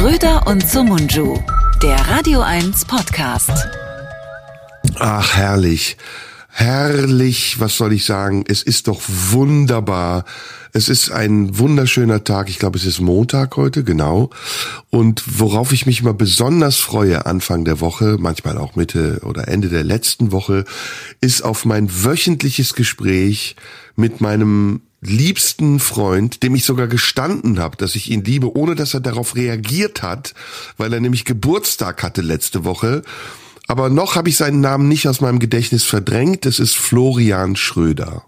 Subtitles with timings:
[0.00, 1.38] Schröder und Sumunju,
[1.82, 3.52] der Radio 1 Podcast.
[4.98, 5.98] Ach, herrlich.
[6.48, 8.44] Herrlich, was soll ich sagen?
[8.48, 10.24] Es ist doch wunderbar.
[10.72, 12.48] Es ist ein wunderschöner Tag.
[12.48, 14.30] Ich glaube, es ist Montag heute, genau.
[14.88, 19.68] Und worauf ich mich immer besonders freue, Anfang der Woche, manchmal auch Mitte oder Ende
[19.68, 20.64] der letzten Woche,
[21.20, 23.54] ist auf mein wöchentliches Gespräch
[23.96, 28.94] mit meinem liebsten Freund, dem ich sogar gestanden habe, dass ich ihn liebe, ohne dass
[28.94, 30.34] er darauf reagiert hat,
[30.76, 33.02] weil er nämlich Geburtstag hatte letzte Woche.
[33.66, 36.44] Aber noch habe ich seinen Namen nicht aus meinem Gedächtnis verdrängt.
[36.44, 38.24] Es ist Florian Schröder.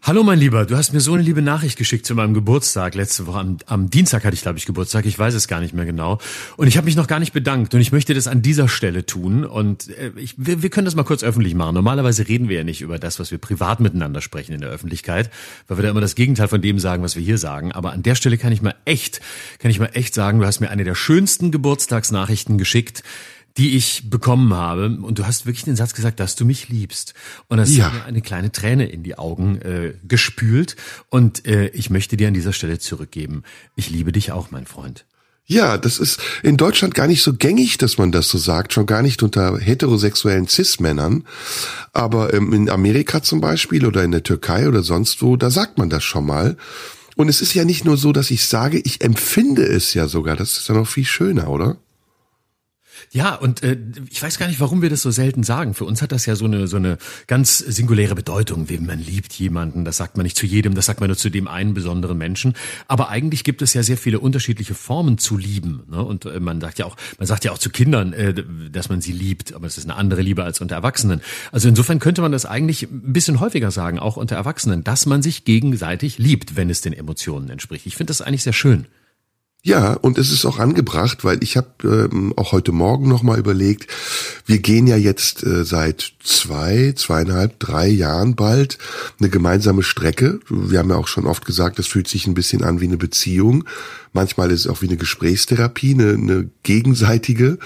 [0.00, 2.94] Hallo mein Lieber, du hast mir so eine liebe Nachricht geschickt zu meinem Geburtstag.
[2.94, 5.04] Letzte Woche am, am Dienstag hatte ich, glaube ich, Geburtstag.
[5.06, 6.18] Ich weiß es gar nicht mehr genau.
[6.56, 7.74] Und ich habe mich noch gar nicht bedankt.
[7.74, 9.44] Und ich möchte das an dieser Stelle tun.
[9.44, 11.74] Und äh, ich, wir, wir können das mal kurz öffentlich machen.
[11.74, 15.30] Normalerweise reden wir ja nicht über das, was wir privat miteinander sprechen in der Öffentlichkeit,
[15.66, 17.72] weil wir da immer das Gegenteil von dem sagen, was wir hier sagen.
[17.72, 19.20] Aber an der Stelle kann ich mal echt,
[19.58, 23.02] kann ich mal echt sagen, du hast mir eine der schönsten Geburtstagsnachrichten geschickt
[23.58, 24.86] die ich bekommen habe.
[25.02, 27.14] Und du hast wirklich den Satz gesagt, dass du mich liebst.
[27.48, 27.86] Und das ja.
[27.86, 30.76] hat mir eine kleine Träne in die Augen äh, gespült.
[31.10, 33.42] Und äh, ich möchte dir an dieser Stelle zurückgeben.
[33.74, 35.04] Ich liebe dich auch, mein Freund.
[35.50, 38.84] Ja, das ist in Deutschland gar nicht so gängig, dass man das so sagt, schon
[38.84, 41.24] gar nicht unter heterosexuellen Cis-Männern.
[41.92, 45.78] Aber ähm, in Amerika zum Beispiel oder in der Türkei oder sonst wo, da sagt
[45.78, 46.56] man das schon mal.
[47.16, 50.36] Und es ist ja nicht nur so, dass ich sage, ich empfinde es ja sogar.
[50.36, 51.78] Das ist ja noch viel schöner, oder?
[53.10, 53.78] Ja, und äh,
[54.10, 55.74] ich weiß gar nicht, warum wir das so selten sagen.
[55.74, 59.32] Für uns hat das ja so eine so eine ganz singuläre Bedeutung, wie man liebt
[59.32, 59.84] jemanden.
[59.84, 62.54] Das sagt man nicht zu jedem, das sagt man nur zu dem einen besonderen Menschen.
[62.86, 65.84] Aber eigentlich gibt es ja sehr viele unterschiedliche Formen zu lieben.
[65.90, 66.02] Ne?
[66.02, 68.34] Und äh, man sagt ja auch, man sagt ja auch zu Kindern, äh,
[68.70, 71.22] dass man sie liebt, aber es ist eine andere Liebe als unter Erwachsenen.
[71.50, 75.22] Also insofern könnte man das eigentlich ein bisschen häufiger sagen, auch unter Erwachsenen, dass man
[75.22, 77.86] sich gegenseitig liebt, wenn es den Emotionen entspricht.
[77.86, 78.86] Ich finde das eigentlich sehr schön.
[79.64, 83.88] Ja, und es ist auch angebracht, weil ich habe ähm, auch heute Morgen nochmal überlegt,
[84.46, 88.78] wir gehen ja jetzt äh, seit zwei, zweieinhalb, drei Jahren bald
[89.18, 90.38] eine gemeinsame Strecke.
[90.48, 92.96] Wir haben ja auch schon oft gesagt, das fühlt sich ein bisschen an wie eine
[92.96, 93.64] Beziehung.
[94.12, 97.58] Manchmal ist es auch wie eine Gesprächstherapie, eine, eine gegenseitige.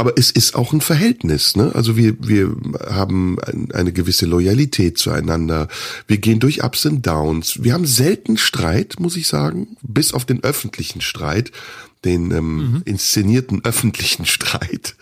[0.00, 1.72] Aber es ist auch ein Verhältnis, ne?
[1.74, 2.54] Also wir, wir
[2.88, 3.36] haben
[3.72, 5.66] eine gewisse Loyalität zueinander.
[6.06, 7.64] Wir gehen durch Ups und Downs.
[7.64, 11.50] Wir haben selten Streit, muss ich sagen, bis auf den öffentlichen Streit,
[12.04, 12.82] den ähm, mhm.
[12.84, 14.94] inszenierten öffentlichen Streit.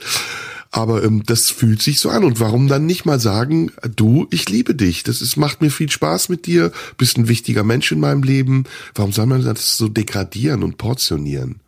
[0.71, 2.25] Aber ähm, das fühlt sich so an.
[2.25, 5.03] Und warum dann nicht mal sagen, du, ich liebe dich.
[5.03, 8.65] Das ist, macht mir viel Spaß mit dir, bist ein wichtiger Mensch in meinem Leben.
[8.95, 11.61] Warum soll man das so degradieren und portionieren?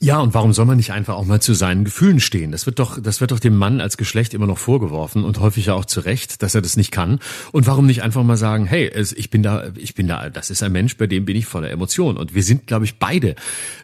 [0.00, 2.52] Ja, und warum soll man nicht einfach auch mal zu seinen Gefühlen stehen?
[2.52, 5.66] Das wird doch, das wird doch dem Mann als Geschlecht immer noch vorgeworfen und häufig
[5.66, 7.18] ja auch zu Recht, dass er das nicht kann.
[7.50, 10.62] Und warum nicht einfach mal sagen, hey, ich bin da, ich bin da, das ist
[10.62, 12.16] ein Mensch, bei dem bin ich voller Emotionen.
[12.16, 13.34] Und wir sind, glaube ich, beide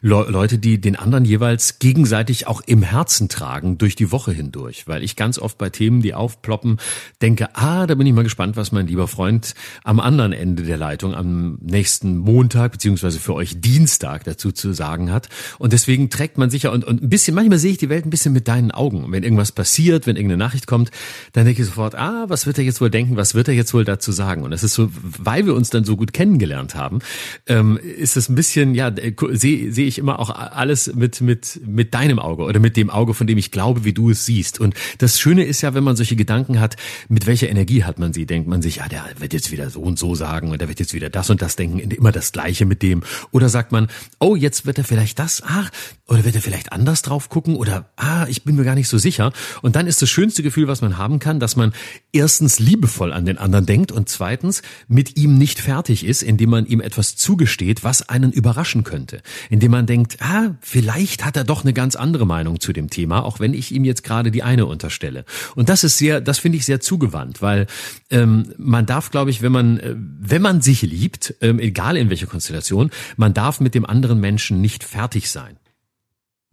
[0.03, 4.87] Le Leute, die den anderen jeweils gegenseitig auch im Herzen tragen durch die Woche hindurch.
[4.87, 6.79] Weil ich ganz oft bei Themen, die aufploppen,
[7.23, 10.77] denke, ah, da bin ich mal gespannt, was mein lieber Freund am anderen Ende der
[10.77, 15.29] Leitung am nächsten Montag, beziehungsweise für euch Dienstag dazu zu sagen hat.
[15.59, 18.05] Und deswegen deswegen trägt man sicher und, und ein bisschen, manchmal sehe ich die Welt
[18.07, 19.11] ein bisschen mit deinen Augen.
[19.11, 20.91] wenn irgendwas passiert, wenn irgendeine Nachricht kommt,
[21.33, 23.75] dann denke ich sofort, ah, was wird er jetzt wohl denken, was wird er jetzt
[23.75, 24.43] wohl dazu sagen?
[24.43, 27.01] Und es ist so, weil wir uns dann so gut kennengelernt haben,
[27.47, 28.93] ähm, ist es ein bisschen, ja,
[29.31, 33.15] sehe seh ich immer auch alles mit, mit, mit deinem Auge oder mit dem Auge,
[33.15, 34.61] von dem ich glaube, wie du es siehst.
[34.61, 36.77] Und das Schöne ist ja, wenn man solche Gedanken hat,
[37.09, 38.27] mit welcher Energie hat man sie?
[38.27, 40.81] Denkt man sich, ja, der wird jetzt wieder so und so sagen und der wird
[40.81, 43.03] jetzt wieder das und das denken, immer das Gleiche mit dem.
[43.31, 43.89] Oder sagt man,
[44.19, 45.71] oh, jetzt wird er vielleicht das, ach,
[46.07, 47.57] oder wird er vielleicht anders drauf gucken?
[47.57, 49.33] Oder, ah, ich bin mir gar nicht so sicher.
[49.63, 51.73] Und dann ist das schönste Gefühl, was man haben kann, dass man
[52.13, 56.67] erstens liebevoll an den anderen denkt und zweitens mit ihm nicht fertig ist, indem man
[56.67, 59.23] ihm etwas zugesteht, was einen überraschen könnte.
[59.49, 63.25] Indem man denkt, ah, vielleicht hat er doch eine ganz andere Meinung zu dem Thema,
[63.25, 65.25] auch wenn ich ihm jetzt gerade die eine unterstelle.
[65.55, 67.67] Und das ist sehr, das finde ich sehr zugewandt, weil
[68.11, 72.11] ähm, man darf, glaube ich, wenn man, äh, wenn man sich liebt, ähm, egal in
[72.11, 75.57] welcher Konstellation, man darf mit dem anderen Menschen nicht fertig sein.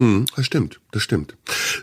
[0.02, 1.36] Hm, das stimmt, das stimmt.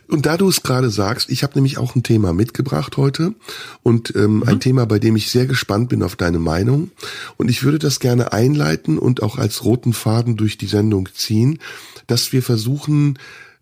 [0.09, 3.33] Und da du es gerade sagst, ich habe nämlich auch ein Thema mitgebracht heute
[3.81, 4.43] und ähm, mhm.
[4.43, 6.91] ein Thema, bei dem ich sehr gespannt bin auf deine Meinung.
[7.37, 11.59] Und ich würde das gerne einleiten und auch als roten Faden durch die Sendung ziehen,
[12.07, 13.17] dass wir versuchen,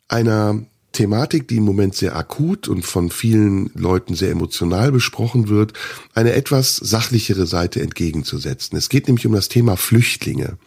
[0.07, 5.73] einer Thematik, die im Moment sehr akut und von vielen Leuten sehr emotional besprochen wird,
[6.15, 8.75] eine etwas sachlichere Seite entgegenzusetzen.
[8.75, 10.57] Es geht nämlich um das Thema Flüchtlinge.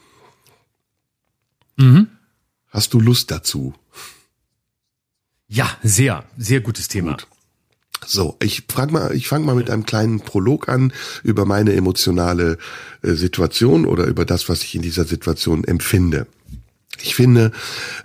[1.76, 2.06] Mhm.
[2.70, 3.74] Hast du Lust dazu?
[5.48, 7.12] Ja, sehr, sehr gutes Thema.
[7.12, 7.26] Gut.
[8.06, 12.56] So, ich frag mal, ich fange mal mit einem kleinen Prolog an über meine emotionale
[13.02, 16.26] äh, Situation oder über das, was ich in dieser Situation empfinde.
[17.02, 17.52] Ich finde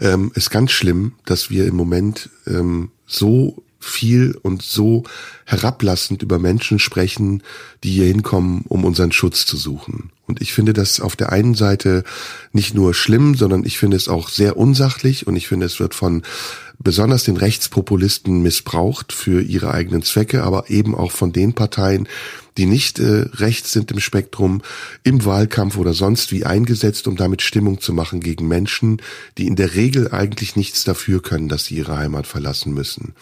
[0.01, 5.03] ähm, es ganz schlimm, dass wir im Moment ähm, so viel und so
[5.45, 7.43] herablassend über Menschen sprechen,
[7.83, 10.11] die hier hinkommen, um unseren Schutz zu suchen.
[10.27, 12.03] Und ich finde das auf der einen Seite
[12.51, 15.93] nicht nur schlimm, sondern ich finde es auch sehr unsachlich und ich finde es wird
[15.93, 16.23] von
[16.79, 22.07] besonders den Rechtspopulisten missbraucht für ihre eigenen Zwecke, aber eben auch von den Parteien,
[22.57, 24.61] die nicht äh, rechts sind im Spektrum,
[25.03, 29.01] im Wahlkampf oder sonst wie eingesetzt, um damit Stimmung zu machen gegen Menschen,
[29.37, 33.13] die in der Regel eigentlich nichts dafür können, dass sie ihre Heimat verlassen müssen.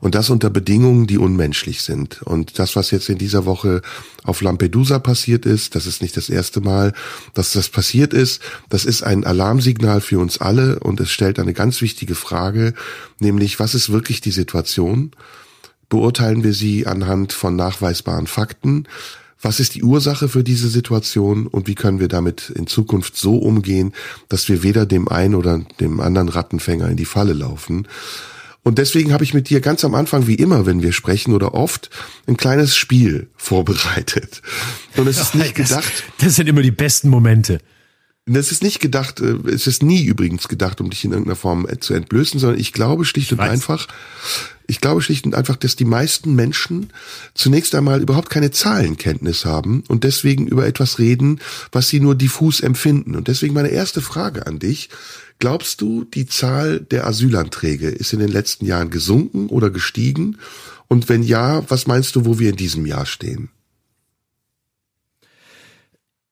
[0.00, 2.22] Und das unter Bedingungen, die unmenschlich sind.
[2.22, 3.80] Und das, was jetzt in dieser Woche
[4.22, 6.92] auf Lampedusa passiert ist, das ist nicht das erste Mal,
[7.32, 11.54] dass das passiert ist, das ist ein Alarmsignal für uns alle und es stellt eine
[11.54, 12.74] ganz wichtige Frage,
[13.18, 15.12] nämlich was ist wirklich die Situation?
[15.88, 18.86] Beurteilen wir sie anhand von nachweisbaren Fakten.
[19.40, 23.36] Was ist die Ursache für diese Situation und wie können wir damit in Zukunft so
[23.36, 23.92] umgehen,
[24.28, 27.86] dass wir weder dem einen oder dem anderen Rattenfänger in die Falle laufen?
[28.62, 31.52] Und deswegen habe ich mit dir ganz am Anfang, wie immer, wenn wir sprechen oder
[31.52, 31.90] oft,
[32.26, 34.40] ein kleines Spiel vorbereitet.
[34.96, 35.84] Und es ist nicht gedacht.
[35.84, 37.58] Das, das sind immer die besten Momente.
[38.26, 41.68] Das ist nicht gedacht, äh, es ist nie übrigens gedacht, um dich in irgendeiner Form
[41.68, 43.86] äh, zu entblößen, sondern ich glaube schlicht und einfach,
[44.66, 46.92] ich glaube schlicht und einfach, dass die meisten Menschen
[47.34, 51.40] zunächst einmal überhaupt keine Zahlenkenntnis haben und deswegen über etwas reden,
[51.72, 53.14] was sie nur diffus empfinden.
[53.14, 54.88] Und deswegen meine erste Frage an dich.
[55.38, 60.38] Glaubst du, die Zahl der Asylanträge ist in den letzten Jahren gesunken oder gestiegen?
[60.88, 63.50] Und wenn ja, was meinst du, wo wir in diesem Jahr stehen?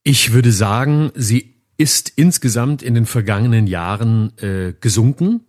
[0.04, 5.42] Ich würde sagen, sie ist insgesamt in den vergangenen Jahren äh, gesunken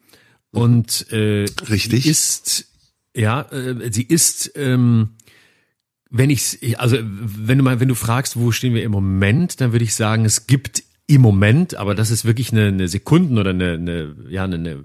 [0.51, 2.72] und äh, richtig ist
[3.15, 5.09] ja äh, sie ist ähm,
[6.09, 9.71] wenn ich also wenn du mal wenn du fragst wo stehen wir im Moment dann
[9.71, 13.51] würde ich sagen es gibt im Moment aber das ist wirklich eine, eine Sekunden oder
[13.51, 14.83] eine, eine ja eine, eine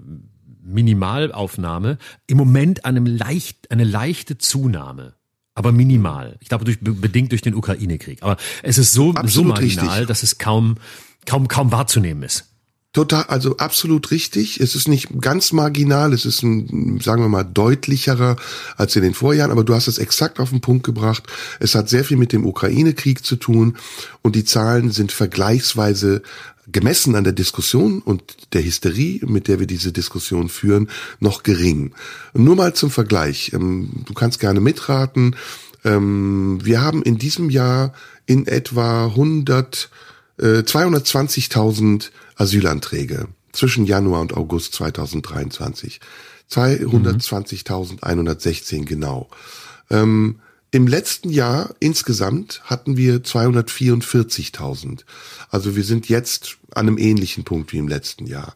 [0.61, 1.97] Minimalaufnahme
[2.27, 5.15] im Moment einem leicht eine leichte Zunahme
[5.59, 6.37] aber minimal.
[6.39, 8.23] Ich glaube, durch, bedingt durch den Ukraine-Krieg.
[8.23, 10.07] Aber es ist so, so marginal, richtig.
[10.07, 10.75] dass es kaum,
[11.25, 12.45] kaum, kaum wahrzunehmen ist.
[12.91, 14.59] Total, also absolut richtig.
[14.59, 18.35] Es ist nicht ganz marginal, es ist ein, sagen wir mal, deutlicherer
[18.77, 21.23] als in den Vorjahren, aber du hast es exakt auf den Punkt gebracht.
[21.59, 23.77] Es hat sehr viel mit dem Ukraine-Krieg zu tun
[24.23, 26.23] und die Zahlen sind vergleichsweise
[26.71, 30.89] gemessen an der Diskussion und der Hysterie, mit der wir diese Diskussion führen,
[31.19, 31.93] noch gering.
[32.33, 33.53] Nur mal zum Vergleich.
[33.53, 35.35] Ähm, du kannst gerne mitraten.
[35.85, 37.93] Ähm, wir haben in diesem Jahr
[38.25, 39.89] in etwa 100
[40.39, 45.99] 220.000 äh, Asylanträge zwischen Januar und August 2023.
[46.49, 49.29] 220.116 genau.
[49.89, 50.39] Ähm,
[50.71, 55.01] Im letzten Jahr insgesamt hatten wir 244.000.
[55.49, 58.55] Also wir sind jetzt an einem ähnlichen Punkt wie im letzten Jahr.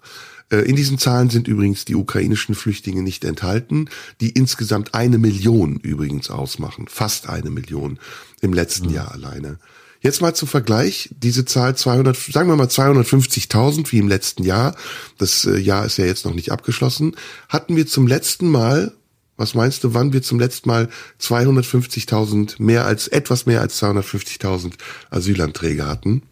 [0.49, 3.89] Äh, in diesen Zahlen sind übrigens die ukrainischen Flüchtlinge nicht enthalten,
[4.21, 6.87] die insgesamt eine Million übrigens ausmachen.
[6.87, 7.99] Fast eine Million
[8.41, 8.93] im letzten mhm.
[8.93, 9.57] Jahr alleine.
[10.03, 14.75] Jetzt mal zum Vergleich, diese Zahl 200, sagen wir mal 250.000 wie im letzten Jahr,
[15.17, 17.15] das äh, Jahr ist ja jetzt noch nicht abgeschlossen,
[17.47, 18.91] hatten wir zum letzten Mal,
[19.37, 20.89] was meinst du, wann wir zum letzten Mal
[21.21, 24.73] 250.000 mehr als, etwas mehr als 250.000
[25.09, 26.23] Asylanträge hatten?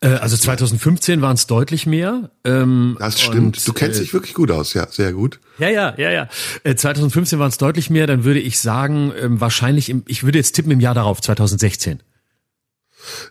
[0.00, 2.30] Äh, also 2015 waren es deutlich mehr.
[2.44, 3.58] Ähm, das stimmt.
[3.58, 5.40] Und, du kennst äh, dich wirklich gut aus, ja, sehr gut.
[5.58, 6.28] Ja, ja, ja, ja.
[6.62, 8.06] Äh, 2015 waren es deutlich mehr.
[8.06, 12.00] Dann würde ich sagen, ähm, wahrscheinlich, im, ich würde jetzt tippen im Jahr darauf, 2016.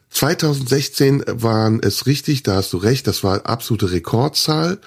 [0.10, 4.80] 2016 waren es richtig, da hast du recht, das war absolute Rekordzahl.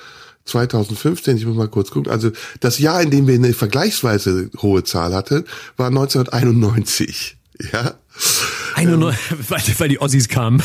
[0.44, 2.30] 2015, ich muss mal kurz gucken, also
[2.60, 5.44] das Jahr, in dem wir eine vergleichsweise hohe Zahl hatten,
[5.76, 7.36] war 1991.
[7.72, 7.94] Ja.
[8.76, 10.62] 91, ähm, weil, weil die Ossis kamen.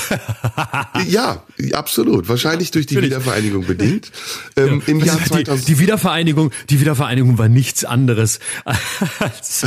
[1.08, 2.28] ja, absolut.
[2.28, 3.16] Wahrscheinlich durch die Natürlich.
[3.16, 4.12] Wiedervereinigung bedingt.
[4.58, 4.92] Ähm, ja.
[4.92, 8.40] Im Jahr 2000 die, die, Wiedervereinigung, die Wiedervereinigung war nichts anderes
[9.20, 9.66] als,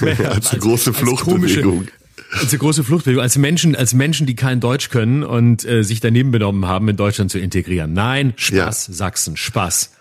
[0.00, 1.88] als, als große Fluchtbewegung.
[2.32, 6.00] Als eine große Fluchtbewegung, als Menschen, als Menschen, die kein Deutsch können und äh, sich
[6.00, 7.92] daneben benommen haben, in Deutschland zu integrieren.
[7.92, 8.94] Nein, Spaß, ja.
[8.94, 9.95] Sachsen, Spaß.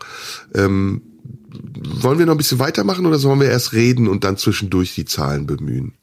[0.54, 1.02] Ähm,
[1.74, 5.04] wollen wir noch ein bisschen weitermachen oder sollen wir erst reden und dann zwischendurch die
[5.04, 5.94] Zahlen bemühen?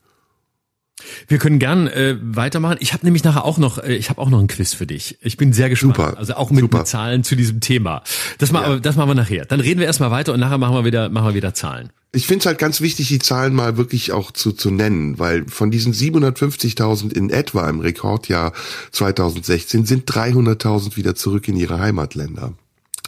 [1.27, 2.77] Wir können gern äh, weitermachen.
[2.79, 5.17] Ich habe nämlich nachher auch noch, äh, ich habe auch noch ein Quiz für dich.
[5.21, 5.95] Ich bin sehr gespannt.
[5.95, 6.17] Super.
[6.17, 6.79] Also auch mit, Super.
[6.79, 8.03] mit Zahlen zu diesem Thema.
[8.39, 8.73] Das machen, Ja.
[8.75, 9.45] wir, das machen wir nachher.
[9.45, 11.91] Dann reden wir erstmal weiter und nachher machen wir wieder, machen wir wieder Zahlen.
[12.13, 15.45] Ich finde es halt ganz wichtig, die Zahlen mal wirklich auch zu, zu nennen, weil
[15.47, 18.53] von diesen 750.000 in etwa im Rekordjahr
[18.91, 22.53] 2016 sind 300.000 wieder zurück in ihre Heimatländer.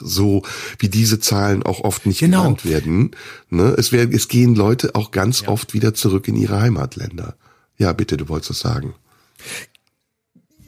[0.02, 0.44] So
[0.78, 2.44] wie diese Zahlen auch oft nicht Genau.
[2.44, 3.12] genannt werden.
[3.50, 3.74] Ne?
[3.78, 7.36] Es, wär, es gehen Leute auch ganz oft wieder zurück in ihre Heimatländer.
[7.80, 8.94] Ja, bitte, du wolltest was sagen.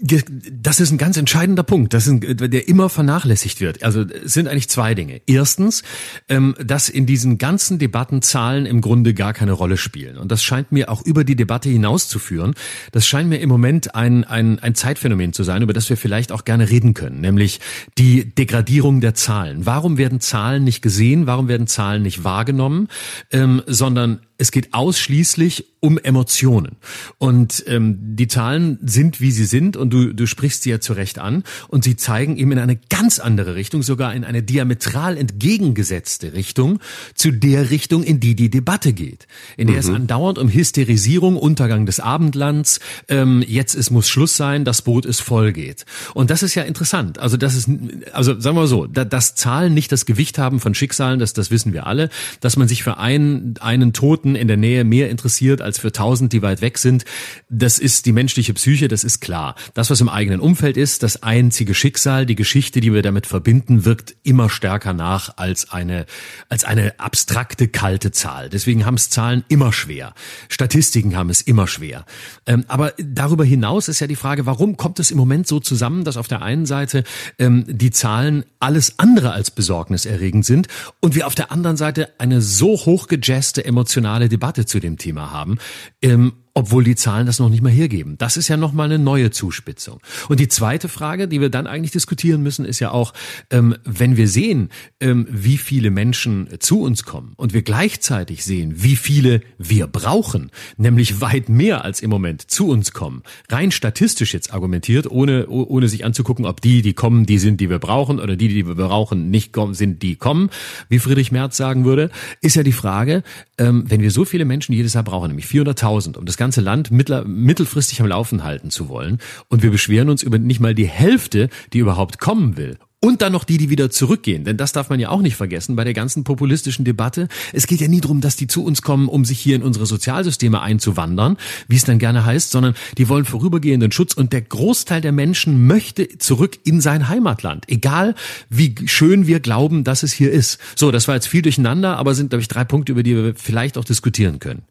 [0.04, 3.84] Ge- Das ist ein ganz entscheidender Punkt, das ist ein, der immer vernachlässigt wird.
[3.84, 5.22] Also es sind eigentlich zwei Dinge.
[5.28, 5.84] Erstens,
[6.28, 10.18] ähm, dass in diesen ganzen Debatten Zahlen im Grunde gar keine Rolle spielen.
[10.18, 12.56] Und das scheint mir auch über die Debatte hinauszuführen.
[12.94, 16.32] Das scheint mir im Moment ein, ein, ein Zeitphänomen zu sein, über das wir vielleicht
[16.32, 17.60] auch gerne reden können, nämlich
[18.00, 19.68] die Degradierung der Zahlen.
[19.68, 21.28] Warum werden Zahlen nicht gesehen?
[21.28, 22.88] Warum werden Zahlen nicht wahrgenommen?
[23.30, 26.78] Ähm, sondern es geht ausschließlich um Emotionen.
[27.18, 30.94] Und ähm, die Zahlen sind, wie sie sind, und du, du sprichst sie ja zu
[30.94, 35.18] Recht an, und sie zeigen eben in eine ganz andere Richtung, sogar in eine diametral
[35.18, 36.80] entgegengesetzte Richtung,
[37.14, 39.28] zu der Richtung, in die die Debatte geht.
[39.58, 44.66] In der es andauernd um Hysterisierung, Untergang des Abendlands, ähm, jetzt es muss Schluss sein,
[44.66, 45.86] das Boot ist voll geht.
[46.14, 47.20] Und das ist ja interessant.
[47.20, 47.70] Also das ist,
[48.14, 51.34] also sagen wir mal so, da, dass Zahlen nicht das Gewicht haben von Schicksalen, das,
[51.34, 55.10] das wissen wir alle, dass man sich für einen, einen Toten in der Nähe mehr
[55.10, 57.06] interessiert als für tausend, die weit weg sind,
[57.50, 59.56] das ist die menschliche Psyche, das ist klar.
[59.74, 63.86] Das, was im eigenen Umfeld ist, das einzige Schicksal, die Geschichte, die wir damit verbinden,
[63.86, 66.06] wirkt immer stärker nach als eine,
[66.50, 68.50] als eine abstrakte, kalte Zahl.
[68.50, 70.14] Deswegen haben es Zahlen immer schwer.
[70.50, 72.06] Statistiken haben es immer schwer.
[72.46, 76.04] Ähm, aber darüber hinaus ist ja die Frage, warum kommt es im Moment so zusammen,
[76.04, 77.04] dass auf der einen Seite
[77.40, 80.68] ähm, die Zahlen alles andere als besorgniserregend sind
[81.00, 85.58] und wir auf der anderen Seite eine so hochgejazzte emotionale Debatte zu dem Thema haben,
[86.02, 88.18] ähm, obwohl die Zahlen das noch nicht mal hergeben.
[88.18, 90.00] Das ist ja nochmal eine neue Zuspitzung.
[90.28, 93.14] Und die zweite Frage, die wir dann eigentlich diskutieren müssen, ist ja auch,
[93.50, 98.84] ähm, wenn wir sehen, ähm, wie viele Menschen zu uns kommen und wir gleichzeitig sehen,
[98.84, 104.34] wie viele wir brauchen, nämlich weit mehr als im Moment zu uns kommen, rein statistisch
[104.34, 107.80] jetzt argumentiert, ohne, oh- ohne sich anzugucken, ob die, die kommen, die sind, die wir
[107.80, 110.50] brauchen oder die, die wir brauchen, nicht kommen, sind, die kommen,
[110.90, 112.10] wie Friedrich Merz sagen würde,
[112.42, 113.24] ist ja die Frage,
[113.58, 116.90] ähm, wenn wir so viele Menschen jedes Jahr brauchen, nämlich 400.000, um das ganze Land
[116.90, 119.20] mittler, mittelfristig am Laufen halten zu wollen,
[119.50, 122.80] und wir beschweren uns über nicht mal die Hälfte, die überhaupt kommen will.
[123.00, 124.44] Und dann noch die, die wieder zurückgehen.
[124.44, 127.28] Denn das darf man ja auch nicht vergessen bei der ganzen populistischen Debatte.
[127.54, 129.86] Es geht ja nie darum, dass die zu uns kommen, um sich hier in unsere
[129.86, 134.14] Sozialsysteme einzuwandern, wie es dann gerne heißt, sondern die wollen vorübergehenden Schutz.
[134.14, 137.66] Und der Großteil der Menschen möchte zurück in sein Heimatland.
[137.68, 138.16] Egal,
[138.50, 140.60] wie schön wir glauben, dass es hier ist.
[140.76, 143.34] So, das war jetzt viel durcheinander, aber sind, glaube ich, drei Punkte, über die wir
[143.36, 144.62] vielleicht auch diskutieren können.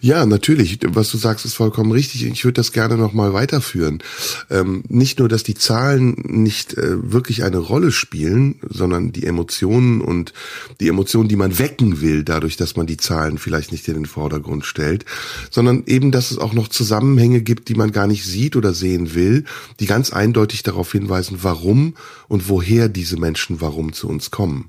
[0.00, 0.78] Ja, natürlich.
[0.84, 2.24] Was du sagst, ist vollkommen richtig.
[2.24, 4.02] Ich würde das gerne noch mal weiterführen.
[4.50, 10.00] Ähm, nicht nur, dass die Zahlen nicht äh, wirklich eine Rolle spielen, sondern die Emotionen
[10.00, 10.32] und
[10.80, 14.06] die Emotionen, die man wecken will, dadurch, dass man die Zahlen vielleicht nicht in den
[14.06, 15.04] Vordergrund stellt,
[15.50, 19.14] sondern eben, dass es auch noch Zusammenhänge gibt, die man gar nicht sieht oder sehen
[19.14, 19.44] will,
[19.80, 21.94] die ganz eindeutig darauf hinweisen, warum
[22.28, 24.68] und woher diese Menschen warum zu uns kommen.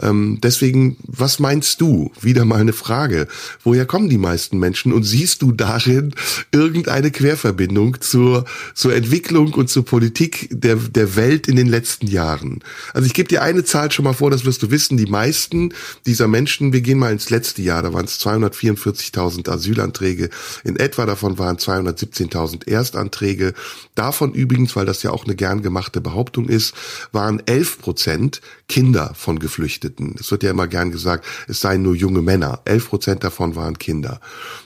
[0.00, 2.12] Ähm, deswegen, was meinst du?
[2.20, 3.26] Wieder mal eine Frage.
[3.64, 6.14] Woher kommen die meisten Menschen und siehst du darin
[6.52, 12.60] irgendeine Querverbindung zur, zur Entwicklung und zur Politik der, der Welt in den letzten Jahren?
[12.92, 14.98] Also ich gebe dir eine Zahl schon mal vor, das wirst du wissen.
[14.98, 15.72] Die meisten
[16.06, 20.28] dieser Menschen, wir gehen mal ins letzte Jahr, da waren es 244.000 Asylanträge.
[20.64, 23.54] In etwa davon waren 217.000 Erstanträge.
[23.94, 26.74] Davon übrigens, weil das ja auch eine gern gemachte Behauptung ist,
[27.12, 30.14] waren 11 Prozent Kinder von Geflüchteten.
[30.18, 32.60] Es wird ja immer gern gesagt, es seien nur junge Männer.
[32.64, 34.20] 11 Prozent davon waren Kinder.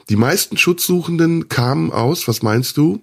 [0.09, 3.03] Die meisten Schutzsuchenden kamen aus, was meinst du?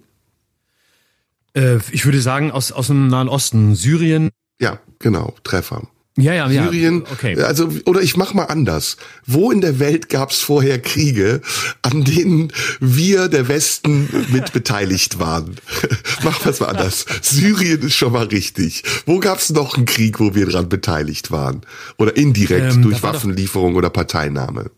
[1.56, 4.30] Äh, ich würde sagen, aus, aus dem Nahen Osten, Syrien.
[4.60, 5.88] Ja, genau, Treffer.
[6.20, 6.64] Ja, ja, ja.
[6.64, 7.40] Syrien, Okay.
[7.42, 8.98] also oder ich mach mal anders.
[9.26, 11.42] Wo in der Welt gab es vorher Kriege,
[11.82, 15.56] an denen wir der Westen mit beteiligt waren?
[16.24, 17.06] mach was mal anders.
[17.22, 18.84] Syrien ist schon mal richtig.
[19.06, 21.62] Wo gab es noch einen Krieg, wo wir dran beteiligt waren
[21.98, 24.72] oder indirekt Ähm, durch Waffenlieferung oder Parteinahme?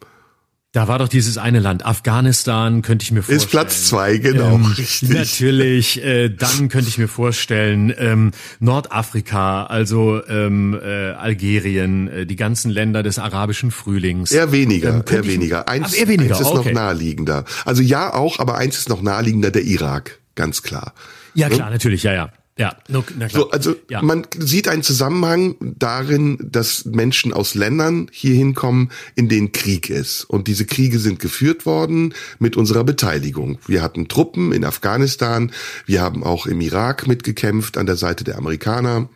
[0.74, 3.40] Da war doch dieses eine Land, Afghanistan, könnte ich mir vorstellen.
[3.42, 5.10] Ist Platz zwei, genau, Ähm, richtig.
[5.10, 12.38] Natürlich, äh, dann könnte ich mir vorstellen, ähm, Nordafrika, also ähm, äh, Algerien, äh, die
[12.38, 14.32] ganzen Länder des arabischen Frühlings.
[14.32, 15.68] Eher weniger, Ähm, eher ich- weniger.
[15.68, 16.70] Eins, eher weniger, eins ist okay.
[16.70, 17.44] noch naheliegender.
[17.66, 20.94] Also ja auch, aber eins ist noch naheliegender, der Irak, ganz klar.
[21.34, 22.30] Ja, klar, natürlich, ja, ja.
[22.58, 23.30] Ja, na klar.
[23.30, 24.02] So, also ja.
[24.02, 30.26] man sieht einen Zusammenhang darin, dass Menschen aus Ländern hier hinkommen, in denen Krieg ist.
[30.26, 33.58] Und diese Kriege sind geführt worden mit unserer Beteiligung.
[33.68, 35.52] Wir hatten Truppen in Afghanistan,
[35.86, 39.10] wir haben auch im Irak mitgekämpft an der Seite der Amerikaner.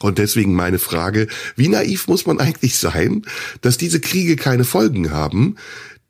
[0.00, 3.22] Und deswegen meine Frage, wie naiv muss man eigentlich sein,
[3.62, 5.56] dass diese Kriege keine Folgen haben,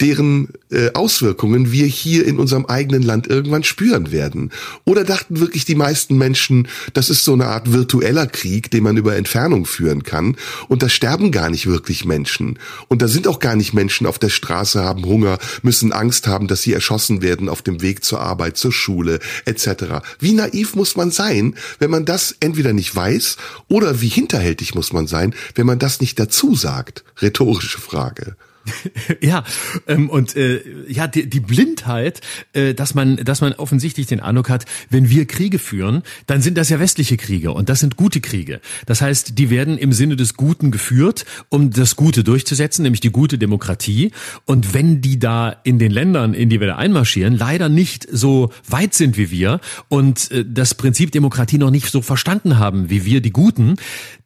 [0.01, 4.51] deren äh, Auswirkungen wir hier in unserem eigenen Land irgendwann spüren werden?
[4.85, 8.97] Oder dachten wirklich die meisten Menschen, das ist so eine Art virtueller Krieg, den man
[8.97, 10.37] über Entfernung führen kann
[10.69, 12.59] und da sterben gar nicht wirklich Menschen
[12.89, 16.49] und da sind auch gar nicht Menschen auf der Straße, haben Hunger, müssen Angst haben,
[16.49, 20.03] dass sie erschossen werden auf dem Weg zur Arbeit, zur Schule etc.
[20.19, 23.37] Wie naiv muss man sein, wenn man das entweder nicht weiß
[23.69, 27.05] oder wie hinterhältig muss man sein, wenn man das nicht dazu sagt?
[27.21, 28.37] Rhetorische Frage.
[29.21, 29.45] ja,
[29.87, 32.21] ähm, und äh, ja, die, die Blindheit,
[32.53, 36.57] äh, dass man, dass man offensichtlich den Eindruck hat, wenn wir Kriege führen, dann sind
[36.59, 38.61] das ja westliche Kriege und das sind gute Kriege.
[38.87, 43.11] Das heißt, die werden im Sinne des Guten geführt, um das Gute durchzusetzen, nämlich die
[43.11, 44.13] gute Demokratie.
[44.45, 48.51] Und wenn die da in den Ländern, in die wir da einmarschieren, leider nicht so
[48.69, 53.05] weit sind wie wir und äh, das Prinzip Demokratie noch nicht so verstanden haben wie
[53.05, 53.77] wir, die Guten,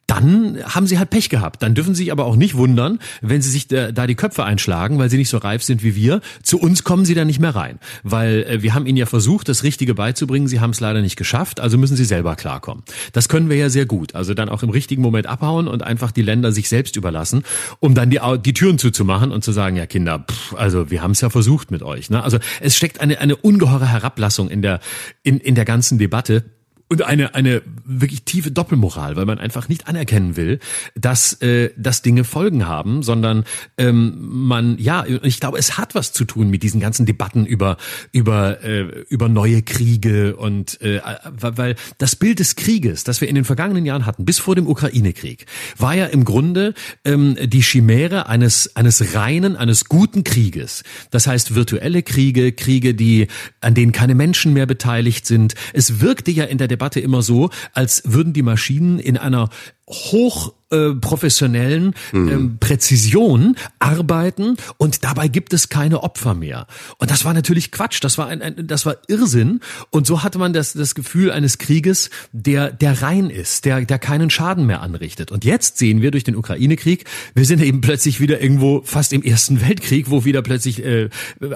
[0.06, 1.62] dann haben sie halt Pech gehabt.
[1.62, 4.98] Dann dürfen sie sich aber auch nicht wundern, wenn sie sich da, die Köpfe einschlagen,
[4.98, 6.20] weil sie nicht so reif sind wie wir.
[6.42, 9.48] Zu uns kommen sie dann nicht mehr rein, weil äh, wir haben ihnen ja versucht,
[9.48, 10.46] das Richtige beizubringen.
[10.46, 12.84] Sie haben es leider nicht geschafft, also müssen sie selber klarkommen.
[13.12, 14.14] Das können wir ja sehr gut.
[14.14, 17.42] Also dann auch im richtigen Moment abhauen und einfach die Länder sich selbst überlassen,
[17.80, 21.12] um dann die, die Türen zuzumachen und zu sagen, ja Kinder, pff, also wir haben
[21.12, 22.10] es ja versucht mit euch.
[22.10, 22.22] Ne?
[22.22, 24.80] Also es steckt eine, eine ungeheure Herablassung in der,
[25.22, 26.44] in, in der ganzen Debatte
[26.88, 30.60] und eine eine wirklich tiefe Doppelmoral, weil man einfach nicht anerkennen will,
[30.94, 33.44] dass äh, dass Dinge Folgen haben, sondern
[33.76, 37.76] ähm, man ja, ich glaube, es hat was zu tun mit diesen ganzen Debatten über
[38.12, 41.00] über äh, über neue Kriege und äh,
[41.40, 44.68] weil das Bild des Krieges, das wir in den vergangenen Jahren hatten, bis vor dem
[44.68, 46.74] Ukraine-Krieg, war ja im Grunde
[47.04, 50.84] ähm, die Chimäre eines eines reinen, eines guten Krieges.
[51.10, 53.26] Das heißt virtuelle Kriege, Kriege, die
[53.60, 55.56] an denen keine Menschen mehr beteiligt sind.
[55.72, 59.48] Es wirkte ja in der Debatte immer so, als würden die Maschinen in einer
[59.88, 62.28] hoch äh, professionellen mhm.
[62.28, 66.66] ähm, Präzision arbeiten und dabei gibt es keine Opfer mehr.
[66.98, 69.60] Und das war natürlich Quatsch, das war ein, ein das war Irrsinn
[69.90, 74.00] und so hatte man das das Gefühl eines Krieges, der der rein ist, der der
[74.00, 75.30] keinen Schaden mehr anrichtet.
[75.30, 77.04] Und jetzt sehen wir durch den Ukraine-Krieg,
[77.36, 81.10] wir sind eben plötzlich wieder irgendwo fast im Ersten Weltkrieg, wo wieder plötzlich äh,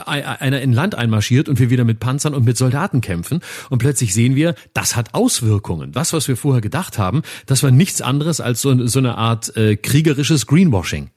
[0.07, 4.15] einer in Land einmarschiert und wir wieder mit Panzern und mit Soldaten kämpfen und plötzlich
[4.15, 5.91] sehen wir, das hat Auswirkungen.
[5.91, 9.57] Das, was wir vorher gedacht haben, das war nichts anderes als so, so eine Art
[9.57, 11.11] äh, kriegerisches Greenwashing.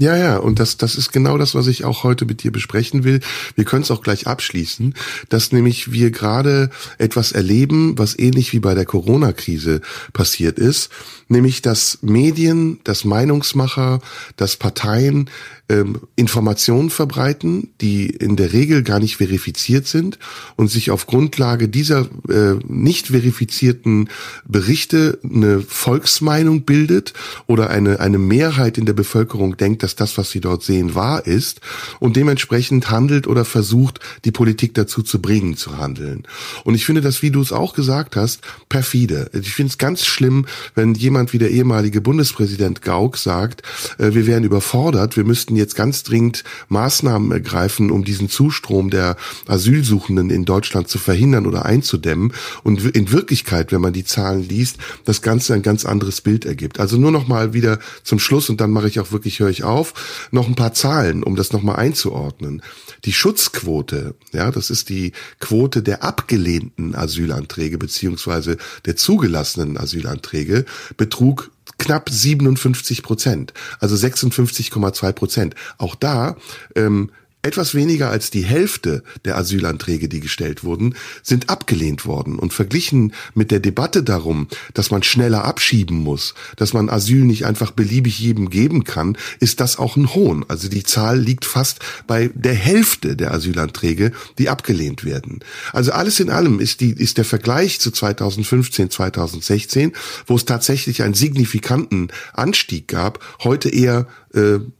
[0.00, 3.02] Ja, ja, und das, das ist genau das, was ich auch heute mit dir besprechen
[3.02, 3.18] will.
[3.56, 4.94] Wir können es auch gleich abschließen,
[5.28, 9.80] dass nämlich wir gerade etwas erleben, was ähnlich wie bei der Corona-Krise
[10.12, 10.90] passiert ist,
[11.28, 14.00] nämlich dass Medien, dass Meinungsmacher,
[14.36, 15.30] dass Parteien
[15.68, 20.18] ähm, Informationen verbreiten, die in der Regel gar nicht verifiziert sind
[20.56, 24.08] und sich auf Grundlage dieser äh, nicht verifizierten
[24.46, 27.12] Berichte eine Volksmeinung bildet
[27.46, 31.26] oder eine, eine Mehrheit in der Bevölkerung denkt, dass das, was sie dort sehen, wahr
[31.26, 31.60] ist
[32.00, 36.26] und dementsprechend handelt oder versucht, die Politik dazu zu bringen, zu handeln.
[36.64, 39.30] Und ich finde das, wie du es auch gesagt hast, perfide.
[39.34, 43.62] Ich finde es ganz schlimm, wenn jemand wie der ehemalige Bundespräsident Gauck sagt,
[43.98, 49.16] äh, wir wären überfordert, wir müssten jetzt ganz dringend Maßnahmen ergreifen, um diesen Zustrom der
[49.46, 52.32] Asylsuchenden in Deutschland zu verhindern oder einzudämmen.
[52.62, 56.80] Und in Wirklichkeit, wenn man die Zahlen liest, das Ganze ein ganz anderes Bild ergibt.
[56.80, 59.64] Also nur noch mal wieder zum Schluss und dann mache ich auch wirklich, höre ich
[59.64, 62.62] auf, noch ein paar Zahlen, um das noch einzuordnen.
[63.04, 70.64] Die Schutzquote, ja, das ist die Quote der abgelehnten Asylanträge beziehungsweise der zugelassenen Asylanträge,
[71.08, 75.54] betrug knapp 57 Prozent, also 56,2 Prozent.
[75.78, 76.36] Auch da
[76.74, 77.10] ähm,
[77.42, 82.38] etwas weniger als die Hälfte der Asylanträge, die gestellt wurden, sind abgelehnt worden.
[82.38, 87.46] Und verglichen mit der Debatte darum, dass man schneller abschieben muss, dass man Asyl nicht
[87.46, 90.44] einfach beliebig jedem geben kann, ist das auch ein Hohn.
[90.48, 95.40] Also die Zahl liegt fast bei der Hälfte der Asylanträge, die abgelehnt werden.
[95.72, 99.92] Also alles in allem ist die, ist der Vergleich zu 2015, 2016,
[100.26, 104.06] wo es tatsächlich einen signifikanten Anstieg gab, heute eher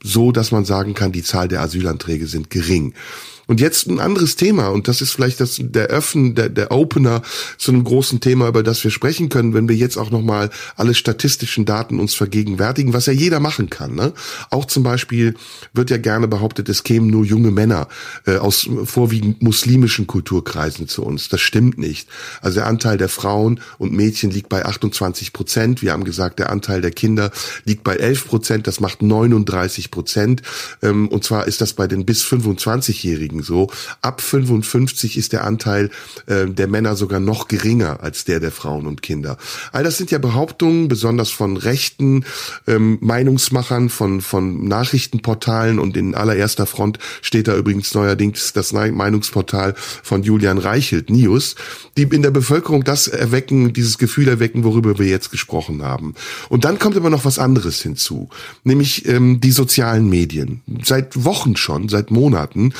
[0.03, 2.95] so, dass man sagen kann, die Zahl der Asylanträge sind gering.
[3.49, 7.23] Und jetzt ein anderes Thema, und das ist vielleicht das, der Öffnen, der, der Opener
[7.57, 10.95] zu einem großen Thema, über das wir sprechen können, wenn wir jetzt auch nochmal alle
[10.95, 13.95] statistischen Daten uns vergegenwärtigen, was ja jeder machen kann.
[13.95, 14.13] Ne?
[14.51, 15.35] Auch zum Beispiel
[15.73, 17.89] wird ja gerne behauptet, es kämen nur junge Männer
[18.27, 21.31] äh, aus vorwiegend muslimischen Kulturkreisen zu uns.
[21.31, 22.07] Das stimmt nicht.
[22.43, 25.81] Also der Anteil der Frauen und Mädchen liegt bei 28 Prozent.
[25.81, 27.31] Wir haben gesagt, der Anteil der Kinder
[27.65, 28.67] liegt bei 11 Prozent.
[28.67, 30.43] Das macht 39 Prozent.
[30.83, 33.71] Ähm, und zwar ist das bei den bis 25-Jährigen Kollegen so.
[34.03, 35.91] Ab 55 ist der Anteil
[36.27, 39.37] äh, der Männer sogar noch geringer als der der Frauen und Kinder.
[39.73, 42.25] All das sind ja Behauptungen, besonders von rechten
[42.67, 49.75] ähm, Meinungsmachern, von, von Nachrichtenportalen und in allererster Front steht da übrigens neuerdings das Meinungsportal
[49.77, 51.55] von Julian Reichelt, Nius,
[51.97, 56.15] die in der Bevölkerung das erwecken, dieses Gefühl erwecken, worüber wir jetzt gesprochen haben.
[56.49, 58.29] Und dann kommt aber noch was anderes hinzu,
[58.65, 60.63] nämlich ähm, die sozialen Medien.
[60.83, 62.73] Seit Wochen schon, seit Monaten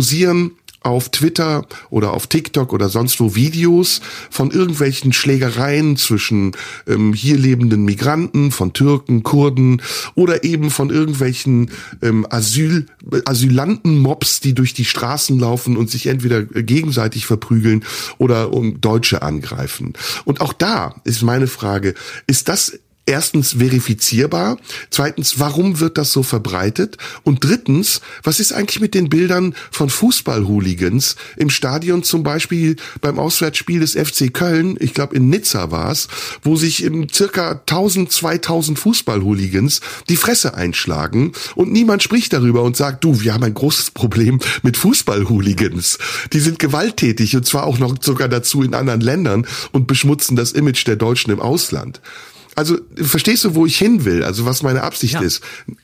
[0.00, 6.52] kursieren auf Twitter oder auf TikTok oder sonst wo Videos von irgendwelchen Schlägereien zwischen
[6.86, 9.82] ähm, hier lebenden Migranten, von Türken, Kurden
[10.14, 12.86] oder eben von irgendwelchen ähm, Asyl,
[13.26, 17.84] Asylanten-Mobs, die durch die Straßen laufen und sich entweder gegenseitig verprügeln
[18.16, 19.92] oder um Deutsche angreifen.
[20.24, 21.92] Und auch da ist meine Frage,
[22.26, 24.56] ist das erstens verifizierbar,
[24.90, 29.90] zweitens, warum wird das so verbreitet und drittens, was ist eigentlich mit den Bildern von
[29.90, 35.90] Fußballhooligans im Stadion zum Beispiel beim Auswärtsspiel des FC Köln, ich glaube in Nizza war
[35.90, 36.06] es,
[36.42, 42.76] wo sich im circa 1000, 2000 Fußballhooligans die Fresse einschlagen und niemand spricht darüber und
[42.76, 45.98] sagt, du, wir haben ein großes Problem mit Fußballhooligans.
[46.32, 50.52] Die sind gewalttätig und zwar auch noch sogar dazu in anderen Ländern und beschmutzen das
[50.52, 52.00] Image der Deutschen im Ausland.
[52.60, 54.22] Also verstehst du, wo ich hin will?
[54.22, 55.22] Also was meine Absicht ja.
[55.22, 55.42] ist?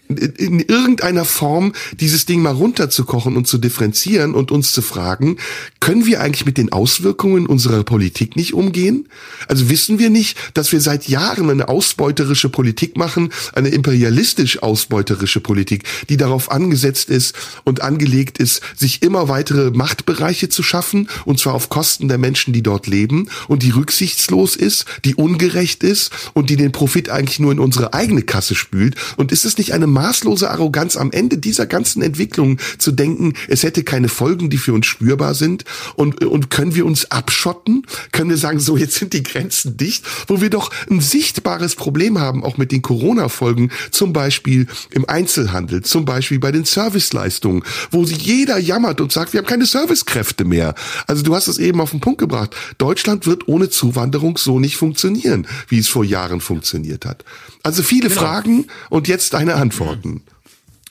[0.08, 5.36] In irgendeiner Form dieses Ding mal runterzukochen und zu differenzieren und uns zu fragen,
[5.80, 9.08] können wir eigentlich mit den Auswirkungen unserer Politik nicht umgehen?
[9.48, 15.40] Also wissen wir nicht, dass wir seit Jahren eine ausbeuterische Politik machen, eine imperialistisch ausbeuterische
[15.40, 21.38] Politik, die darauf angesetzt ist und angelegt ist, sich immer weitere Machtbereiche zu schaffen, und
[21.38, 26.10] zwar auf Kosten der Menschen, die dort leben, und die rücksichtslos ist, die ungerecht ist
[26.34, 28.96] und die den Profit eigentlich nur in unsere eigene Kasse spült?
[29.16, 33.62] Und ist es nicht eine maßlose Arroganz am Ende dieser ganzen Entwicklung zu denken, es
[33.62, 35.64] hätte keine Folgen, die für uns spürbar sind?
[35.94, 37.86] Und, und können wir uns abschotten?
[38.12, 42.18] Können wir sagen, so jetzt sind die Grenzen dicht, wo wir doch ein sichtbares Problem
[42.18, 48.04] haben, auch mit den Corona-Folgen, zum Beispiel im Einzelhandel, zum Beispiel bei den Serviceleistungen, wo
[48.04, 50.74] jeder jammert und sagt, wir haben keine Servicekräfte mehr.
[51.06, 52.54] Also du hast es eben auf den Punkt gebracht.
[52.76, 57.24] Deutschland wird ohne Zuwanderung so nicht funktionieren, wie es vor Jahren funktioniert hat.
[57.62, 58.20] Also viele genau.
[58.20, 59.54] Fragen und jetzt deine
[59.86, 60.25] Antworten.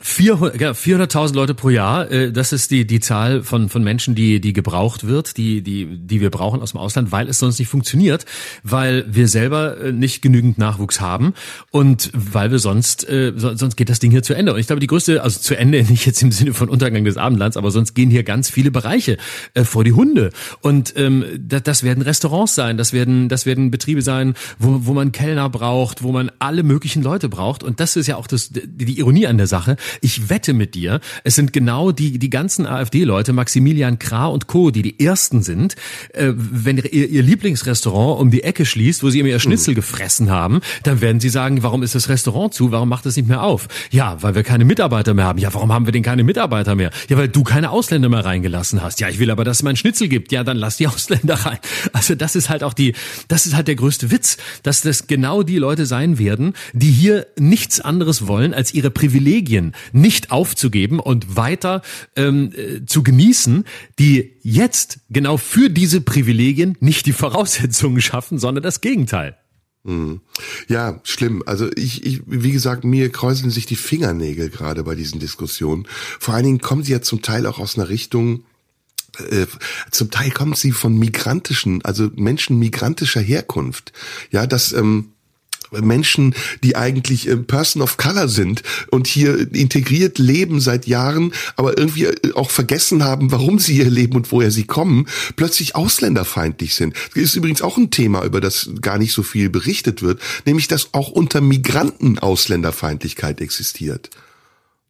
[0.05, 4.53] 400.000 Leute pro Jahr, äh, das ist die die Zahl von von Menschen, die die
[4.53, 8.25] gebraucht wird, die die die wir brauchen aus dem Ausland, weil es sonst nicht funktioniert,
[8.63, 11.33] weil wir selber äh, nicht genügend Nachwuchs haben
[11.71, 14.53] und weil wir sonst äh, sonst geht das Ding hier zu Ende.
[14.53, 17.17] Und ich glaube, die größte also zu Ende nicht jetzt im Sinne von Untergang des
[17.17, 19.17] Abendlands, aber sonst gehen hier ganz viele Bereiche
[19.63, 20.29] vor die Hunde.
[20.61, 24.93] Und ähm, das, das werden Restaurants sein, das werden das werden Betriebe sein, wo wo
[24.93, 27.63] man Kellner braucht, wo man alle möglichen Leute braucht.
[27.63, 30.99] Und das ist ja auch das die Ironie an der Sache ich wette mit dir,
[31.23, 35.75] es sind genau die, die ganzen AfD-Leute, Maximilian Krah und Co., die die ersten sind,
[36.13, 39.75] äh, wenn ihr, ihr Lieblingsrestaurant um die Ecke schließt, wo sie immer ihr Schnitzel mhm.
[39.75, 42.71] gefressen haben, dann werden sie sagen, warum ist das Restaurant zu?
[42.71, 43.67] Warum macht es nicht mehr auf?
[43.91, 45.39] Ja, weil wir keine Mitarbeiter mehr haben.
[45.39, 46.91] Ja, warum haben wir denn keine Mitarbeiter mehr?
[47.09, 48.99] Ja, weil du keine Ausländer mehr reingelassen hast.
[48.99, 50.31] Ja, ich will aber, dass es mal einen Schnitzel gibt.
[50.31, 51.59] Ja, dann lass die Ausländer rein.
[51.93, 52.93] Also das ist halt auch die,
[53.27, 57.27] das ist halt der größte Witz, dass das genau die Leute sein werden, die hier
[57.37, 61.81] nichts anderes wollen, als ihre Privilegien nicht aufzugeben und weiter
[62.15, 63.65] ähm, äh, zu genießen,
[63.99, 69.37] die jetzt genau für diese Privilegien nicht die Voraussetzungen schaffen, sondern das Gegenteil.
[69.85, 70.21] Hm.
[70.67, 71.43] Ja, schlimm.
[71.45, 75.87] Also ich, ich, wie gesagt, mir kräuseln sich die Fingernägel gerade bei diesen Diskussionen.
[76.19, 78.43] Vor allen Dingen kommen sie ja zum Teil auch aus einer Richtung,
[79.29, 79.45] äh,
[79.91, 83.93] zum Teil kommen sie von migrantischen, also Menschen migrantischer Herkunft.
[84.31, 85.11] Ja, das, ähm,
[85.81, 91.77] Menschen, die eigentlich äh, Person of Color sind und hier integriert leben seit Jahren, aber
[91.77, 96.75] irgendwie äh, auch vergessen haben, warum sie hier leben und woher sie kommen, plötzlich ausländerfeindlich
[96.75, 96.95] sind.
[97.13, 100.67] Das ist übrigens auch ein Thema, über das gar nicht so viel berichtet wird, nämlich
[100.67, 104.09] dass auch unter Migranten Ausländerfeindlichkeit existiert.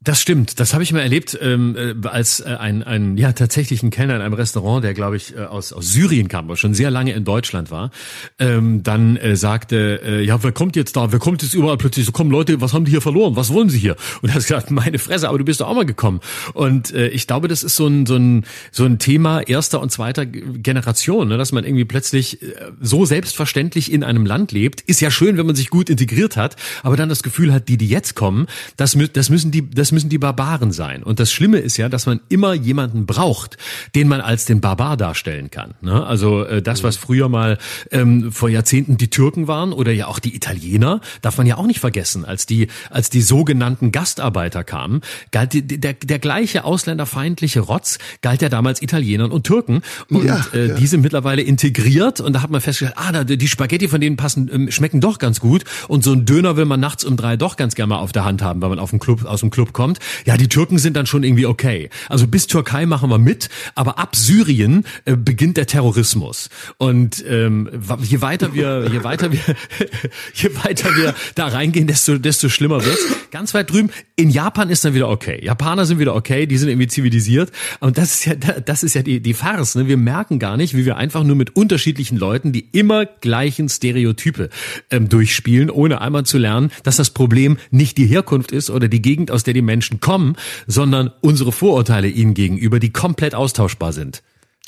[0.05, 0.59] Das stimmt.
[0.59, 4.15] Das habe ich mal erlebt, ähm, äh, als äh, ein, ein ja tatsächlich ein Kellner
[4.15, 7.13] in einem Restaurant, der glaube ich äh, aus, aus Syrien kam, aber schon sehr lange
[7.13, 7.89] in Deutschland war,
[8.37, 11.11] ähm, dann äh, sagte, äh, ja, wer kommt jetzt da?
[11.11, 12.05] Wer kommt jetzt überall plötzlich?
[12.05, 13.35] So kommen Leute, was haben die hier verloren?
[13.35, 13.95] Was wollen sie hier?
[14.21, 16.19] Und er hat gesagt, meine Fresse, aber du bist doch auch mal gekommen.
[16.53, 19.91] Und äh, ich glaube, das ist so ein so ein so ein Thema erster und
[19.91, 21.39] zweiter Generation, ne?
[21.39, 24.81] dass man irgendwie plötzlich äh, so selbstverständlich in einem Land lebt.
[24.81, 27.77] Ist ja schön, wenn man sich gut integriert hat, aber dann das Gefühl hat, die,
[27.77, 28.45] die jetzt kommen,
[28.77, 31.01] das, das müssen die, das müssen die Barbaren sein.
[31.01, 33.57] Und das Schlimme ist ja, dass man immer jemanden braucht,
[33.95, 35.73] den man als den Barbar darstellen kann.
[35.81, 36.05] Ne?
[36.05, 37.57] Also äh, das, was früher mal
[37.89, 41.65] ähm, vor Jahrzehnten die Türken waren oder ja auch die Italiener, darf man ja auch
[41.65, 42.25] nicht vergessen.
[42.25, 48.41] Als die, als die sogenannten Gastarbeiter kamen, galt die, der, der gleiche ausländerfeindliche Rotz galt
[48.41, 49.81] ja damals Italienern und Türken.
[50.09, 50.75] Und Ja, äh, ja.
[50.75, 54.49] die sind mittlerweile integriert und da hat man festgestellt, ah, die Spaghetti von denen passen,
[54.51, 55.63] ähm, schmecken doch ganz gut.
[55.87, 58.25] Und so ein Döner will man nachts um drei doch ganz gerne mal auf der
[58.25, 59.99] Hand haben, wenn man auf dem Club, aus dem Club kommt.
[60.25, 61.89] Ja, die Türken sind dann schon irgendwie okay.
[62.09, 66.49] Also bis Türkei machen wir mit, aber ab Syrien äh, beginnt der Terrorismus.
[66.77, 67.69] Und ähm,
[68.01, 69.39] je weiter wir, je weiter wir,
[70.33, 73.05] je weiter wir da reingehen, desto, desto schlimmer wird's.
[73.31, 75.43] Ganz weit drüben, in Japan ist dann wieder okay.
[75.43, 77.51] Japaner sind wieder okay, die sind irgendwie zivilisiert.
[77.81, 79.75] Und das ist ja, das ist ja die, die Farce.
[79.75, 79.87] Ne?
[79.87, 84.49] Wir merken gar nicht, wie wir einfach nur mit unterschiedlichen Leuten die immer gleichen Stereotype
[84.89, 89.01] ähm, durchspielen, ohne einmal zu lernen, dass das Problem nicht die Herkunft ist oder die
[89.01, 90.35] Gegend, aus der die Menschen kommen,
[90.67, 94.23] sondern unsere Vorurteile ihnen gegenüber, die komplett austauschbar sind.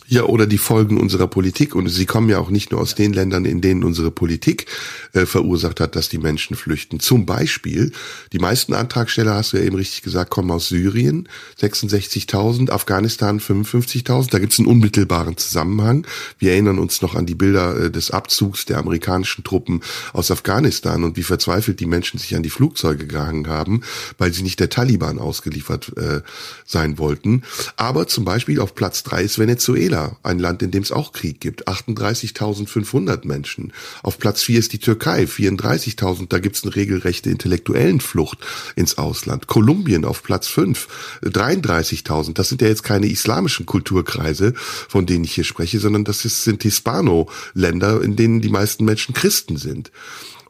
[0.09, 1.75] Ja, oder die Folgen unserer Politik.
[1.75, 4.65] Und sie kommen ja auch nicht nur aus den Ländern, in denen unsere Politik
[5.11, 7.01] äh, verursacht hat, dass die Menschen flüchten.
[7.01, 7.91] Zum Beispiel,
[8.31, 11.27] die meisten Antragsteller, hast du ja eben richtig gesagt, kommen aus Syrien,
[11.59, 14.31] 66.000, Afghanistan 55.000.
[14.31, 16.07] Da gibt es einen unmittelbaren Zusammenhang.
[16.39, 19.81] Wir erinnern uns noch an die Bilder äh, des Abzugs der amerikanischen Truppen
[20.13, 23.81] aus Afghanistan und wie verzweifelt die Menschen sich an die Flugzeuge gehangen haben,
[24.17, 26.21] weil sie nicht der Taliban ausgeliefert äh,
[26.65, 27.43] sein wollten.
[27.75, 31.39] Aber zum Beispiel auf Platz drei ist Venezuela, ein Land, in dem es auch Krieg
[31.39, 31.67] gibt.
[31.67, 33.73] 38.500 Menschen.
[34.03, 36.27] Auf Platz vier ist die Türkei, 34.000.
[36.29, 38.39] Da gibt es eine regelrechte Intellektuellenflucht
[38.75, 39.47] ins Ausland.
[39.47, 40.87] Kolumbien auf Platz fünf,
[41.23, 42.33] 33.000.
[42.33, 46.63] Das sind ja jetzt keine islamischen Kulturkreise, von denen ich hier spreche, sondern das sind
[46.63, 49.91] Hispano-Länder, in denen die meisten Menschen Christen sind.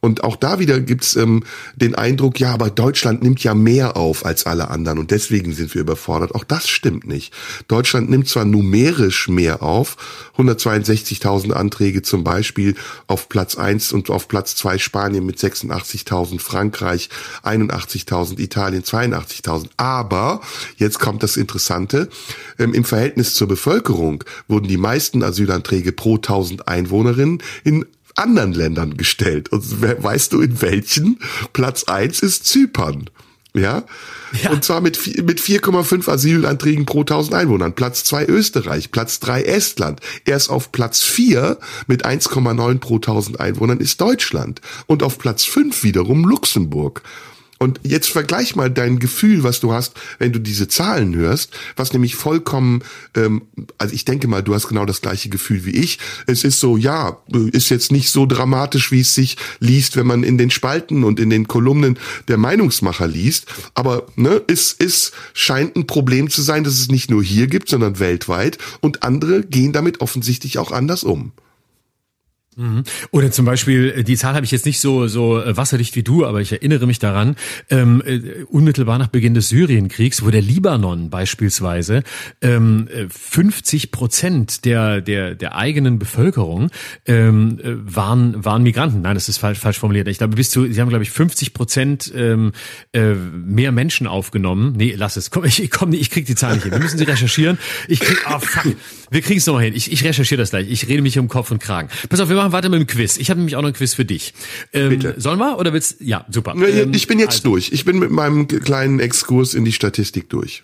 [0.01, 1.43] Und auch da wieder gibt's ähm,
[1.75, 5.73] den Eindruck, ja, aber Deutschland nimmt ja mehr auf als alle anderen und deswegen sind
[5.73, 6.36] wir überfordert.
[6.36, 7.33] Auch das stimmt nicht.
[7.67, 9.97] Deutschland nimmt zwar numerisch mehr auf,
[10.38, 12.75] 162.000 Anträge zum Beispiel
[13.07, 17.10] auf Platz eins und auf Platz zwei Spanien mit 86.000, Frankreich
[17.43, 19.69] 81.000, Italien 82.000.
[19.77, 20.41] Aber,
[20.77, 22.10] jetzt kommt das Interessante,
[22.60, 27.86] ähm, im Verhältnis zur Bevölkerung wurden die meisten Asylanträge pro 1000 Einwohnerinnen in
[28.17, 29.49] anderen Ländern gestellt.
[29.49, 31.19] Und we- weißt du, in welchen?
[31.53, 33.10] Platz eins ist Zypern.
[33.53, 33.84] Ja?
[34.43, 34.51] Ja.
[34.51, 37.73] Und zwar mit, mit 4,5 Asylanträgen pro 1000 Einwohnern.
[37.73, 39.99] Platz zwei Österreich, Platz drei Estland.
[40.25, 44.62] Erst auf Platz vier mit 1,9 pro 1000 Einwohnern ist Deutschland.
[44.86, 47.01] Und auf Platz fünf wiederum Luxemburg.
[47.59, 51.93] Und jetzt vergleich mal dein Gefühl, was du hast, wenn du diese Zahlen hörst, was
[51.93, 52.83] nämlich vollkommen,
[53.15, 53.43] ähm,
[53.77, 55.99] also ich denke mal, du hast genau das gleiche Gefühl wie ich.
[56.27, 57.17] Es ist so, ja,
[57.51, 61.19] ist jetzt nicht so dramatisch, wie es sich liest, wenn man in den Spalten und
[61.19, 63.47] in den Kolumnen der Meinungsmacher liest.
[63.73, 67.69] Aber ne, es, es scheint ein Problem zu sein, dass es nicht nur hier gibt,
[67.69, 68.57] sondern weltweit.
[68.81, 71.31] Und andere gehen damit offensichtlich auch anders um.
[73.11, 76.03] Oder zum Beispiel, äh, die Zahl habe ich jetzt nicht so so äh, wasserdicht wie
[76.03, 77.35] du, aber ich erinnere mich daran,
[77.69, 82.03] ähm, äh, unmittelbar nach Beginn des Syrienkriegs, wo der Libanon beispielsweise
[82.41, 86.71] ähm, äh, 50 Prozent der der der eigenen Bevölkerung
[87.05, 89.01] ähm, äh, waren waren Migranten.
[89.01, 90.07] Nein, das ist falsch falsch formuliert.
[90.07, 92.53] Ich glaube, bis zu, sie haben glaube ich 50 Prozent ähm,
[92.93, 94.73] äh, mehr Menschen aufgenommen.
[94.75, 95.29] Nee, lass es.
[95.29, 96.71] Komm, ich, komm ich krieg die Zahl nicht hin.
[96.71, 97.57] Wir müssen sie recherchieren.
[97.87, 98.75] Ich krieg, ah fuck,
[99.11, 99.73] wir kriegen es nochmal hin.
[99.75, 100.69] Ich, ich recherchiere das gleich.
[100.69, 101.89] Ich rede mich um Kopf und Kragen.
[102.09, 103.17] Pass auf, wir machen weiter mit dem Quiz.
[103.17, 104.33] Ich habe nämlich auch noch ein Quiz für dich.
[104.73, 105.15] Ähm, Bitte.
[105.17, 106.01] Sollen wir oder willst?
[106.01, 106.55] Ja, super.
[106.55, 107.71] Ähm, ich bin jetzt durch.
[107.71, 110.63] Ich bin mit meinem kleinen Exkurs in die Statistik durch.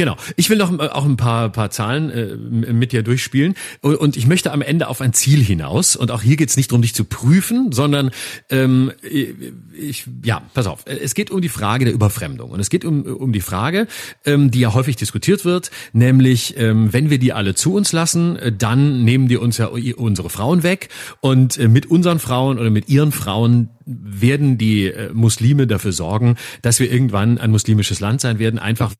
[0.00, 0.16] Genau.
[0.36, 2.34] Ich will noch äh, auch ein paar, paar Zahlen äh,
[2.72, 5.94] mit dir durchspielen und ich möchte am Ende auf ein Ziel hinaus.
[5.94, 8.10] Und auch hier geht es nicht darum, dich zu prüfen, sondern
[8.48, 10.84] ähm, ich, ja, pass auf.
[10.86, 13.88] Es geht um die Frage der Überfremdung und es geht um, um die Frage,
[14.24, 18.36] ähm, die ja häufig diskutiert wird, nämlich ähm, wenn wir die alle zu uns lassen,
[18.36, 20.88] äh, dann nehmen die uns ja unsere Frauen weg
[21.20, 26.36] und äh, mit unseren Frauen oder mit ihren Frauen werden die äh, Muslime dafür sorgen,
[26.62, 28.94] dass wir irgendwann ein muslimisches Land sein werden, einfach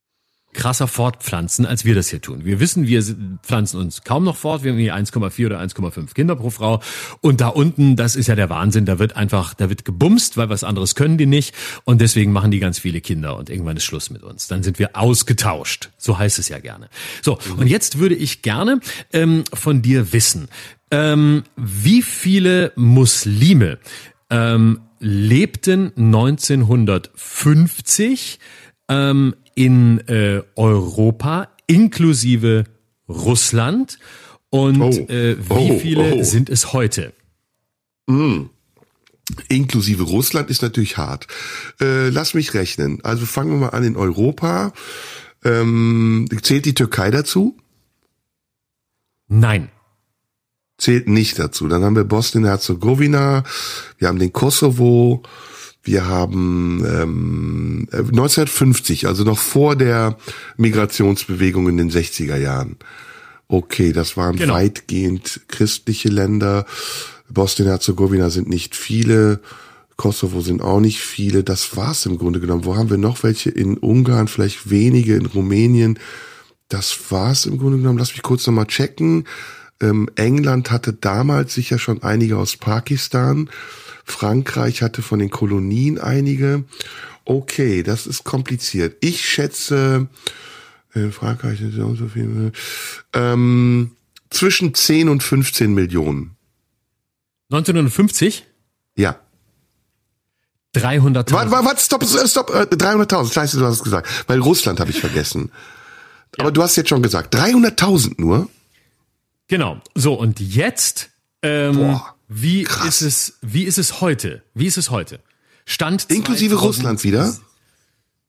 [0.53, 2.45] krasser fortpflanzen, als wir das hier tun.
[2.45, 3.03] Wir wissen, wir
[3.43, 4.65] pflanzen uns kaum noch fort.
[4.65, 6.83] Wir haben hier 1,4 oder 1,5 Kinder pro Frau.
[7.21, 8.85] Und da unten, das ist ja der Wahnsinn.
[8.85, 11.55] Da wird einfach, da wird gebumst, weil was anderes können die nicht.
[11.85, 13.37] Und deswegen machen die ganz viele Kinder.
[13.37, 14.49] Und irgendwann ist Schluss mit uns.
[14.49, 15.91] Dann sind wir ausgetauscht.
[15.99, 16.89] So heißt es ja gerne.
[17.23, 18.81] So, und jetzt würde ich gerne
[19.13, 20.49] ähm, von dir wissen,
[20.91, 23.79] ähm, wie viele Muslime
[24.31, 28.41] ähm, lebten 1950
[28.89, 32.65] ähm, in äh, Europa inklusive
[33.09, 33.99] Russland
[34.49, 34.89] und Oh.
[34.89, 36.23] äh, wie Oh, viele oh.
[36.23, 37.13] sind es heute?
[39.49, 41.27] Inklusive Russland ist natürlich hart.
[41.79, 43.01] Äh, lass mich rechnen.
[43.05, 44.73] Also fangen wir mal an in Europa.
[45.45, 47.57] Ähm, zählt die Türkei dazu?
[49.29, 49.69] Nein.
[50.79, 51.69] Zählt nicht dazu.
[51.69, 53.45] Dann haben wir Bosnien-Herzegowina,
[53.99, 55.23] wir haben den Kosovo,
[55.83, 60.17] wir haben ähm, äh, 1950, also noch vor der
[60.57, 62.77] Migrationsbewegung in den 60er Jahren.
[63.49, 64.55] Okay, das waren Genau.
[64.55, 66.67] weitgehend christliche Länder.
[67.31, 69.41] Bosnien-Herzegowina sind nicht viele.
[69.97, 71.45] Kosovo sind auch nicht viele.
[71.45, 72.65] Das war's im Grunde genommen.
[72.65, 73.51] Wo haben wir noch welche?
[73.51, 75.99] In Ungarn, vielleicht wenige, in Rumänien.
[76.69, 77.99] Das war's im Grunde genommen.
[77.99, 79.25] Lass mich kurz nochmal checken.
[79.83, 83.51] Ähm, England hatte damals sicher schon einige aus Pakistan.
[84.05, 86.65] Frankreich hatte von den Kolonien einige.
[87.25, 88.97] Okay, das ist kompliziert.
[89.01, 90.09] Ich schätze,
[90.95, 92.53] äh, Frankreich ist ja auch so viel.
[93.13, 93.93] Ähm,
[94.31, 96.37] zwischen 10 und 15 Millionen.
[97.51, 98.47] 1950
[98.97, 99.19] Ja.
[100.75, 101.33] 300.000.
[101.33, 103.33] Warte, warte, stopp, stopp, äh, 300.000.
[103.33, 104.09] Scheiße, du hast es gesagt.
[104.29, 105.51] Weil Russland habe ich vergessen.
[106.39, 108.49] Aber du hast jetzt schon gesagt, 300.000 nur?
[109.49, 109.81] Genau.
[109.97, 111.11] So und jetzt
[111.43, 113.03] ähm, Boah, wie krass.
[113.03, 114.43] ist es wie ist es heute?
[114.55, 115.21] Wie ist es heute?
[115.67, 117.37] Stand Inklusive 2000 Russland wieder?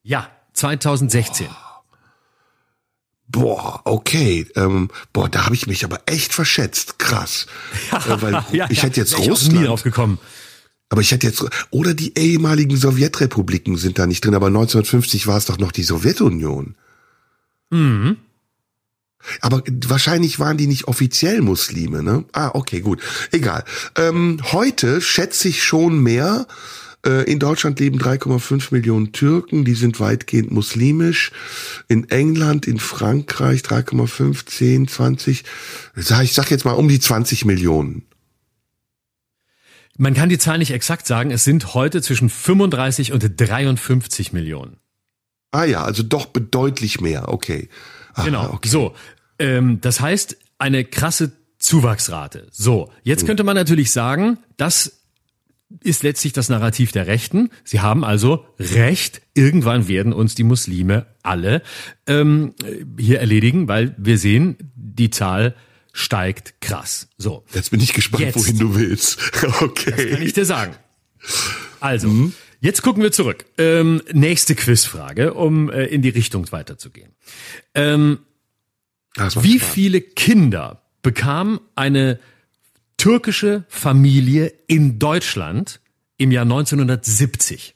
[0.04, 1.48] Ja, 2016.
[3.28, 4.46] Boah, okay.
[4.56, 7.00] Ähm, boah, da habe ich mich aber echt verschätzt.
[7.00, 7.46] Krass.
[7.92, 9.68] äh, weil ja, ich ja, hätte jetzt wär ich nie Russland.
[9.68, 10.20] drauf gekommen.
[10.90, 15.38] Aber ich hätte jetzt, oder die ehemaligen Sowjetrepubliken sind da nicht drin, aber 1950 war
[15.38, 16.76] es doch noch die Sowjetunion.
[17.70, 18.18] Mhm.
[19.40, 22.26] Aber wahrscheinlich waren die nicht offiziell Muslime, ne?
[22.34, 23.02] Ah, okay, gut.
[23.32, 23.64] Egal.
[23.96, 26.48] Ähm, heute schätze ich schon mehr.
[27.06, 31.32] Äh, in Deutschland leben 3,5 Millionen Türken, die sind weitgehend muslimisch.
[31.88, 35.44] In England, in Frankreich 3,5, 10, 20.
[35.96, 38.06] Sag, ich sag jetzt mal um die 20 Millionen.
[39.98, 44.78] Man kann die Zahl nicht exakt sagen, es sind heute zwischen 35 und 53 Millionen.
[45.52, 47.30] Ah ja, also doch bedeutlich mehr.
[47.30, 47.68] Okay.
[48.22, 48.54] Ah, Genau.
[48.54, 48.70] Okay.
[48.70, 48.94] So,
[49.40, 52.48] ähm, das heißt eine krasse Zuwachsrate.
[52.52, 54.98] So, jetzt könnte man natürlich sagen, das
[55.84, 57.50] ist letztlich das Narrativ der Rechten.
[57.64, 59.22] Sie haben also Recht.
[59.34, 61.62] Irgendwann werden uns die Muslime alle
[62.08, 62.54] ähm,
[63.00, 65.56] hier erledigen, weil wir sehen, die Zahl
[65.94, 67.08] steigt krass.
[67.18, 68.36] So, Jetzt bin ich gespannt, Jetzt.
[68.38, 69.20] wohin du willst.
[69.62, 70.12] Okay.
[70.14, 70.76] kann ich dir sagen.
[71.80, 72.32] Also,
[72.62, 73.46] jetzt gucken wir zurück.
[73.58, 77.12] Ähm, nächste Quizfrage, um äh, in die Richtung weiterzugehen.
[77.76, 78.20] Ähm,
[79.18, 79.70] macht Wie Spaß.
[79.70, 82.20] viele Kinder bekam eine
[82.98, 85.82] türkische Familie in Deutschland
[86.18, 87.76] im Jahr 1970?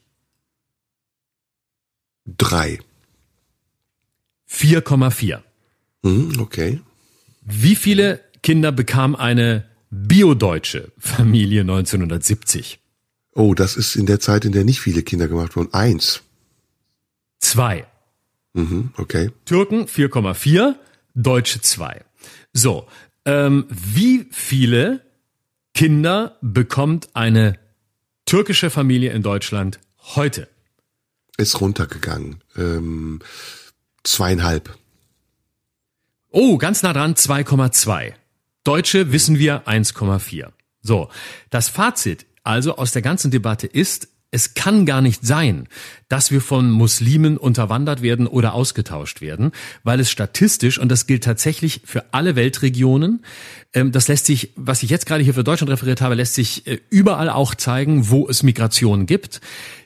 [2.24, 2.78] Drei.
[4.48, 5.42] 4,4.
[6.04, 6.80] Hm, okay.
[7.42, 12.78] Wie viele Kinder bekam eine biodeutsche Familie 1970?
[13.36, 15.74] Oh, das ist in der Zeit, in der nicht viele Kinder gemacht wurden.
[15.74, 16.22] Eins.
[17.38, 17.86] Zwei.
[18.54, 19.30] Mhm, okay.
[19.44, 20.74] Türken 4,4,
[21.14, 22.02] Deutsche 2.
[22.54, 22.88] So,
[23.26, 25.02] ähm, wie viele
[25.74, 27.58] Kinder bekommt eine
[28.24, 29.80] türkische Familie in Deutschland
[30.16, 30.48] heute?
[31.36, 32.42] Ist runtergegangen.
[32.56, 33.20] Ähm,
[34.02, 34.78] zweieinhalb.
[36.30, 38.14] Oh, ganz nah dran 2,2.
[38.64, 40.52] Deutsche wissen wir 1,4.
[40.80, 41.10] So,
[41.50, 45.68] das Fazit also aus der ganzen Debatte ist, es kann gar nicht sein,
[46.08, 49.52] dass wir von Muslimen unterwandert werden oder ausgetauscht werden,
[49.84, 53.24] weil es statistisch, und das gilt tatsächlich für alle Weltregionen,
[53.72, 56.66] ähm, das lässt sich, was ich jetzt gerade hier für Deutschland referiert habe, lässt sich
[56.66, 59.40] äh, überall auch zeigen, wo es Migration gibt.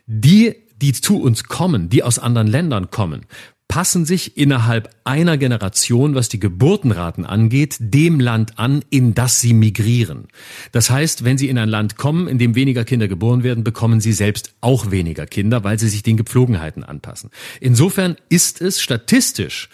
[0.07, 3.27] Die, die zu uns kommen, die aus anderen Ländern kommen,
[3.70, 9.54] passen sich innerhalb einer Generation, was die Geburtenraten angeht, dem Land an, in das sie
[9.54, 10.26] migrieren.
[10.72, 14.00] Das heißt, wenn sie in ein Land kommen, in dem weniger Kinder geboren werden, bekommen
[14.00, 17.30] sie selbst auch weniger Kinder, weil sie sich den Gepflogenheiten anpassen.
[17.61, 19.68] Insofern ist es statistisch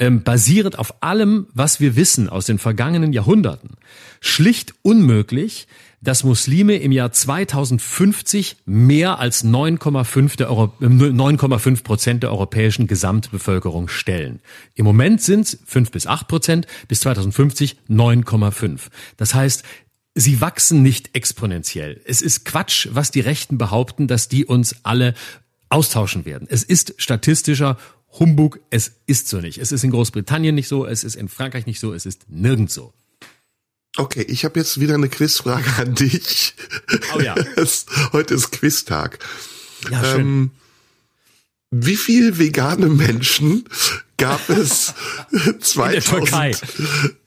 [0.00, 3.76] ähm, basierend auf allem, was wir wissen aus den vergangenen Jahrhunderten,
[4.20, 5.68] schlicht unmöglich,
[6.00, 13.88] dass Muslime im Jahr 2050 mehr als 9,5 der Euro, 9,5 Prozent der europäischen Gesamtbevölkerung
[13.88, 14.40] stellen.
[14.74, 18.80] Im Moment sind es 5 bis 8 Prozent, bis 2050 9,5.
[19.16, 19.64] Das heißt,
[20.14, 22.00] sie wachsen nicht exponentiell.
[22.04, 25.14] Es ist Quatsch, was die Rechten behaupten, dass die uns alle
[25.68, 26.46] austauschen werden.
[26.50, 27.76] Es ist statistischer
[28.18, 29.58] Humbug, es ist so nicht.
[29.58, 32.74] Es ist in Großbritannien nicht so, es ist in Frankreich nicht so, es ist nirgends
[32.74, 32.92] so.
[33.96, 36.54] Okay, ich habe jetzt wieder eine Quizfrage an dich.
[37.14, 37.34] Oh ja.
[38.12, 39.18] heute ist Quiztag.
[39.90, 40.20] Ja, schön.
[40.20, 40.50] Ähm,
[41.70, 43.64] wie viel vegane Menschen
[44.18, 44.94] gab es
[45.60, 46.64] 2000,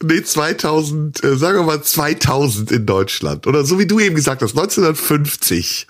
[0.04, 3.48] nee, 2000, äh, sagen wir mal 2000 in Deutschland?
[3.48, 5.88] Oder so wie du eben gesagt hast, 1950.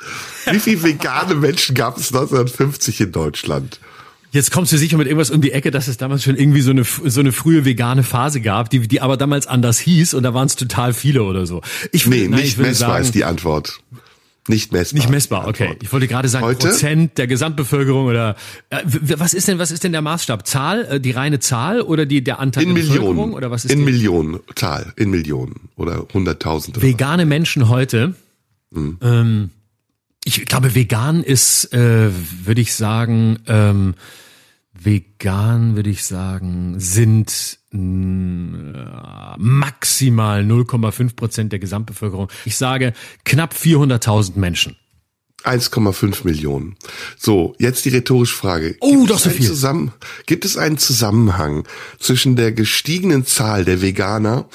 [0.52, 3.80] Wie viel vegane Menschen gab es 1950 in Deutschland?
[4.32, 6.72] Jetzt kommst du sicher mit irgendwas um die Ecke, dass es damals schon irgendwie so
[6.72, 10.34] eine so eine frühe vegane Phase gab, die die aber damals anders hieß und da
[10.34, 11.62] waren es total viele oder so.
[11.92, 13.80] Ich nee, nein, nicht ich messbar sagen, ist die Antwort.
[14.48, 14.98] Nicht messbar.
[14.98, 15.76] Nicht messbar, okay.
[15.82, 16.70] Ich wollte gerade sagen Heute?
[16.70, 18.36] Prozent der Gesamtbevölkerung oder
[18.72, 20.48] äh, was ist denn was ist denn der Maßstab?
[20.48, 23.66] Zahl, äh, die reine Zahl oder die der Anteil in der Millionen, Bevölkerung oder was
[23.66, 23.86] ist In die?
[23.86, 26.82] Millionen Zahl, in Millionen oder hunderttausend.
[26.82, 28.16] Vegane Menschen heute.
[28.74, 28.98] Hm.
[29.02, 29.50] Ähm,
[30.38, 32.12] ich glaube, vegan ist, äh,
[32.46, 33.96] würde ich sagen, ähm,
[34.74, 42.30] vegan, würde ich sagen, sind mh, maximal 0,5 Prozent der Gesamtbevölkerung.
[42.46, 42.94] Ich sage
[43.26, 44.76] knapp 400.000 Menschen.
[45.44, 46.76] 1,5 Millionen.
[47.18, 48.76] So, jetzt die rhetorische Frage.
[48.82, 49.48] Oh, das ist viel.
[49.48, 49.94] Zusammen,
[50.26, 51.66] gibt es einen Zusammenhang
[51.98, 54.50] zwischen der gestiegenen Zahl der Veganer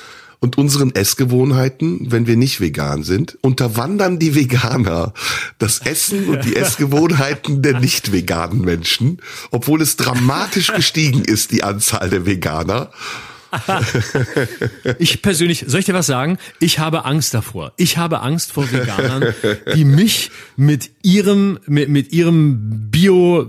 [0.44, 5.14] und unseren Essgewohnheiten, wenn wir nicht vegan sind, unterwandern die Veganer
[5.58, 9.22] das Essen und die Essgewohnheiten der nicht veganen Menschen,
[9.52, 12.90] obwohl es dramatisch gestiegen ist, die Anzahl der Veganer.
[14.98, 16.36] ich persönlich, soll ich dir was sagen?
[16.60, 17.72] Ich habe Angst davor.
[17.78, 19.34] Ich habe Angst vor Veganern,
[19.74, 23.46] die mich mit ihrem, mit, mit ihrem Bio,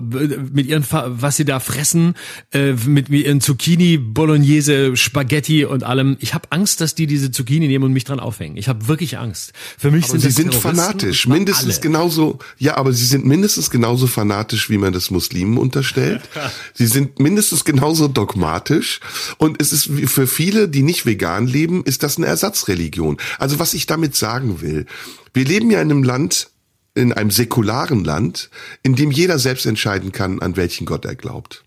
[0.51, 2.15] mit ihren, was sie da fressen,
[2.51, 6.17] äh, mit, mit ihren Zucchini, Bolognese, Spaghetti und allem.
[6.19, 8.57] Ich habe Angst, dass die diese Zucchini nehmen und mich dran aufhängen.
[8.57, 9.53] Ich habe wirklich Angst.
[9.77, 11.81] Für mich aber sind sie sind fanatisch, mindestens alle.
[11.81, 12.39] genauso.
[12.57, 16.21] Ja, aber sie sind mindestens genauso fanatisch, wie man das Muslimen unterstellt.
[16.73, 18.99] sie sind mindestens genauso dogmatisch
[19.37, 23.17] und es ist für viele, die nicht vegan leben, ist das eine Ersatzreligion.
[23.39, 24.85] Also was ich damit sagen will,
[25.33, 26.49] wir leben ja in einem Land,
[26.95, 28.49] in einem säkularen Land,
[28.81, 31.64] in dem jeder selbst entscheiden kann, an welchen Gott er glaubt.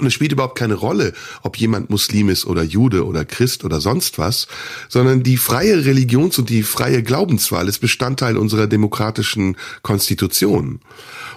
[0.00, 3.80] Und es spielt überhaupt keine Rolle, ob jemand Muslim ist oder Jude oder Christ oder
[3.80, 4.46] sonst was,
[4.88, 10.80] sondern die freie Religions- und die freie Glaubenswahl ist Bestandteil unserer demokratischen Konstitution.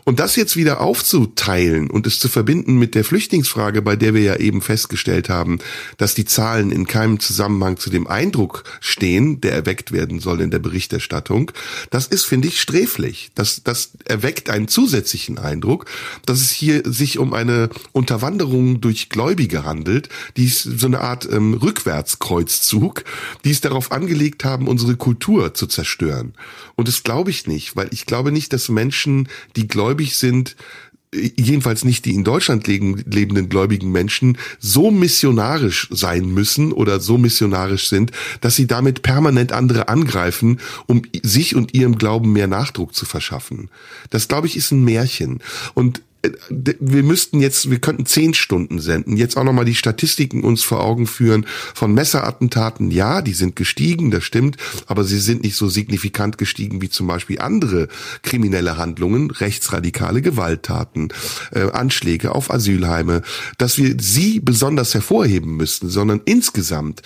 [0.03, 4.22] Und das jetzt wieder aufzuteilen und es zu verbinden mit der Flüchtlingsfrage, bei der wir
[4.22, 5.59] ja eben festgestellt haben,
[5.97, 10.51] dass die Zahlen in keinem Zusammenhang zu dem Eindruck stehen, der erweckt werden soll in
[10.51, 11.51] der Berichterstattung,
[11.91, 13.32] das ist, finde ich, sträflich.
[13.36, 15.86] Das, das erweckt einen zusätzlichen Eindruck,
[16.26, 21.28] dass es hier sich um eine Unterwanderung durch Gläubige handelt, die ist so eine Art
[21.32, 23.04] ähm, Rückwärtskreuzzug,
[23.43, 26.34] die es darauf angelegt haben, unsere Kultur zu zerstören.
[26.76, 30.56] Und das glaube ich nicht, weil ich glaube nicht, dass Menschen, die gläubig sind,
[31.14, 37.89] jedenfalls nicht die in Deutschland lebenden gläubigen Menschen, so missionarisch sein müssen oder so missionarisch
[37.89, 43.06] sind, dass sie damit permanent andere angreifen, um sich und ihrem Glauben mehr Nachdruck zu
[43.06, 43.70] verschaffen.
[44.10, 45.39] Das, glaube ich, ist ein Märchen.
[45.74, 46.02] Und
[46.50, 50.82] wir müssten jetzt, wir könnten zehn Stunden senden, jetzt auch nochmal die Statistiken uns vor
[50.82, 52.92] Augen führen von Messerattentaten.
[52.92, 57.08] Ja, die sind gestiegen, das stimmt, aber sie sind nicht so signifikant gestiegen wie zum
[57.08, 57.88] Beispiel andere
[58.22, 61.10] kriminelle Handlungen, rechtsradikale Gewalttaten,
[61.52, 63.24] äh, Anschläge auf Asylheime,
[63.58, 67.02] dass wir sie besonders hervorheben müssten, sondern insgesamt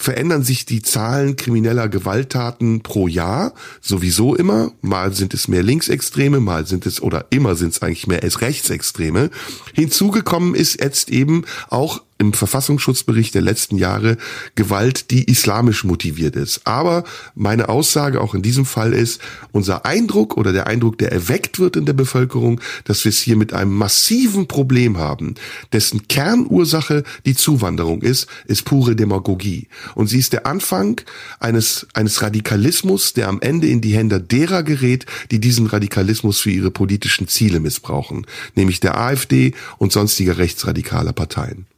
[0.00, 3.52] verändern sich die Zahlen krimineller Gewalttaten pro Jahr
[3.82, 4.72] sowieso immer.
[4.80, 8.40] Mal sind es mehr Linksextreme, mal sind es oder immer sind es eigentlich mehr als
[8.60, 9.30] Rechtsextreme.
[9.74, 14.18] Hinzugekommen ist jetzt eben auch im Verfassungsschutzbericht der letzten Jahre
[14.54, 16.66] Gewalt, die islamisch motiviert ist.
[16.66, 17.04] Aber
[17.34, 19.20] meine Aussage auch in diesem Fall ist,
[19.52, 23.36] unser Eindruck oder der Eindruck, der erweckt wird in der Bevölkerung, dass wir es hier
[23.36, 25.34] mit einem massiven Problem haben,
[25.72, 29.68] dessen Kernursache die Zuwanderung ist, ist pure Demagogie.
[29.94, 31.00] Und sie ist der Anfang
[31.38, 36.50] eines, eines Radikalismus, der am Ende in die Hände derer gerät, die diesen Radikalismus für
[36.50, 41.69] ihre politischen Ziele missbrauchen, nämlich der AfD und sonstiger rechtsradikaler Parteien.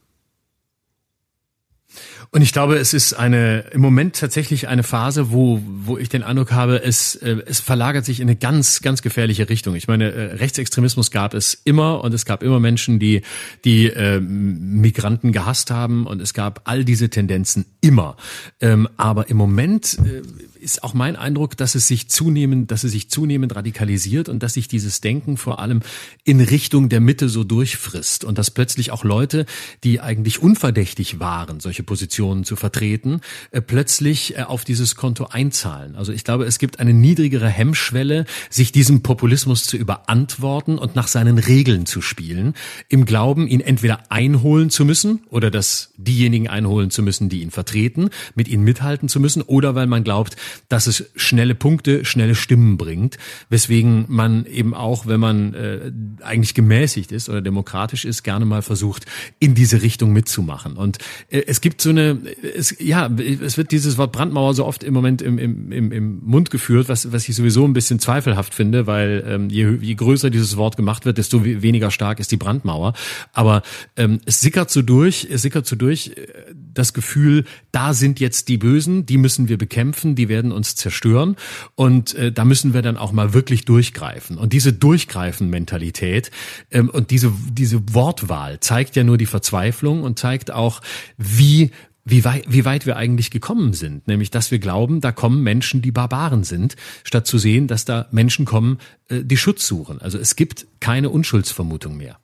[2.33, 6.23] Und ich glaube, es ist eine im Moment tatsächlich eine Phase, wo wo ich den
[6.23, 9.75] Eindruck habe, es äh, es verlagert sich in eine ganz ganz gefährliche Richtung.
[9.75, 13.21] Ich meine, äh, Rechtsextremismus gab es immer und es gab immer Menschen, die
[13.65, 18.17] die äh, Migranten gehasst haben und es gab all diese Tendenzen immer.
[18.59, 20.23] Ähm, aber im Moment äh,
[20.63, 24.53] ist auch mein Eindruck, dass es sich zunehmend, dass es sich zunehmend radikalisiert und dass
[24.53, 25.81] sich dieses Denken vor allem
[26.23, 29.45] in Richtung der Mitte so durchfrisst und dass plötzlich auch Leute,
[29.83, 35.95] die eigentlich unverdächtig waren, solche Positionen zu vertreten, äh, plötzlich äh, auf dieses Konto einzahlen.
[35.95, 41.07] Also ich glaube, es gibt eine niedrigere Hemmschwelle, sich diesem Populismus zu überantworten und nach
[41.07, 42.53] seinen Regeln zu spielen,
[42.89, 47.51] im Glauben, ihn entweder einholen zu müssen oder dass diejenigen einholen zu müssen, die ihn
[47.51, 50.35] vertreten, mit ihnen mithalten zu müssen oder weil man glaubt,
[50.69, 53.17] dass es schnelle Punkte, schnelle Stimmen bringt,
[53.49, 55.91] weswegen man eben auch, wenn man äh,
[56.21, 59.05] eigentlich gemäßigt ist oder demokratisch ist, gerne mal versucht,
[59.39, 60.73] in diese Richtung mitzumachen.
[60.73, 60.97] Und
[61.29, 62.19] äh, es gibt so eine,
[62.55, 66.19] es, ja, es wird dieses Wort Brandmauer so oft im Moment im, im, im, im
[66.23, 70.29] Mund geführt, was, was ich sowieso ein bisschen zweifelhaft finde, weil ähm, je, je größer
[70.29, 72.93] dieses Wort gemacht wird, desto weniger stark ist die Brandmauer.
[73.33, 73.61] Aber
[73.95, 78.47] ähm, es sickert so durch, es sickert so durch äh, das Gefühl, da sind jetzt
[78.47, 81.35] die Bösen, die müssen wir bekämpfen, die werden uns zerstören
[81.75, 84.37] und äh, da müssen wir dann auch mal wirklich durchgreifen.
[84.37, 86.31] Und diese Durchgreifen-Mentalität
[86.71, 90.81] ähm, und diese, diese Wortwahl zeigt ja nur die Verzweiflung und zeigt auch,
[91.17, 91.71] wie
[92.05, 94.07] wie weit, wie weit wir eigentlich gekommen sind.
[94.07, 98.07] Nämlich, dass wir glauben, da kommen Menschen, die Barbaren sind, statt zu sehen, dass da
[98.11, 100.01] Menschen kommen, äh, die Schutz suchen.
[100.01, 102.19] Also es gibt keine Unschuldsvermutung mehr.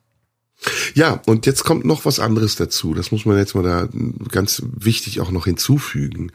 [0.94, 2.94] Ja, und jetzt kommt noch was anderes dazu.
[2.94, 3.88] Das muss man jetzt mal da
[4.30, 6.32] ganz wichtig auch noch hinzufügen.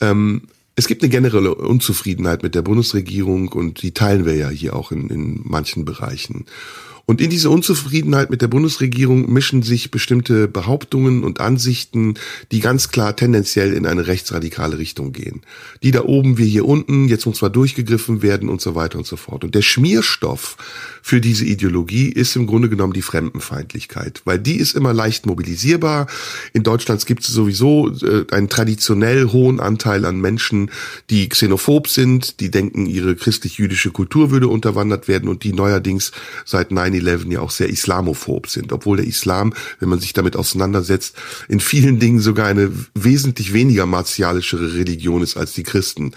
[0.00, 0.42] Ähm,
[0.74, 4.90] es gibt eine generelle Unzufriedenheit mit der Bundesregierung und die teilen wir ja hier auch
[4.90, 6.46] in, in manchen Bereichen.
[7.04, 12.14] Und in diese Unzufriedenheit mit der Bundesregierung mischen sich bestimmte Behauptungen und Ansichten,
[12.52, 15.42] die ganz klar tendenziell in eine rechtsradikale Richtung gehen.
[15.82, 19.06] Die da oben, wir hier unten, jetzt muss zwar durchgegriffen werden und so weiter und
[19.06, 19.42] so fort.
[19.42, 20.56] Und der Schmierstoff
[21.02, 26.06] für diese Ideologie ist im Grunde genommen die Fremdenfeindlichkeit, weil die ist immer leicht mobilisierbar.
[26.52, 30.70] In Deutschland gibt es sowieso äh, einen traditionell hohen Anteil an Menschen,
[31.10, 36.12] die xenophob sind, die denken, ihre christlich-jüdische Kultur würde unterwandert werden und die neuerdings
[36.44, 41.16] seit 9-11 ja auch sehr islamophob sind, obwohl der Islam, wenn man sich damit auseinandersetzt,
[41.48, 46.12] in vielen Dingen sogar eine wesentlich weniger martialischere Religion ist als die Christen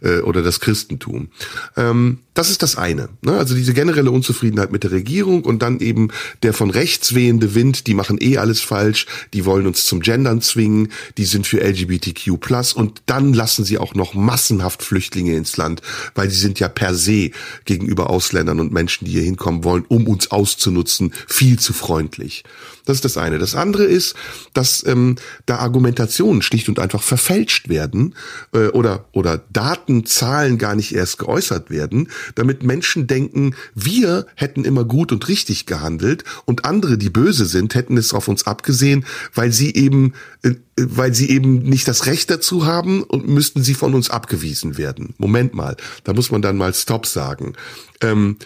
[0.00, 1.28] äh, oder das Christentum.
[1.76, 3.08] Ähm, das ist das eine.
[3.20, 3.36] Ne?
[3.36, 4.27] Also diese generelle Unzufriedenheit
[4.70, 6.08] mit der Regierung und dann eben
[6.42, 10.40] der von rechts wehende Wind, die machen eh alles falsch, die wollen uns zum Gendern
[10.40, 12.28] zwingen, die sind für LGBTQ+,
[12.74, 15.82] und dann lassen sie auch noch massenhaft Flüchtlinge ins Land,
[16.14, 17.30] weil sie sind ja per se
[17.64, 22.44] gegenüber Ausländern und Menschen, die hier hinkommen wollen, um uns auszunutzen, viel zu freundlich.
[22.88, 23.38] Das ist das eine.
[23.38, 24.14] Das andere ist,
[24.54, 28.14] dass ähm, da Argumentationen schlicht und einfach verfälscht werden
[28.54, 34.64] äh, oder, oder Daten, Zahlen gar nicht erst geäußert werden, damit Menschen denken, wir hätten
[34.64, 39.04] immer gut und richtig gehandelt und andere, die böse sind, hätten es auf uns abgesehen,
[39.34, 43.74] weil sie eben, äh, weil sie eben nicht das Recht dazu haben und müssten sie
[43.74, 45.12] von uns abgewiesen werden.
[45.18, 47.52] Moment mal, da muss man dann mal Stop sagen.
[48.00, 48.38] Ähm,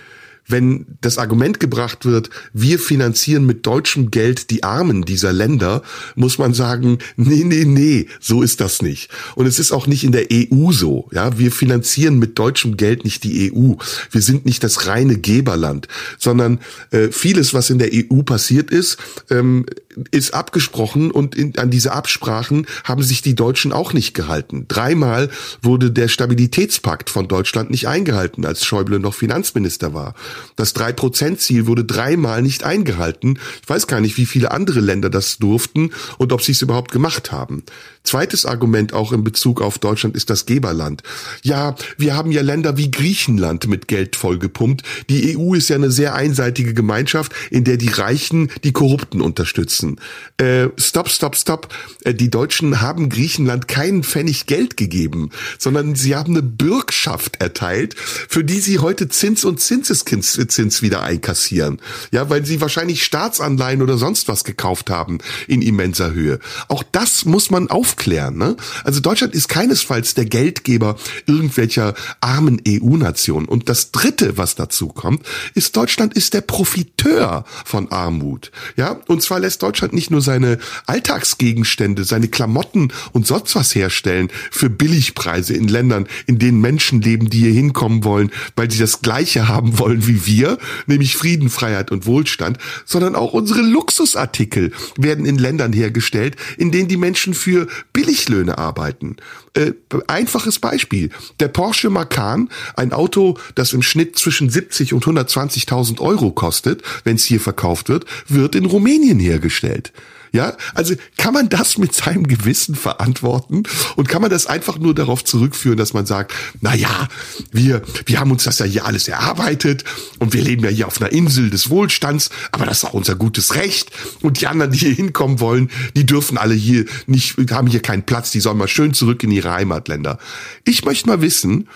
[0.53, 5.83] wenn das Argument gebracht wird, wir finanzieren mit deutschem Geld die Armen dieser Länder,
[6.15, 9.11] muss man sagen, nee, nee, nee, so ist das nicht.
[9.35, 11.09] Und es ist auch nicht in der EU so.
[11.13, 13.75] Ja, wir finanzieren mit deutschem Geld nicht die EU.
[14.11, 15.89] Wir sind nicht das reine Geberland,
[16.19, 18.99] sondern äh, vieles, was in der EU passiert ist,
[19.31, 19.67] ähm,
[20.11, 24.67] ist abgesprochen und in, an diese Absprachen haben sich die Deutschen auch nicht gehalten.
[24.69, 25.31] Dreimal
[25.63, 30.15] wurde der Stabilitätspakt von Deutschland nicht eingehalten, als Schäuble noch Finanzminister war.
[30.57, 33.39] Das Drei-Prozent-Ziel wurde dreimal nicht eingehalten.
[33.63, 36.93] Ich weiß gar nicht, wie viele andere Länder das durften und ob sie es überhaupt
[36.93, 37.63] gemacht haben.
[38.05, 41.03] Zweites Argument auch in Bezug auf Deutschland ist das Geberland.
[41.43, 44.83] Ja, wir haben ja Länder wie Griechenland mit Geld vollgepumpt.
[45.09, 50.01] Die EU ist ja eine sehr einseitige Gemeinschaft, in der die Reichen die Korrupten unterstützen.
[50.37, 51.69] Äh, stop, stop, stop.
[52.05, 57.95] Äh, die Deutschen haben Griechenland keinen Pfennig Geld gegeben, sondern sie haben eine Bürgschaft erteilt,
[57.95, 61.81] für die sie heute Zins und Zinseszins wieder einkassieren.
[62.11, 66.41] Ja, weil sie wahrscheinlich Staatsanleihen oder sonst was gekauft haben in immenser Höhe.
[66.69, 68.37] Auch das muss man auf aufklären.
[68.37, 68.57] Ne?
[68.85, 73.47] Also Deutschland ist keinesfalls der Geldgeber irgendwelcher armen EU-Nationen.
[73.47, 78.51] Und das Dritte, was dazu kommt, ist Deutschland ist der Profiteur von Armut.
[78.77, 84.29] Ja, und zwar lässt Deutschland nicht nur seine Alltagsgegenstände, seine Klamotten und sonst was herstellen
[84.51, 89.03] für Billigpreise in Ländern, in denen Menschen leben, die hier hinkommen wollen, weil sie das
[89.03, 95.27] Gleiche haben wollen wie wir, nämlich Frieden, Freiheit und Wohlstand, sondern auch unsere Luxusartikel werden
[95.27, 99.17] in Ländern hergestellt, in denen die Menschen für Billiglöhne arbeiten.
[99.55, 99.73] Äh,
[100.07, 101.11] einfaches Beispiel.
[101.41, 107.17] Der Porsche Macan, ein Auto, das im Schnitt zwischen 70 und 120.000 Euro kostet, wenn
[107.17, 109.93] es hier verkauft wird, wird in Rumänien hergestellt.
[110.33, 113.65] Ja, also kann man das mit seinem Gewissen verantworten?
[113.97, 117.09] Und kann man das einfach nur darauf zurückführen, dass man sagt, na ja,
[117.51, 119.85] wir, wir haben uns das ja hier alles erarbeitet
[120.21, 123.15] und wir leben ja hier auf einer Insel des Wohlstands, aber das ist auch unser
[123.15, 123.91] gutes Recht.
[124.23, 128.05] Und die anderen, die hier hinkommen wollen, die dürfen alle hier nicht, haben hier keinen
[128.05, 130.19] Platz, die sollen mal schön zurück in ihre Heimatländer.
[130.65, 131.69] Ich möchte mal wissen,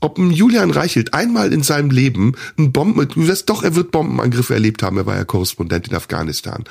[0.00, 3.90] ob ein Julian Reichelt einmal in seinem Leben ein Bomben, du wirst doch, er wird
[3.90, 6.64] Bombenangriffe erlebt haben, er war ja Korrespondent in Afghanistan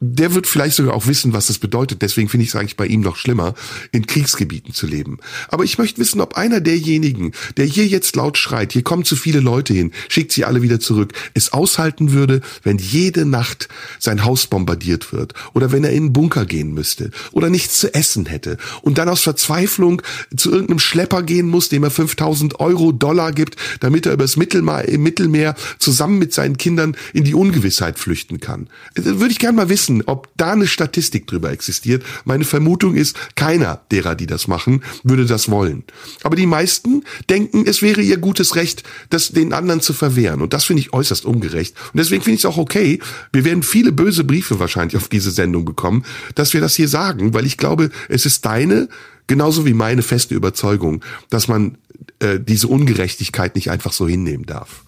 [0.00, 2.02] der wird vielleicht sogar auch wissen, was das bedeutet.
[2.02, 3.54] Deswegen finde ich es eigentlich bei ihm noch schlimmer,
[3.92, 5.18] in Kriegsgebieten zu leben.
[5.48, 9.16] Aber ich möchte wissen, ob einer derjenigen, der hier jetzt laut schreit, hier kommen zu
[9.16, 13.68] viele Leute hin, schickt sie alle wieder zurück, es aushalten würde, wenn jede Nacht
[13.98, 17.92] sein Haus bombardiert wird oder wenn er in einen Bunker gehen müsste oder nichts zu
[17.92, 20.00] essen hätte und dann aus Verzweiflung
[20.36, 24.86] zu irgendeinem Schlepper gehen muss, dem er 5000 Euro, Dollar gibt, damit er übers Mittelmeer,
[24.98, 28.68] Mittelmeer zusammen mit seinen Kindern in die Ungewissheit flüchten kann.
[28.94, 32.04] Das würde ich gerne mal wissen wissen, ob da eine Statistik drüber existiert.
[32.24, 35.84] Meine Vermutung ist, keiner derer, die das machen, würde das wollen.
[36.22, 40.42] Aber die meisten denken, es wäre ihr gutes Recht, das den anderen zu verwehren.
[40.42, 41.74] Und das finde ich äußerst ungerecht.
[41.92, 43.00] Und deswegen finde ich es auch okay.
[43.32, 47.34] Wir werden viele böse Briefe wahrscheinlich auf diese Sendung bekommen, dass wir das hier sagen,
[47.34, 48.88] weil ich glaube, es ist deine
[49.26, 51.76] genauso wie meine feste Überzeugung, dass man
[52.18, 54.84] äh, diese Ungerechtigkeit nicht einfach so hinnehmen darf.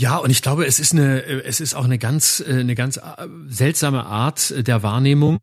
[0.00, 2.96] Ja, und ich glaube, es ist eine, es ist auch eine ganz, äh, eine ganz
[2.96, 3.02] äh,
[3.48, 5.40] seltsame Art der Wahrnehmung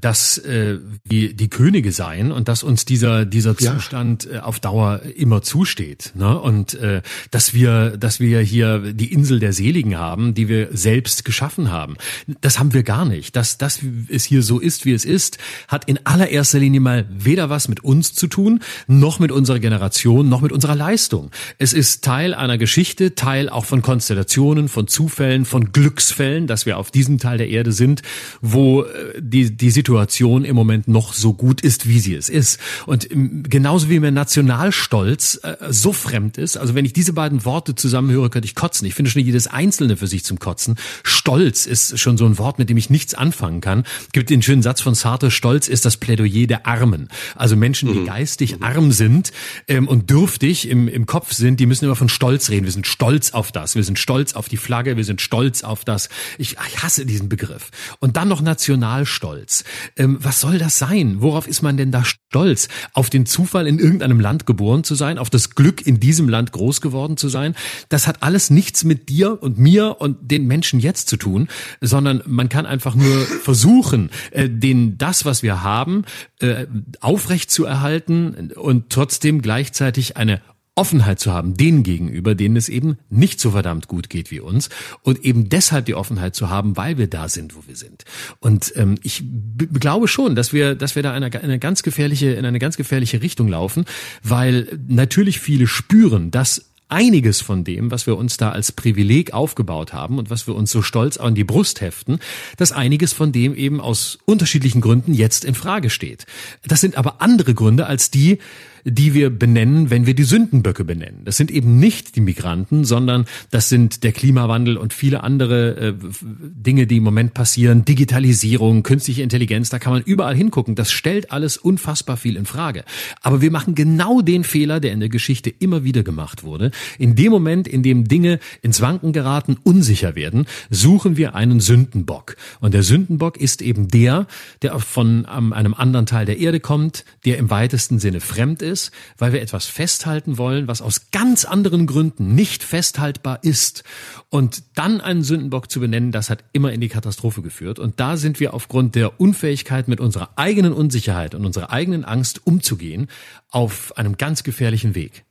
[0.00, 4.38] dass äh, die, die Könige seien und dass uns dieser dieser Zustand ja.
[4.38, 6.38] äh, auf Dauer immer zusteht ne?
[6.38, 11.24] und äh, dass wir dass wir hier die Insel der Seligen haben die wir selbst
[11.24, 11.96] geschaffen haben
[12.40, 15.86] das haben wir gar nicht dass das es hier so ist wie es ist hat
[15.86, 20.42] in allererster Linie mal weder was mit uns zu tun noch mit unserer Generation noch
[20.42, 25.72] mit unserer Leistung es ist Teil einer Geschichte Teil auch von Konstellationen von Zufällen von
[25.72, 28.02] Glücksfällen dass wir auf diesem Teil der Erde sind
[28.40, 32.28] wo äh, die die Situation Situation im Moment noch so gut ist, wie sie es
[32.28, 32.60] ist.
[32.84, 37.46] Und ähm, genauso wie mir Nationalstolz äh, so fremd ist, also wenn ich diese beiden
[37.46, 38.86] Worte zusammenhöre, könnte ich kotzen.
[38.86, 40.76] Ich finde schon jedes Einzelne für sich zum Kotzen.
[41.04, 43.84] Stolz ist schon so ein Wort, mit dem ich nichts anfangen kann.
[44.02, 47.08] Es gibt den schönen Satz von Sartre, Stolz ist das Plädoyer der Armen.
[47.34, 48.04] Also Menschen, die mhm.
[48.04, 49.32] geistig arm sind
[49.68, 52.66] ähm, und dürftig im, im Kopf sind, die müssen immer von Stolz reden.
[52.66, 53.74] Wir sind stolz auf das.
[53.74, 54.98] Wir sind stolz auf die Flagge.
[54.98, 56.10] Wir sind stolz auf das.
[56.36, 57.70] Ich, ich hasse diesen Begriff.
[58.00, 59.64] Und dann noch Nationalstolz.
[59.96, 61.16] Ähm, was soll das sein?
[61.20, 62.68] Worauf ist man denn da stolz?
[62.92, 66.52] Auf den Zufall, in irgendeinem Land geboren zu sein, auf das Glück, in diesem Land
[66.52, 67.54] groß geworden zu sein?
[67.88, 71.48] Das hat alles nichts mit dir und mir und den Menschen jetzt zu tun,
[71.80, 76.04] sondern man kann einfach nur versuchen, äh, den das, was wir haben,
[76.40, 76.66] äh,
[77.00, 80.40] aufrecht zu erhalten und trotzdem gleichzeitig eine
[80.78, 84.68] Offenheit zu haben, denen gegenüber, denen es eben nicht so verdammt gut geht wie uns
[85.02, 88.04] und eben deshalb die Offenheit zu haben, weil wir da sind, wo wir sind.
[88.38, 89.24] Und ähm, ich
[89.72, 92.76] glaube schon, dass wir, dass wir da in eine, eine ganz gefährliche, in eine ganz
[92.76, 93.86] gefährliche Richtung laufen,
[94.22, 99.92] weil natürlich viele spüren, dass einiges von dem, was wir uns da als Privileg aufgebaut
[99.92, 102.20] haben und was wir uns so stolz an die Brust heften,
[102.56, 106.26] dass einiges von dem eben aus unterschiedlichen Gründen jetzt in Frage steht.
[106.66, 108.38] Das sind aber andere Gründe als die,
[108.84, 111.24] die wir benennen, wenn wir die Sündenböcke benennen.
[111.24, 115.94] Das sind eben nicht die Migranten, sondern das sind der Klimawandel und viele andere äh,
[116.22, 120.74] Dinge, die im Moment passieren, Digitalisierung, künstliche Intelligenz, da kann man überall hingucken.
[120.74, 122.84] Das stellt alles unfassbar viel in Frage.
[123.22, 126.70] Aber wir machen genau den Fehler, der in der Geschichte immer wieder gemacht wurde.
[126.98, 132.36] In dem Moment, in dem Dinge ins Wanken geraten, unsicher werden, suchen wir einen Sündenbock.
[132.60, 134.26] Und der Sündenbock ist eben der,
[134.62, 138.92] der von einem anderen Teil der Erde kommt, der im weitesten Sinne fremd ist ist,
[139.16, 143.84] weil wir etwas festhalten wollen, was aus ganz anderen Gründen nicht festhaltbar ist.
[144.30, 147.78] Und dann einen Sündenbock zu benennen, das hat immer in die Katastrophe geführt.
[147.78, 152.46] Und da sind wir aufgrund der Unfähigkeit, mit unserer eigenen Unsicherheit und unserer eigenen Angst
[152.46, 153.08] umzugehen,
[153.50, 155.24] auf einem ganz gefährlichen Weg.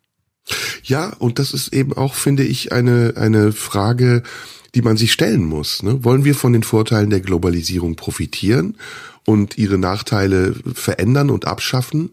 [0.83, 4.23] Ja, und das ist eben auch, finde ich, eine, eine Frage,
[4.75, 5.83] die man sich stellen muss.
[5.83, 6.03] Ne?
[6.03, 8.77] Wollen wir von den Vorteilen der Globalisierung profitieren
[9.25, 12.11] und ihre Nachteile verändern und abschaffen?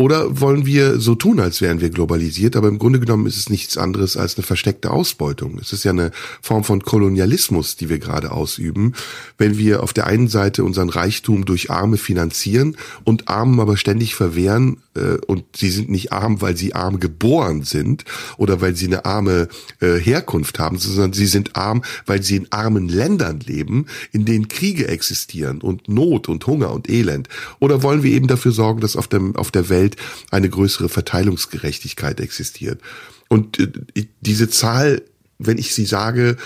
[0.00, 3.50] Oder wollen wir so tun, als wären wir globalisiert, aber im Grunde genommen ist es
[3.50, 5.58] nichts anderes als eine versteckte Ausbeutung.
[5.60, 8.94] Es ist ja eine Form von Kolonialismus, die wir gerade ausüben,
[9.36, 14.14] wenn wir auf der einen Seite unseren Reichtum durch Arme finanzieren und Armen aber ständig
[14.14, 18.04] verwehren, äh, und sie sind nicht arm, weil sie arm geboren sind
[18.36, 19.48] oder weil sie eine arme
[19.80, 24.48] äh, Herkunft haben, sondern sie sind arm, weil sie in armen Ländern leben, in denen
[24.48, 27.28] Kriege existieren und Not und Hunger und Elend.
[27.60, 29.96] Oder wollen wir eben dafür sorgen, dass auf, dem, auf der Welt Welt
[30.30, 32.80] eine größere Verteilungsgerechtigkeit existiert.
[33.28, 35.02] Und äh, diese Zahl,
[35.38, 36.36] wenn ich sie sage,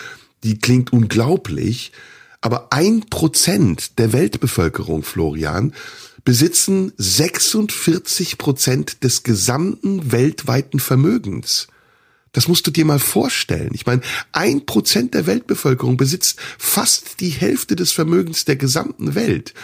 [0.42, 1.92] die klingt unglaublich,
[2.40, 5.72] aber ein Prozent der Weltbevölkerung, Florian,
[6.24, 11.68] besitzen 46 Prozent des gesamten weltweiten Vermögens.
[12.32, 13.70] Das musst du dir mal vorstellen.
[13.74, 19.54] Ich meine, ein Prozent der Weltbevölkerung besitzt fast die Hälfte des Vermögens der gesamten Welt.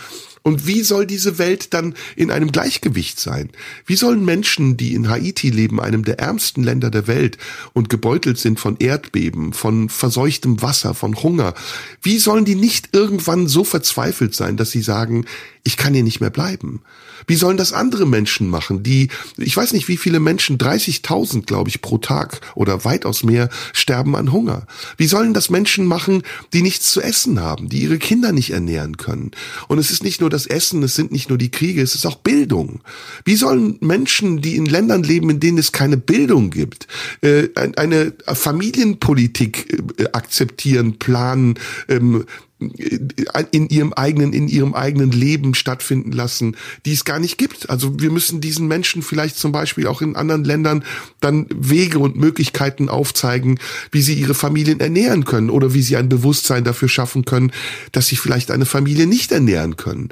[0.42, 3.50] Und wie soll diese Welt dann in einem Gleichgewicht sein?
[3.84, 7.36] Wie sollen Menschen, die in Haiti leben, einem der ärmsten Länder der Welt
[7.74, 11.54] und gebeutelt sind von Erdbeben, von verseuchtem Wasser, von Hunger,
[12.00, 15.26] wie sollen die nicht irgendwann so verzweifelt sein, dass sie sagen,
[15.62, 16.82] ich kann hier nicht mehr bleiben?
[17.26, 21.68] Wie sollen das andere Menschen machen, die, ich weiß nicht, wie viele Menschen, 30.000, glaube
[21.68, 24.66] ich, pro Tag oder weitaus mehr sterben an Hunger?
[24.96, 26.22] Wie sollen das Menschen machen,
[26.52, 29.32] die nichts zu essen haben, die ihre Kinder nicht ernähren können?
[29.68, 32.06] Und es ist nicht nur das Essen, es sind nicht nur die Kriege, es ist
[32.06, 32.80] auch Bildung.
[33.24, 36.86] Wie sollen Menschen, die in Ländern leben, in denen es keine Bildung gibt,
[37.20, 41.58] äh, eine Familienpolitik äh, akzeptieren, planen,
[41.88, 42.24] ähm,
[42.60, 47.70] in ihrem eigenen, in ihrem eigenen Leben stattfinden lassen, die es gar nicht gibt.
[47.70, 50.84] Also wir müssen diesen Menschen vielleicht zum Beispiel auch in anderen Ländern
[51.20, 53.58] dann Wege und Möglichkeiten aufzeigen,
[53.90, 57.52] wie sie ihre Familien ernähren können oder wie sie ein Bewusstsein dafür schaffen können,
[57.92, 60.10] dass sie vielleicht eine Familie nicht ernähren können.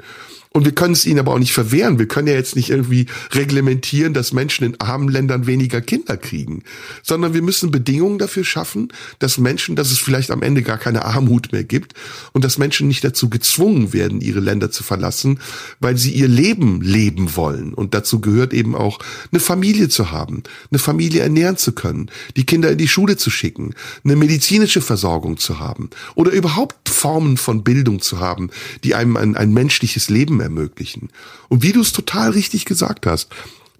[0.51, 1.99] Und wir können es ihnen aber auch nicht verwehren.
[1.99, 6.63] Wir können ja jetzt nicht irgendwie reglementieren, dass Menschen in armen Ländern weniger Kinder kriegen,
[7.03, 11.05] sondern wir müssen Bedingungen dafür schaffen, dass Menschen, dass es vielleicht am Ende gar keine
[11.05, 11.93] Armut mehr gibt
[12.33, 15.39] und dass Menschen nicht dazu gezwungen werden, ihre Länder zu verlassen,
[15.79, 17.75] weil sie ihr Leben leben wollen.
[17.75, 18.97] Und dazu gehört eben auch,
[19.31, 20.41] eine Familie zu haben,
[20.71, 25.37] eine Familie ernähren zu können, die Kinder in die Schule zu schicken, eine medizinische Versorgung
[25.37, 28.51] zu haben oder überhaupt Formen von Bildung zu haben,
[28.83, 31.09] die einem ein, ein menschliches Leben Leben ermöglichen.
[31.47, 33.29] Und wie du es total richtig gesagt hast,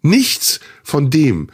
[0.01, 1.49] nichts von dem,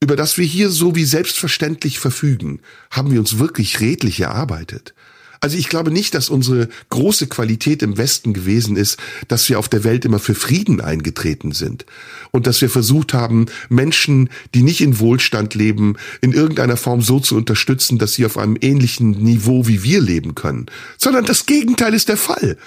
[0.00, 2.60] über das wir hier so wie selbstverständlich verfügen,
[2.90, 4.94] haben wir uns wirklich redlich erarbeitet.
[5.40, 9.70] Also ich glaube nicht, dass unsere große Qualität im Westen gewesen ist, dass wir auf
[9.70, 11.86] der Welt immer für Frieden eingetreten sind
[12.30, 17.20] und dass wir versucht haben, Menschen, die nicht in Wohlstand leben, in irgendeiner Form so
[17.20, 20.66] zu unterstützen, dass sie auf einem ähnlichen Niveau wie wir leben können,
[20.98, 22.58] sondern das Gegenteil ist der Fall.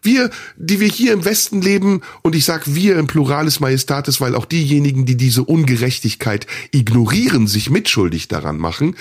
[0.00, 4.34] Wir, die wir hier im Westen leben, und ich sage wir im Pluralis Majestatis, weil
[4.34, 8.96] auch diejenigen, die diese Ungerechtigkeit ignorieren, sich mitschuldig daran machen,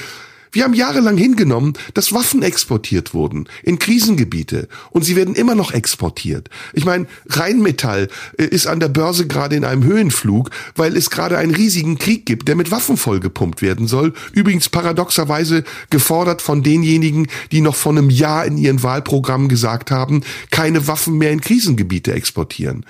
[0.53, 5.71] wir haben jahrelang hingenommen, dass Waffen exportiert wurden in Krisengebiete und sie werden immer noch
[5.71, 6.49] exportiert.
[6.73, 11.37] Ich meine, Rheinmetall äh, ist an der Börse gerade in einem Höhenflug, weil es gerade
[11.37, 14.13] einen riesigen Krieg gibt, der mit Waffen vollgepumpt werden soll.
[14.31, 20.21] Übrigens paradoxerweise gefordert von denjenigen, die noch vor einem Jahr in ihren Wahlprogrammen gesagt haben,
[20.51, 22.85] keine Waffen mehr in Krisengebiete exportieren.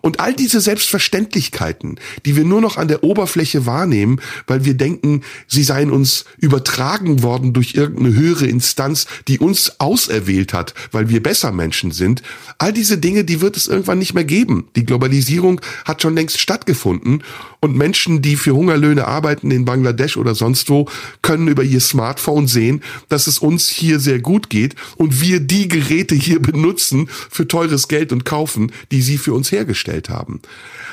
[0.00, 5.22] Und all diese Selbstverständlichkeiten, die wir nur noch an der Oberfläche wahrnehmen, weil wir denken,
[5.46, 11.22] sie seien uns übertragen worden durch irgendeine höhere Instanz, die uns auserwählt hat, weil wir
[11.22, 12.22] besser Menschen sind,
[12.58, 14.68] all diese Dinge, die wird es irgendwann nicht mehr geben.
[14.76, 17.22] Die Globalisierung hat schon längst stattgefunden
[17.60, 20.88] und Menschen, die für Hungerlöhne arbeiten in Bangladesch oder sonst wo,
[21.22, 25.68] können über ihr Smartphone sehen, dass es uns hier sehr gut geht und wir die
[25.68, 30.40] Geräte hier benutzen für teures Geld und kaufen, die sie für uns hergestellt haben.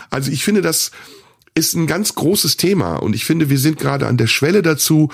[0.10, 0.92] Also ich finde, das
[1.56, 5.10] ist ein ganz großes Thema und ich finde, wir sind gerade an der Schwelle dazu,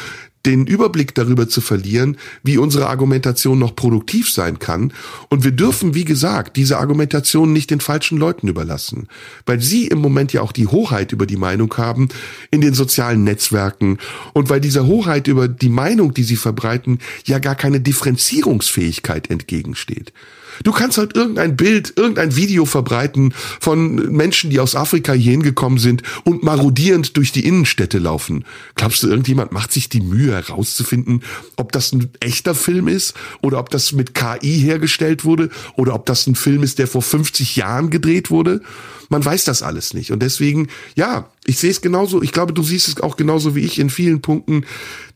[0.46, 4.94] den Überblick darüber zu verlieren, wie unsere Argumentation noch produktiv sein kann.
[5.30, 9.08] Und wir dürfen, wie gesagt, diese Argumentation nicht den falschen Leuten überlassen,
[9.46, 12.10] weil sie im Moment ja auch die Hoheit über die Meinung haben
[12.50, 13.98] in den sozialen Netzwerken
[14.34, 20.14] und weil dieser Hoheit über die Meinung, die sie verbreiten, ja gar keine Differenzierungsfähigkeit entgegensteht.
[20.64, 25.80] Du kannst halt irgendein Bild, irgendein Video verbreiten von Menschen, die aus Afrika hier hingekommen
[25.80, 28.46] sind und marodierend durch die Innenstädte laufen.
[28.76, 31.24] Glaubst du, irgendjemand macht sich die Mühe herauszufinden,
[31.56, 36.06] ob das ein echter Film ist oder ob das mit KI hergestellt wurde oder ob
[36.06, 38.62] das ein Film ist, der vor 50 Jahren gedreht wurde?
[39.10, 40.12] Man weiß das alles nicht.
[40.12, 42.22] Und deswegen, ja, Ich sehe es genauso.
[42.22, 44.66] Ich glaube, du siehst es auch genauso wie ich in vielen Punkten,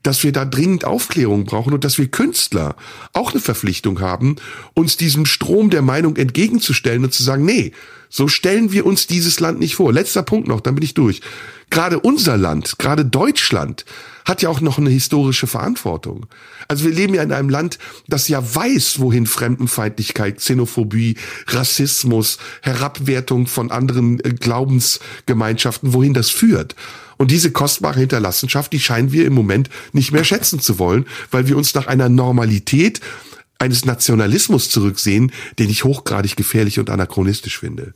[0.02, 2.74] dass wir da dringend Aufklärung brauchen und dass wir Künstler
[3.12, 4.36] auch eine Verpflichtung haben,
[4.74, 7.72] uns diesem Strom der Meinung entgegenzustellen und zu sagen, nee,
[8.16, 9.92] so stellen wir uns dieses Land nicht vor.
[9.92, 11.20] Letzter Punkt noch, dann bin ich durch.
[11.68, 13.84] Gerade unser Land, gerade Deutschland
[14.24, 16.24] hat ja auch noch eine historische Verantwortung.
[16.66, 23.46] Also wir leben ja in einem Land, das ja weiß, wohin Fremdenfeindlichkeit, Xenophobie, Rassismus, Herabwertung
[23.46, 26.74] von anderen äh, Glaubensgemeinschaften, wohin das führt.
[27.18, 31.48] Und diese kostbare Hinterlassenschaft, die scheinen wir im Moment nicht mehr schätzen zu wollen, weil
[31.48, 33.02] wir uns nach einer Normalität
[33.58, 37.92] eines Nationalismus zurücksehen, den ich hochgradig gefährlich und anachronistisch finde.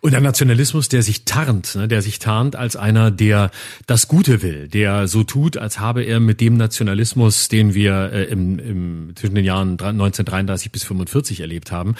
[0.00, 3.50] Und ein Nationalismus, der sich tarnt, ne, der sich tarnt als einer, der
[3.86, 8.24] das Gute will, der so tut, als habe er mit dem Nationalismus, den wir äh,
[8.24, 11.94] im, im, zwischen den Jahren 1933 bis 45 erlebt haben,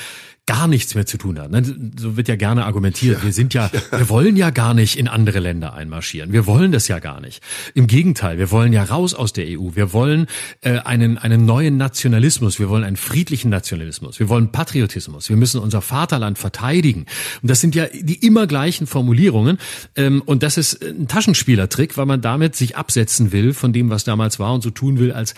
[0.46, 1.50] gar nichts mehr zu tun hat.
[1.50, 1.62] Ne?
[1.98, 3.22] So wird ja gerne argumentiert.
[3.22, 6.32] Wir sind ja, wir wollen ja gar nicht in andere Länder einmarschieren.
[6.32, 7.42] Wir wollen das ja gar nicht.
[7.74, 9.70] Im Gegenteil, wir wollen ja raus aus der EU.
[9.74, 10.26] Wir wollen
[10.62, 12.58] äh, einen, einen neuen Nationalismus.
[12.58, 14.18] Wir wollen einen friedlichen Nationalismus.
[14.18, 15.28] Wir wollen Patriotismus.
[15.28, 17.06] Wir müssen unser Vaterland verteidigen.
[17.42, 19.58] Und das sind ja die immer gleichen Formulierungen.
[19.94, 24.02] Ähm, und das ist ein Taschenspielertrick, weil man damit sich absetzen will von dem, was
[24.02, 25.34] damals war und so tun will, als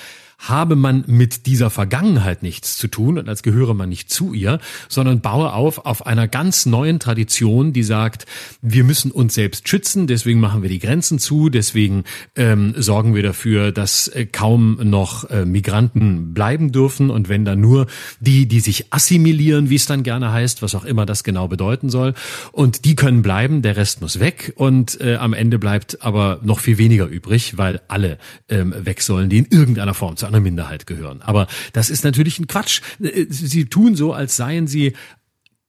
[0.48, 4.58] habe man mit dieser Vergangenheit nichts zu tun und als gehöre man nicht zu ihr,
[4.88, 8.26] sondern baue auf auf einer ganz neuen Tradition, die sagt,
[8.60, 12.04] wir müssen uns selbst schützen, deswegen machen wir die Grenzen zu, deswegen
[12.36, 17.10] ähm, sorgen wir dafür, dass äh, kaum noch äh, Migranten bleiben dürfen.
[17.10, 17.86] Und wenn dann nur
[18.20, 21.90] die, die sich assimilieren, wie es dann gerne heißt, was auch immer das genau bedeuten
[21.90, 22.14] soll,
[22.52, 24.52] und die können bleiben, der Rest muss weg.
[24.56, 28.18] Und äh, am Ende bleibt aber noch viel weniger übrig, weil alle
[28.48, 31.22] ähm, weg sollen, die in irgendeiner Form zu einer Minderheit gehören.
[31.22, 32.80] Aber das ist natürlich ein Quatsch.
[32.98, 34.94] Sie tun so, als seien sie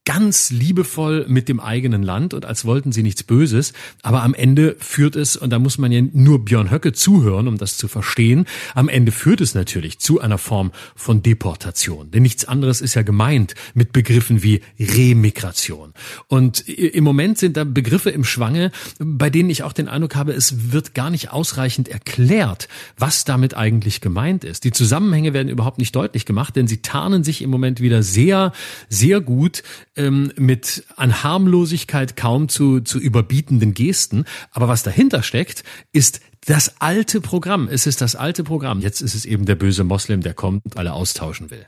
[0.05, 3.71] ganz liebevoll mit dem eigenen Land und als wollten sie nichts Böses.
[4.01, 7.57] Aber am Ende führt es, und da muss man ja nur Björn Höcke zuhören, um
[7.57, 8.45] das zu verstehen,
[8.75, 12.11] am Ende führt es natürlich zu einer Form von Deportation.
[12.11, 15.93] Denn nichts anderes ist ja gemeint mit Begriffen wie Remigration.
[16.27, 20.33] Und im Moment sind da Begriffe im Schwange, bei denen ich auch den Eindruck habe,
[20.33, 24.65] es wird gar nicht ausreichend erklärt, was damit eigentlich gemeint ist.
[24.65, 28.51] Die Zusammenhänge werden überhaupt nicht deutlich gemacht, denn sie tarnen sich im Moment wieder sehr,
[28.89, 29.63] sehr gut
[29.95, 34.25] ähm, mit an Harmlosigkeit kaum zu, zu überbietenden Gesten.
[34.51, 37.67] Aber was dahinter steckt, ist das alte Programm.
[37.67, 38.79] Es ist das alte Programm.
[38.79, 41.65] Jetzt ist es eben der böse Moslem, der kommt und alle austauschen will.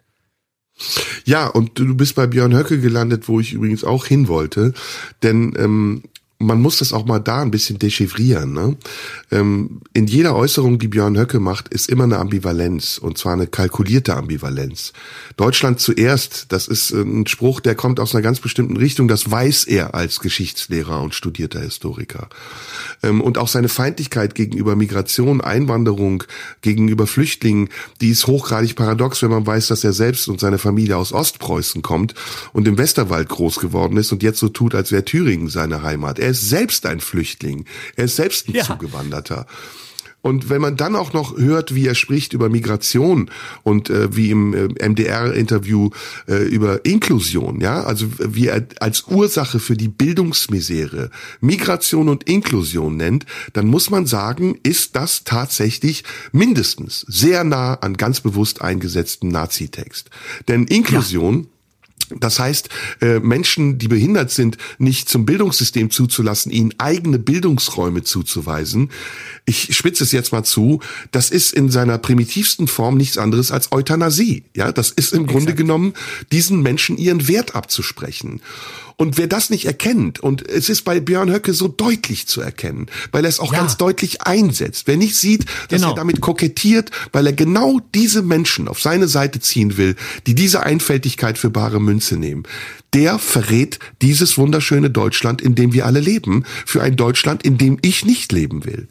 [1.23, 4.73] Ja, und du bist bei Björn Höcke gelandet, wo ich übrigens auch hin wollte.
[5.23, 6.03] Denn ähm,
[6.38, 8.51] man muss das auch mal da ein bisschen dechiffrieren.
[8.53, 8.75] Ne?
[9.31, 13.47] Ähm, in jeder Äußerung, die Björn Höcke macht, ist immer eine Ambivalenz und zwar eine
[13.47, 14.91] kalkulierte Ambivalenz.
[15.38, 19.31] Deutschland zuerst, das ist äh, ein Spruch, der kommt aus einer ganz bestimmten Richtung, das
[19.31, 22.27] weiß er als Geschichtslehrer und studierter Historiker.
[23.01, 26.23] Ähm, und auch seine Feindlichkeit gegenüber Migration, Einwanderung,
[26.61, 27.69] gegenüber Flüchtlingen,
[28.01, 31.81] die ist hochgradig paradox, wenn man weiß, dass er selbst und seine Familie aus Ostpreußen
[31.81, 32.13] kommt
[32.51, 36.19] und im Westerwald groß geworden ist und jetzt so tut, als wäre Thüringen seine Heimat.
[36.26, 37.65] Er ist selbst ein Flüchtling.
[37.97, 38.63] Er ist selbst ein ja.
[38.63, 39.45] Zugewanderter.
[40.23, 43.30] Und wenn man dann auch noch hört, wie er spricht über Migration
[43.61, 45.91] und äh, wie im äh, MDR-Interview
[46.28, 51.11] äh, über Inklusion, ja, also wie er als Ursache für die Bildungsmisere
[51.41, 57.97] Migration und Inklusion nennt, dann muss man sagen, ist das tatsächlich mindestens sehr nah an
[57.97, 60.09] ganz bewusst eingesetzten Nazi-Text.
[60.47, 61.49] Denn Inklusion ja
[62.09, 62.69] das heißt,
[63.01, 68.91] äh, Menschen, die behindert sind, nicht zum Bildungssystem zuzulassen, ihnen eigene Bildungsräume zuzuweisen.
[69.45, 70.81] Ich spitze es jetzt mal zu.
[71.11, 74.43] Das ist in seiner primitivsten Form nichts anderes als Euthanasie.
[74.55, 75.31] Ja, das ist im Exakt.
[75.31, 75.93] Grunde genommen,
[76.31, 78.41] diesen Menschen ihren Wert abzusprechen.
[78.97, 82.87] Und wer das nicht erkennt, und es ist bei Björn Höcke so deutlich zu erkennen,
[83.11, 83.59] weil er es auch ja.
[83.59, 84.87] ganz deutlich einsetzt.
[84.87, 85.91] Wer nicht sieht, dass genau.
[85.91, 89.95] er damit kokettiert, weil er genau diese Menschen auf seine Seite ziehen will,
[90.27, 92.43] die diese Einfältigkeit für bare Münze nehmen,
[92.93, 97.77] der verrät dieses wunderschöne Deutschland, in dem wir alle leben, für ein Deutschland, in dem
[97.81, 98.87] ich nicht leben will.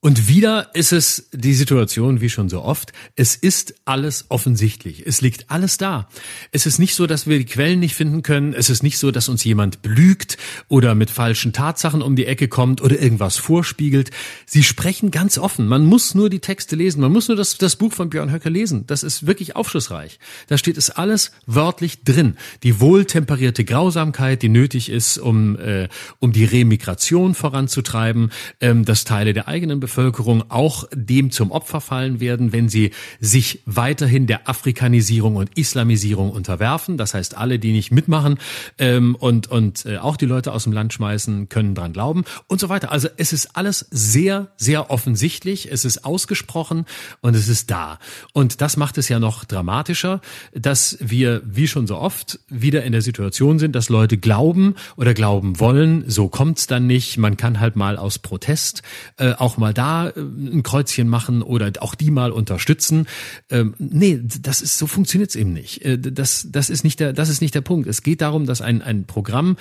[0.00, 2.92] Und wieder ist es die Situation wie schon so oft.
[3.16, 5.04] Es ist alles offensichtlich.
[5.04, 6.08] Es liegt alles da.
[6.52, 8.54] Es ist nicht so, dass wir die Quellen nicht finden können.
[8.54, 10.38] Es ist nicht so, dass uns jemand belügt
[10.68, 14.12] oder mit falschen Tatsachen um die Ecke kommt oder irgendwas vorspiegelt.
[14.46, 15.66] Sie sprechen ganz offen.
[15.66, 17.00] Man muss nur die Texte lesen.
[17.00, 18.86] Man muss nur das, das Buch von Björn Höcke lesen.
[18.86, 20.20] Das ist wirklich aufschlussreich.
[20.46, 22.36] Da steht es alles wörtlich drin.
[22.62, 25.88] Die wohltemperierte Grausamkeit, die nötig ist, um, äh,
[26.20, 28.30] um die Remigration voranzutreiben,
[28.60, 33.62] ähm, dass Teile der eigenen Bevölkerung auch dem zum Opfer fallen werden, wenn sie sich
[33.64, 36.98] weiterhin der Afrikanisierung und Islamisierung unterwerfen.
[36.98, 38.38] Das heißt, alle, die nicht mitmachen
[38.78, 42.60] ähm, und, und äh, auch die Leute aus dem Land schmeißen, können dran glauben und
[42.60, 42.92] so weiter.
[42.92, 46.84] Also es ist alles sehr, sehr offensichtlich, es ist ausgesprochen
[47.22, 47.98] und es ist da.
[48.34, 50.20] Und das macht es ja noch dramatischer,
[50.52, 55.14] dass wir, wie schon so oft, wieder in der Situation sind, dass Leute glauben oder
[55.14, 57.16] glauben wollen, so kommt's dann nicht.
[57.16, 58.82] Man kann halt mal aus Protest
[59.16, 63.06] äh, auch mal da äh, ein Kreuzchen machen oder auch die mal unterstützen.
[63.50, 65.84] Ähm, nee, das ist so funktioniert's eben nicht.
[65.84, 67.86] Äh, das das ist nicht der das ist nicht der Punkt.
[67.88, 69.56] Es geht darum, dass ein ein Programm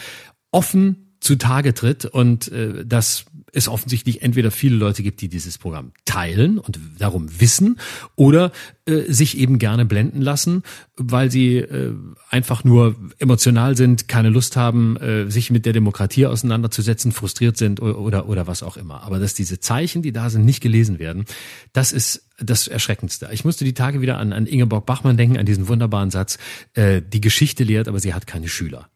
[0.51, 5.91] offen zutage tritt und äh, dass es offensichtlich entweder viele Leute gibt, die dieses Programm
[6.05, 7.79] teilen und darum wissen
[8.15, 8.51] oder
[8.85, 10.63] äh, sich eben gerne blenden lassen,
[10.95, 11.93] weil sie äh,
[12.29, 17.81] einfach nur emotional sind, keine Lust haben, äh, sich mit der Demokratie auseinanderzusetzen, frustriert sind
[17.81, 19.03] oder, oder, oder was auch immer.
[19.03, 21.25] Aber dass diese Zeichen, die da sind, nicht gelesen werden,
[21.73, 23.29] das ist das Erschreckendste.
[23.31, 26.37] Ich musste die Tage wieder an, an Ingeborg Bachmann denken, an diesen wunderbaren Satz,
[26.73, 28.89] äh, die Geschichte lehrt, aber sie hat keine Schüler.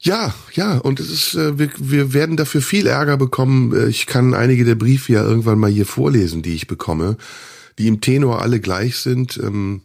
[0.00, 3.74] Ja, ja, und es ist, äh, wir, wir werden dafür viel Ärger bekommen.
[3.74, 7.16] Äh, ich kann einige der Briefe ja irgendwann mal hier vorlesen, die ich bekomme,
[7.78, 9.38] die im Tenor alle gleich sind.
[9.42, 9.82] Ähm,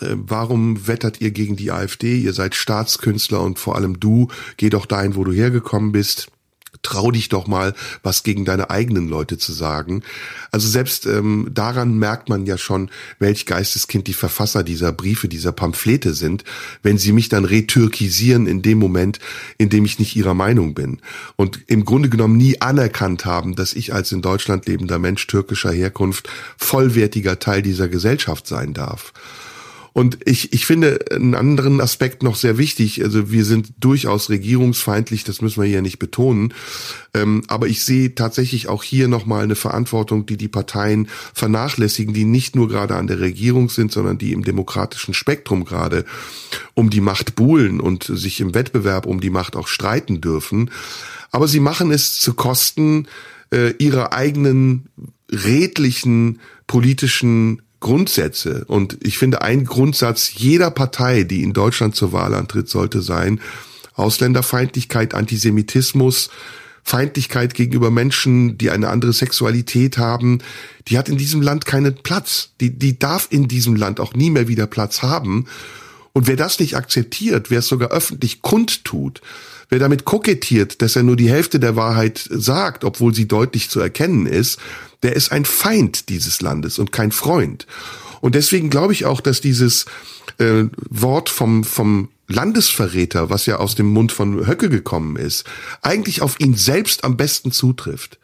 [0.00, 2.18] äh, warum wettert ihr gegen die AfD?
[2.18, 6.31] Ihr seid Staatskünstler und vor allem du, geh doch dahin, wo du hergekommen bist
[6.82, 10.02] trau dich doch mal, was gegen deine eigenen Leute zu sagen.
[10.50, 15.52] Also selbst ähm, daran merkt man ja schon, welch Geisteskind die Verfasser dieser Briefe, dieser
[15.52, 16.44] Pamphlete sind,
[16.82, 19.20] wenn sie mich dann retürkisieren in dem Moment,
[19.58, 20.98] in dem ich nicht ihrer Meinung bin.
[21.36, 25.72] Und im Grunde genommen nie anerkannt haben, dass ich als in Deutschland lebender Mensch türkischer
[25.72, 29.12] Herkunft vollwertiger Teil dieser Gesellschaft sein darf.
[29.92, 33.04] Und ich, ich finde einen anderen Aspekt noch sehr wichtig.
[33.04, 36.54] Also wir sind durchaus regierungsfeindlich, das müssen wir hier nicht betonen.
[37.12, 42.24] Ähm, aber ich sehe tatsächlich auch hier nochmal eine Verantwortung, die die Parteien vernachlässigen, die
[42.24, 46.06] nicht nur gerade an der Regierung sind, sondern die im demokratischen Spektrum gerade
[46.74, 50.70] um die Macht buhlen und sich im Wettbewerb um die Macht auch streiten dürfen.
[51.30, 53.08] Aber sie machen es zu Kosten
[53.52, 54.88] äh, ihrer eigenen
[55.30, 58.64] redlichen politischen Grundsätze.
[58.66, 63.40] Und ich finde, ein Grundsatz jeder Partei, die in Deutschland zur Wahl antritt, sollte sein,
[63.94, 66.30] Ausländerfeindlichkeit, Antisemitismus,
[66.82, 70.38] Feindlichkeit gegenüber Menschen, die eine andere Sexualität haben,
[70.88, 72.50] die hat in diesem Land keinen Platz.
[72.60, 75.46] Die, die darf in diesem Land auch nie mehr wieder Platz haben.
[76.12, 79.20] Und wer das nicht akzeptiert, wer es sogar öffentlich kundtut,
[79.68, 83.80] wer damit kokettiert, dass er nur die Hälfte der Wahrheit sagt, obwohl sie deutlich zu
[83.80, 84.58] erkennen ist,
[85.02, 87.66] der ist ein Feind dieses Landes und kein Freund.
[88.20, 89.86] Und deswegen glaube ich auch, dass dieses
[90.38, 95.44] äh, Wort vom, vom Landesverräter, was ja aus dem Mund von Höcke gekommen ist,
[95.82, 98.18] eigentlich auf ihn selbst am besten zutrifft.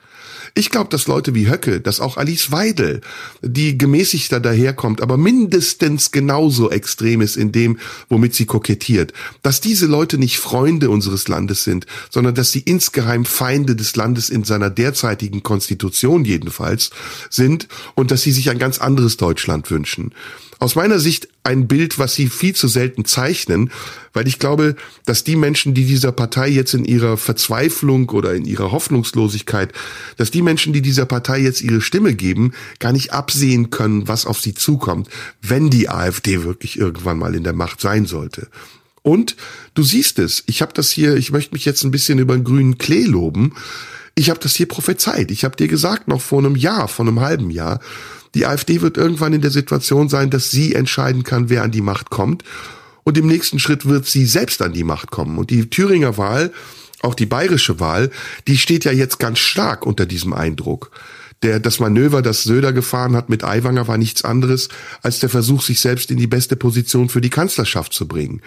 [0.58, 3.00] Ich glaube, dass Leute wie Höcke, dass auch Alice Weidel,
[3.42, 7.78] die gemäßigter daherkommt, aber mindestens genauso extrem ist in dem,
[8.08, 13.24] womit sie kokettiert, dass diese Leute nicht Freunde unseres Landes sind, sondern dass sie insgeheim
[13.24, 16.90] Feinde des Landes in seiner derzeitigen Konstitution jedenfalls
[17.30, 20.12] sind und dass sie sich ein ganz anderes Deutschland wünschen
[20.58, 23.70] aus meiner Sicht ein Bild, was sie viel zu selten zeichnen,
[24.12, 28.44] weil ich glaube, dass die Menschen, die dieser Partei jetzt in ihrer Verzweiflung oder in
[28.44, 29.72] ihrer Hoffnungslosigkeit,
[30.16, 34.26] dass die Menschen, die dieser Partei jetzt ihre Stimme geben, gar nicht absehen können, was
[34.26, 35.08] auf sie zukommt,
[35.40, 38.48] wenn die AfD wirklich irgendwann mal in der Macht sein sollte.
[39.02, 39.36] Und
[39.74, 42.44] du siehst es, ich habe das hier, ich möchte mich jetzt ein bisschen über den
[42.44, 43.54] grünen Klee loben.
[44.14, 45.30] Ich habe das hier prophezeit.
[45.30, 47.80] Ich habe dir gesagt, noch vor einem Jahr, vor einem halben Jahr,
[48.34, 51.80] die AfD wird irgendwann in der Situation sein, dass sie entscheiden kann, wer an die
[51.80, 52.44] Macht kommt.
[53.04, 55.38] Und im nächsten Schritt wird sie selbst an die Macht kommen.
[55.38, 56.52] Und die Thüringer Wahl,
[57.00, 58.10] auch die bayerische Wahl,
[58.46, 60.90] die steht ja jetzt ganz stark unter diesem Eindruck.
[61.42, 64.68] Der, das Manöver, das Söder gefahren hat mit Aiwanger, war nichts anderes
[65.02, 68.42] als der Versuch, sich selbst in die beste Position für die Kanzlerschaft zu bringen.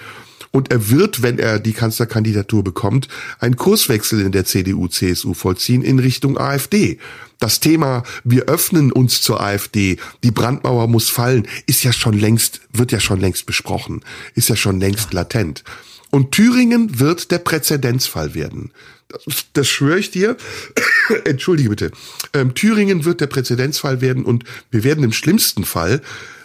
[0.52, 3.08] Und er wird, wenn er die Kanzlerkandidatur bekommt,
[3.40, 7.00] einen Kurswechsel in der CDU-CSU vollziehen in Richtung AfD.
[7.40, 12.62] Das Thema, wir öffnen uns zur AfD, die Brandmauer muss fallen, ist ja schon längst,
[12.74, 14.02] wird ja schon längst besprochen,
[14.36, 15.64] ist ja schon längst latent.
[16.12, 18.72] Und Thüringen wird der Präzedenzfall werden.
[19.08, 20.38] Das, das schwöre ich dir.
[21.26, 21.92] Entschuldige bitte.
[22.34, 26.02] Ähm, Thüringen wird der Präzedenzfall werden und wir werden im schlimmsten Fall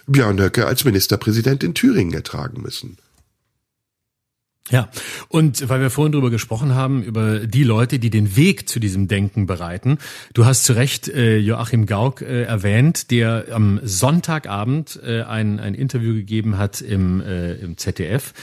[0.06, 2.96] Björn Höcke als Ministerpräsident in Thüringen ertragen müssen.
[4.70, 4.88] Ja,
[5.28, 9.06] und weil wir vorhin drüber gesprochen haben, über die Leute, die den Weg zu diesem
[9.06, 9.98] Denken bereiten.
[10.34, 15.74] Du hast zu Recht äh, Joachim Gauck äh, erwähnt, der am Sonntagabend äh, ein, ein
[15.74, 18.34] Interview gegeben hat im, äh, im ZDF.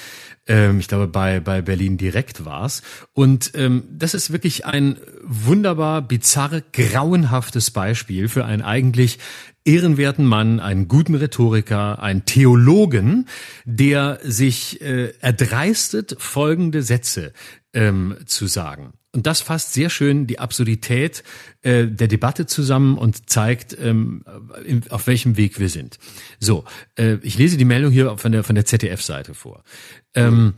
[0.48, 2.84] Ähm, ich glaube, bei, bei Berlin direkt war's.
[3.14, 9.20] Und ähm, das ist wirklich ein wunderbar, bizarr, grauenhaftes Beispiel für ein eigentlich
[9.66, 13.28] ehrenwerten Mann, einen guten Rhetoriker, einen Theologen,
[13.66, 17.34] der sich äh, erdreistet, folgende Sätze
[17.74, 18.94] ähm, zu sagen.
[19.16, 21.24] Und das fasst sehr schön die Absurdität
[21.62, 24.24] äh, der Debatte zusammen und zeigt, ähm,
[24.66, 26.00] in, auf welchem Weg wir sind.
[26.40, 26.66] So,
[26.98, 29.64] äh, ich lese die Meldung hier von der von der ZDF-Seite vor.
[30.16, 30.56] Ähm,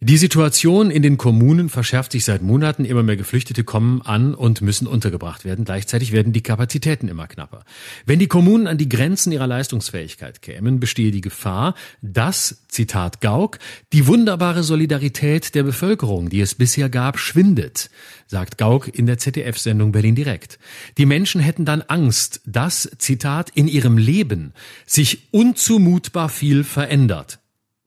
[0.00, 2.84] die Situation in den Kommunen verschärft sich seit Monaten.
[2.84, 5.64] Immer mehr Geflüchtete kommen an und müssen untergebracht werden.
[5.64, 7.64] Gleichzeitig werden die Kapazitäten immer knapper.
[8.06, 13.58] Wenn die Kommunen an die Grenzen ihrer Leistungsfähigkeit kämen, bestehe die Gefahr, dass, Zitat Gauck,
[13.92, 17.90] die wunderbare Solidarität der Bevölkerung, die es bisher gab, schwindet,
[18.28, 20.60] sagt Gauck in der ZDF-Sendung Berlin direkt.
[20.96, 24.52] Die Menschen hätten dann Angst, dass, Zitat, in ihrem Leben
[24.86, 27.40] sich unzumutbar viel verändert.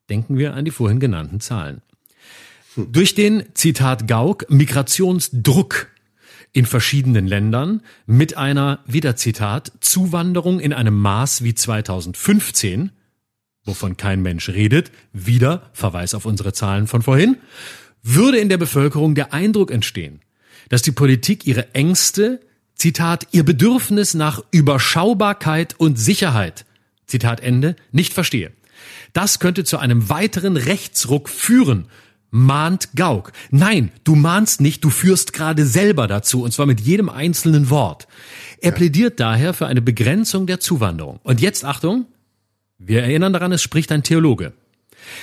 [0.09, 1.81] Denken wir an die vorhin genannten Zahlen.
[2.77, 5.87] Durch den, Zitat Gauck, Migrationsdruck
[6.53, 12.91] in verschiedenen Ländern mit einer, wieder Zitat, Zuwanderung in einem Maß wie 2015,
[13.65, 17.37] wovon kein Mensch redet, wieder Verweis auf unsere Zahlen von vorhin,
[18.03, 20.21] würde in der Bevölkerung der Eindruck entstehen,
[20.69, 22.39] dass die Politik ihre Ängste,
[22.75, 26.65] Zitat, ihr Bedürfnis nach Überschaubarkeit und Sicherheit,
[27.05, 28.51] Zitat Ende, nicht verstehe.
[29.13, 31.87] Das könnte zu einem weiteren Rechtsruck führen
[32.31, 33.33] mahnt Gauck.
[33.51, 38.07] Nein, du mahnst nicht, du führst gerade selber dazu, und zwar mit jedem einzelnen Wort.
[38.59, 38.75] Er ja.
[38.75, 41.19] plädiert daher für eine Begrenzung der Zuwanderung.
[41.23, 42.05] Und jetzt Achtung,
[42.79, 44.53] wir erinnern daran, es spricht ein Theologe.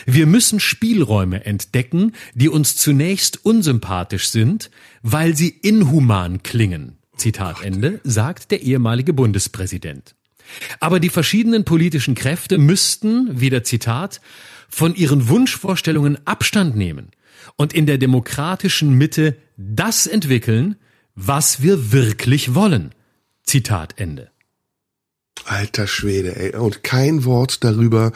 [0.07, 4.71] Wir müssen Spielräume entdecken, die uns zunächst unsympathisch sind,
[5.03, 6.99] weil sie inhuman klingen.
[7.17, 10.15] Zitat Ende, sagt der ehemalige Bundespräsident.
[10.81, 14.21] Aber die verschiedenen politischen Kräfte müssten, wieder Zitat,
[14.69, 17.11] von ihren Wunschvorstellungen Abstand nehmen
[17.57, 20.77] und in der demokratischen Mitte das entwickeln,
[21.15, 22.95] was wir wirklich wollen.
[23.43, 24.31] Zitat Ende.
[25.45, 26.55] Alter Schwede, ey.
[26.57, 28.13] Und kein Wort darüber,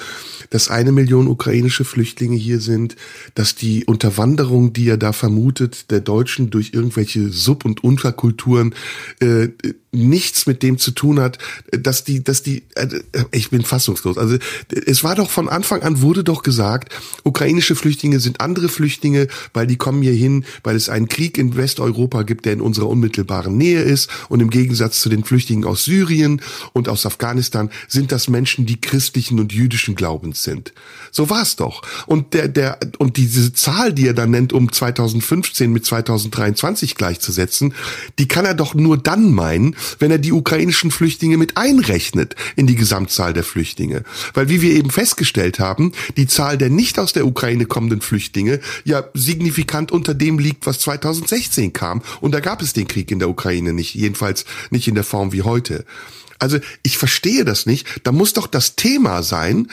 [0.50, 2.96] dass eine Million ukrainische Flüchtlinge hier sind,
[3.34, 8.74] dass die Unterwanderung, die er da vermutet, der Deutschen durch irgendwelche Sub- und Unterkulturen
[9.20, 9.48] äh,
[9.92, 11.38] nichts mit dem zu tun hat,
[11.70, 12.88] dass die, dass die, äh,
[13.30, 14.16] ich bin fassungslos.
[14.16, 14.38] Also
[14.86, 16.92] es war doch von Anfang an wurde doch gesagt,
[17.24, 21.56] ukrainische Flüchtlinge sind andere Flüchtlinge, weil die kommen hier hin, weil es einen Krieg in
[21.56, 24.08] Westeuropa gibt, der in unserer unmittelbaren Nähe ist.
[24.30, 26.40] Und im Gegensatz zu den Flüchtlingen aus Syrien
[26.72, 30.72] und aus Afghanistan sind das Menschen, die christlichen und jüdischen Glaubens sind.
[31.10, 31.82] So war es doch.
[32.06, 37.74] Und der, der, und diese Zahl, die er dann nennt, um 2015 mit 2023 gleichzusetzen,
[38.18, 42.66] die kann er doch nur dann meinen, wenn er die ukrainischen Flüchtlinge mit einrechnet in
[42.66, 44.04] die Gesamtzahl der Flüchtlinge.
[44.32, 48.60] Weil wie wir eben festgestellt haben, die Zahl der nicht aus der Ukraine kommenden Flüchtlinge
[48.84, 52.00] ja signifikant unter dem liegt, was 2016 kam.
[52.22, 55.32] Und da gab es den Krieg in der Ukraine nicht, jedenfalls nicht in der Form
[55.32, 55.84] wie heute.
[56.42, 57.86] Also ich verstehe das nicht.
[58.02, 59.68] Da muss doch das Thema sein,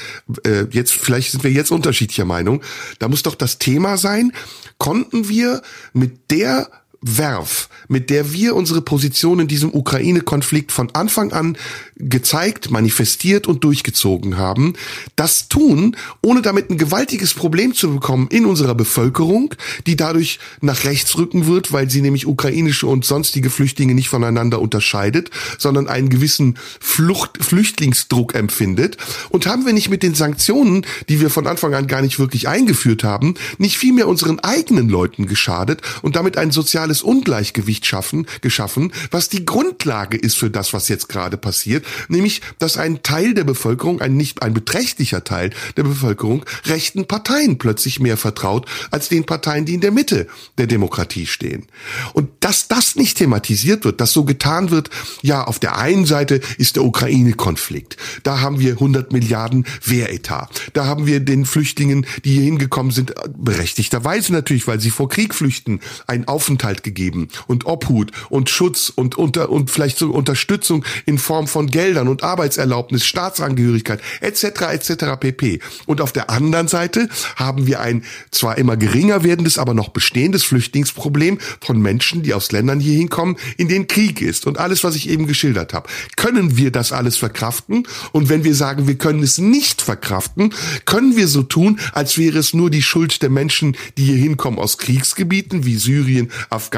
[0.46, 2.62] äh, jetzt vielleicht sind wir jetzt unterschiedlicher Meinung,
[3.00, 4.32] da muss doch das Thema sein,
[4.78, 5.64] konnten wir
[5.94, 6.70] mit der
[7.02, 11.58] Werf, mit der wir unsere Position in diesem Ukraine-Konflikt von Anfang an
[11.96, 14.74] gezeigt, manifestiert und durchgezogen haben,
[15.16, 19.54] das tun, ohne damit ein gewaltiges Problem zu bekommen in unserer Bevölkerung,
[19.88, 24.62] die dadurch nach rechts rücken wird, weil sie nämlich ukrainische und sonstige Flüchtlinge nicht voneinander
[24.62, 28.98] unterscheidet, sondern einen gewissen Flucht, Flüchtlingsdruck empfindet.
[29.30, 32.48] Und haben wir nicht mit den Sanktionen, die wir von Anfang an gar nicht wirklich
[32.48, 38.26] eingeführt haben, nicht vielmehr unseren eigenen Leuten geschadet und damit ein soziales soziales Ungleichgewicht schaffen,
[38.42, 43.34] geschaffen, was die Grundlage ist für das, was jetzt gerade passiert, nämlich, dass ein Teil
[43.34, 49.10] der Bevölkerung, ein nicht, ein beträchtlicher Teil der Bevölkerung rechten Parteien plötzlich mehr vertraut als
[49.10, 50.28] den Parteien, die in der Mitte
[50.58, 51.68] der Demokratie stehen.
[52.14, 54.90] Und dass das nicht thematisiert wird, dass so getan wird,
[55.22, 57.98] ja, auf der einen Seite ist der Ukraine-Konflikt.
[58.24, 60.72] Da haben wir 100 Milliarden Wehretat.
[60.74, 65.36] Da haben wir den Flüchtlingen, die hier hingekommen sind, berechtigterweise natürlich, weil sie vor Krieg
[65.36, 70.84] flüchten, ein Aufenthalt Aufenthalt gegeben und Obhut und Schutz und unter und vielleicht so Unterstützung
[71.06, 74.44] in Form von Geldern und Arbeitserlaubnis, Staatsangehörigkeit etc.
[74.72, 75.06] etc.
[75.20, 75.60] pp.
[75.86, 80.44] Und auf der anderen Seite haben wir ein zwar immer geringer werdendes, aber noch bestehendes
[80.44, 84.96] Flüchtlingsproblem von Menschen, die aus Ländern hier hinkommen, in denen Krieg ist und alles, was
[84.96, 85.90] ich eben geschildert habe.
[86.16, 87.88] Können wir das alles verkraften?
[88.12, 90.54] Und wenn wir sagen, wir können es nicht verkraften,
[90.86, 94.60] können wir so tun, als wäre es nur die Schuld der Menschen, die hier hinkommen
[94.60, 96.69] aus Kriegsgebieten wie Syrien, Afghanistan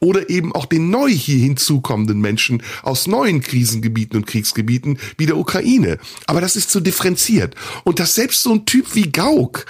[0.00, 5.36] oder eben auch den neu hier hinzukommenden Menschen aus neuen Krisengebieten und Kriegsgebieten wie der
[5.36, 5.98] Ukraine.
[6.26, 7.54] Aber das ist zu differenziert.
[7.84, 9.66] Und dass selbst so ein Typ wie Gauck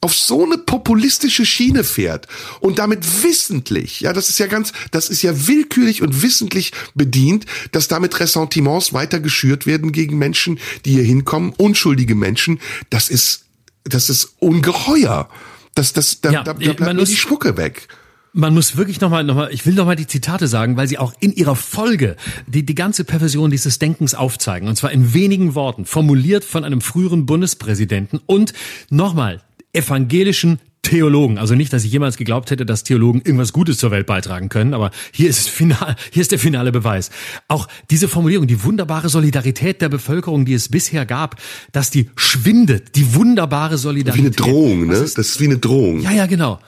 [0.00, 2.28] auf so eine populistische Schiene fährt
[2.60, 7.46] und damit wissentlich, ja, das ist ja ganz, das ist ja willkürlich und wissentlich bedient,
[7.72, 12.60] dass damit Ressentiments weiter geschürt werden gegen Menschen, die hier hinkommen, unschuldige Menschen,
[12.90, 13.46] das ist,
[13.84, 15.28] das ist ungeheuer.
[15.74, 17.88] Das, das, da, ja, da, da bleibt nur die Spucke weg.
[18.32, 21.12] Man muss wirklich nochmal, noch mal, ich will nochmal die Zitate sagen, weil sie auch
[21.20, 22.16] in ihrer Folge
[22.46, 24.68] die, die ganze Perversion dieses Denkens aufzeigen.
[24.68, 28.52] Und zwar in wenigen Worten, formuliert von einem früheren Bundespräsidenten und
[28.90, 29.40] nochmal
[29.72, 31.38] evangelischen Theologen.
[31.38, 34.72] Also nicht, dass ich jemals geglaubt hätte, dass Theologen irgendwas Gutes zur Welt beitragen können,
[34.72, 37.10] aber hier ist final, hier ist der finale Beweis.
[37.48, 41.36] Auch diese Formulierung, die wunderbare Solidarität der Bevölkerung, die es bisher gab,
[41.72, 44.38] dass die schwindet, die wunderbare Solidarität.
[44.38, 44.94] Wie eine Drohung, ne?
[44.94, 46.00] Das ist wie eine Drohung.
[46.00, 46.58] Ja, ja, genau.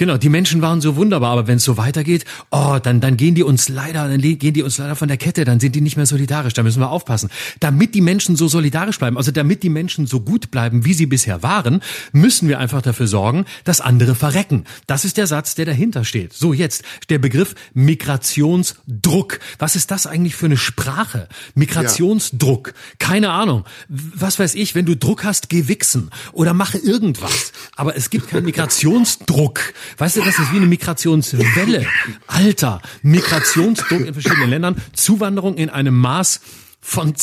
[0.00, 3.34] Genau, die Menschen waren so wunderbar, aber wenn es so weitergeht, oh, dann dann gehen
[3.34, 5.98] die uns leider, dann gehen die uns leider von der Kette, dann sind die nicht
[5.98, 7.28] mehr solidarisch, da müssen wir aufpassen.
[7.60, 11.04] Damit die Menschen so solidarisch bleiben, also damit die Menschen so gut bleiben, wie sie
[11.04, 11.82] bisher waren,
[12.12, 14.64] müssen wir einfach dafür sorgen, dass andere verrecken.
[14.86, 16.32] Das ist der Satz, der dahinter steht.
[16.32, 19.38] So jetzt der Begriff Migrationsdruck.
[19.58, 21.28] Was ist das eigentlich für eine Sprache?
[21.54, 22.68] Migrationsdruck.
[22.68, 22.72] Ja.
[23.00, 23.66] Keine Ahnung.
[23.90, 27.52] Was weiß ich, wenn du Druck hast, geh wichsen oder mache irgendwas.
[27.76, 29.60] Aber es gibt keinen Migrationsdruck.
[29.98, 31.86] Weißt du, das ist wie eine Migrationswelle.
[32.26, 36.40] Alter, Migrationsdruck in verschiedenen Ländern, Zuwanderung in einem Maß,
[36.82, 37.14] von,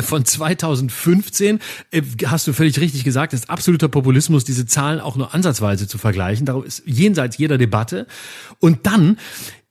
[0.00, 5.34] von 2015, äh, hast du völlig richtig gesagt, ist absoluter Populismus, diese Zahlen auch nur
[5.34, 6.46] ansatzweise zu vergleichen.
[6.46, 8.06] Darauf ist jenseits jeder Debatte.
[8.58, 9.18] Und dann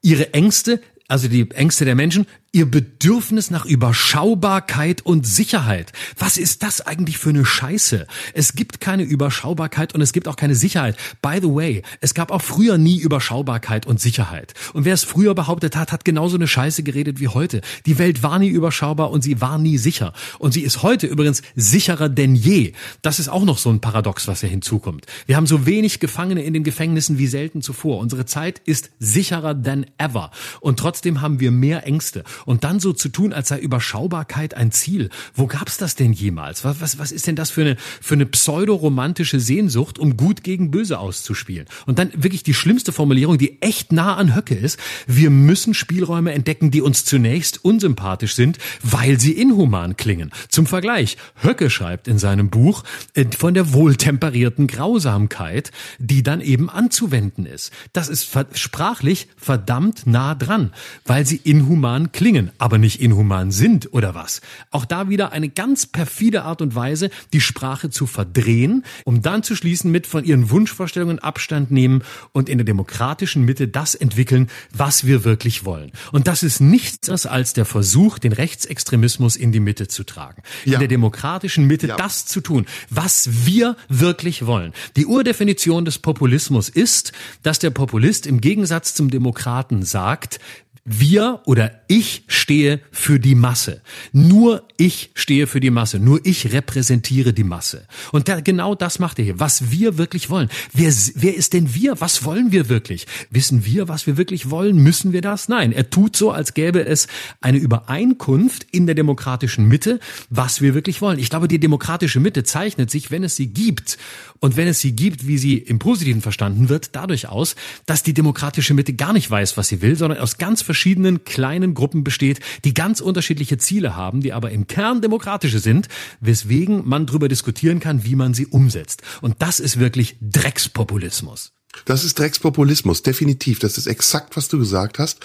[0.01, 5.93] ihre Ängste, also die Ängste der Menschen, Ihr Bedürfnis nach Überschaubarkeit und Sicherheit.
[6.17, 8.07] Was ist das eigentlich für eine Scheiße?
[8.33, 10.97] Es gibt keine Überschaubarkeit und es gibt auch keine Sicherheit.
[11.21, 14.53] By the way, es gab auch früher nie Überschaubarkeit und Sicherheit.
[14.73, 17.61] Und wer es früher behauptet hat, hat genauso eine Scheiße geredet wie heute.
[17.85, 20.11] Die Welt war nie überschaubar und sie war nie sicher.
[20.37, 22.73] Und sie ist heute übrigens sicherer denn je.
[23.01, 25.05] Das ist auch noch so ein Paradox, was hier hinzukommt.
[25.25, 27.99] Wir haben so wenig Gefangene in den Gefängnissen wie selten zuvor.
[27.99, 30.31] Unsere Zeit ist sicherer than ever.
[30.59, 32.25] Und trotzdem haben wir mehr Ängste.
[32.45, 35.09] Und dann so zu tun, als sei Überschaubarkeit ein Ziel.
[35.33, 36.63] Wo gab's das denn jemals?
[36.63, 40.71] Was, was, was ist denn das für eine, für eine pseudoromantische Sehnsucht, um gut gegen
[40.71, 41.67] böse auszuspielen?
[41.85, 44.79] Und dann wirklich die schlimmste Formulierung, die echt nah an Höcke ist.
[45.07, 50.31] Wir müssen Spielräume entdecken, die uns zunächst unsympathisch sind, weil sie inhuman klingen.
[50.49, 56.69] Zum Vergleich, Höcke schreibt in seinem Buch äh, von der wohltemperierten Grausamkeit, die dann eben
[56.69, 57.71] anzuwenden ist.
[57.93, 60.73] Das ist sprachlich verdammt nah dran,
[61.05, 64.39] weil sie inhuman klingen klingen, aber nicht inhuman sind oder was.
[64.69, 69.43] Auch da wieder eine ganz perfide Art und Weise, die Sprache zu verdrehen, um dann
[69.43, 74.49] zu schließen mit von ihren Wunschvorstellungen Abstand nehmen und in der demokratischen Mitte das entwickeln,
[74.73, 75.91] was wir wirklich wollen.
[76.13, 80.41] Und das ist nichts als der Versuch, den Rechtsextremismus in die Mitte zu tragen.
[80.63, 80.75] Ja.
[80.75, 81.97] In der demokratischen Mitte ja.
[81.97, 84.71] das zu tun, was wir wirklich wollen.
[84.95, 87.11] Die Urdefinition des Populismus ist,
[87.43, 90.39] dass der Populist im Gegensatz zum Demokraten sagt,
[90.83, 93.81] wir oder ich stehe für die Masse.
[94.13, 95.99] Nur ich stehe für die Masse.
[95.99, 97.87] Nur ich repräsentiere die Masse.
[98.11, 99.39] Und da, genau das macht er hier.
[99.39, 100.49] Was wir wirklich wollen.
[100.73, 102.01] Wer, wer ist denn wir?
[102.01, 103.05] Was wollen wir wirklich?
[103.29, 104.77] Wissen wir, was wir wirklich wollen?
[104.77, 105.49] Müssen wir das?
[105.49, 105.71] Nein.
[105.71, 107.07] Er tut so, als gäbe es
[107.41, 109.99] eine Übereinkunft in der demokratischen Mitte,
[110.29, 111.19] was wir wirklich wollen.
[111.19, 113.99] Ich glaube, die demokratische Mitte zeichnet sich, wenn es sie gibt
[114.39, 117.55] und wenn es sie gibt, wie sie im Positiven verstanden wird, dadurch aus,
[117.85, 121.73] dass die demokratische Mitte gar nicht weiß, was sie will, sondern aus ganz verschiedenen kleinen
[121.73, 125.89] Gruppen besteht, die ganz unterschiedliche Ziele haben, die aber im Kern demokratische sind,
[126.21, 129.01] weswegen man darüber diskutieren kann, wie man sie umsetzt.
[129.19, 131.51] Und das ist wirklich Dreckspopulismus.
[131.83, 133.59] Das ist Dreckspopulismus, definitiv.
[133.59, 135.19] Das ist exakt, was du gesagt hast.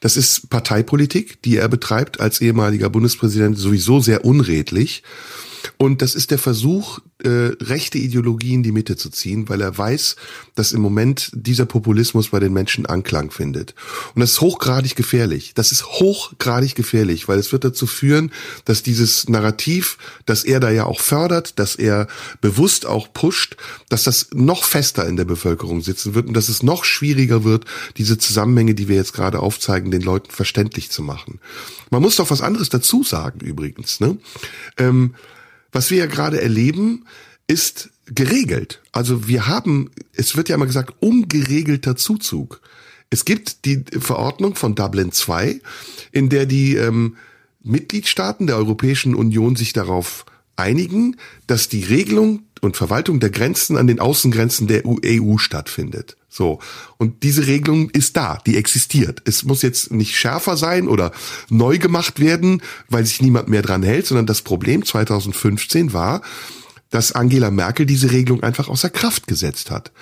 [0.00, 5.02] Das ist Parteipolitik, die er betreibt als ehemaliger Bundespräsident sowieso sehr unredlich.
[5.76, 9.76] Und das ist der Versuch, äh, rechte Ideologie in die Mitte zu ziehen, weil er
[9.76, 10.16] weiß,
[10.54, 13.74] dass im Moment dieser Populismus bei den Menschen Anklang findet.
[14.14, 15.52] Und das ist hochgradig gefährlich.
[15.54, 18.32] Das ist hochgradig gefährlich, weil es wird dazu führen,
[18.64, 22.08] dass dieses Narrativ, das er da ja auch fördert, dass er
[22.40, 23.56] bewusst auch pusht,
[23.88, 27.64] dass das noch fester in der Bevölkerung sitzen wird und dass es noch schwieriger wird,
[27.96, 31.40] diese Zusammenhänge, die wir jetzt gerade aufzeigen, den Leuten verständlich zu machen.
[31.90, 34.00] Man muss doch was anderes dazu sagen übrigens.
[34.00, 34.16] Ne?
[34.76, 35.14] Ähm,
[35.72, 37.06] was wir ja gerade erleben,
[37.46, 38.80] ist geregelt.
[38.92, 42.60] Also wir haben, es wird ja immer gesagt, ungeregelter Zuzug.
[43.10, 45.60] Es gibt die Verordnung von Dublin II,
[46.12, 47.16] in der die ähm,
[47.62, 50.24] Mitgliedstaaten der Europäischen Union sich darauf
[50.56, 51.16] einigen,
[51.46, 56.16] dass die Regelung und Verwaltung der Grenzen an den Außengrenzen der EU stattfindet.
[56.28, 56.60] So.
[56.96, 59.22] Und diese Regelung ist da, die existiert.
[59.26, 61.12] Es muss jetzt nicht schärfer sein oder
[61.50, 66.22] neu gemacht werden, weil sich niemand mehr dran hält, sondern das Problem 2015 war,
[66.90, 69.92] dass Angela Merkel diese Regelung einfach außer Kraft gesetzt hat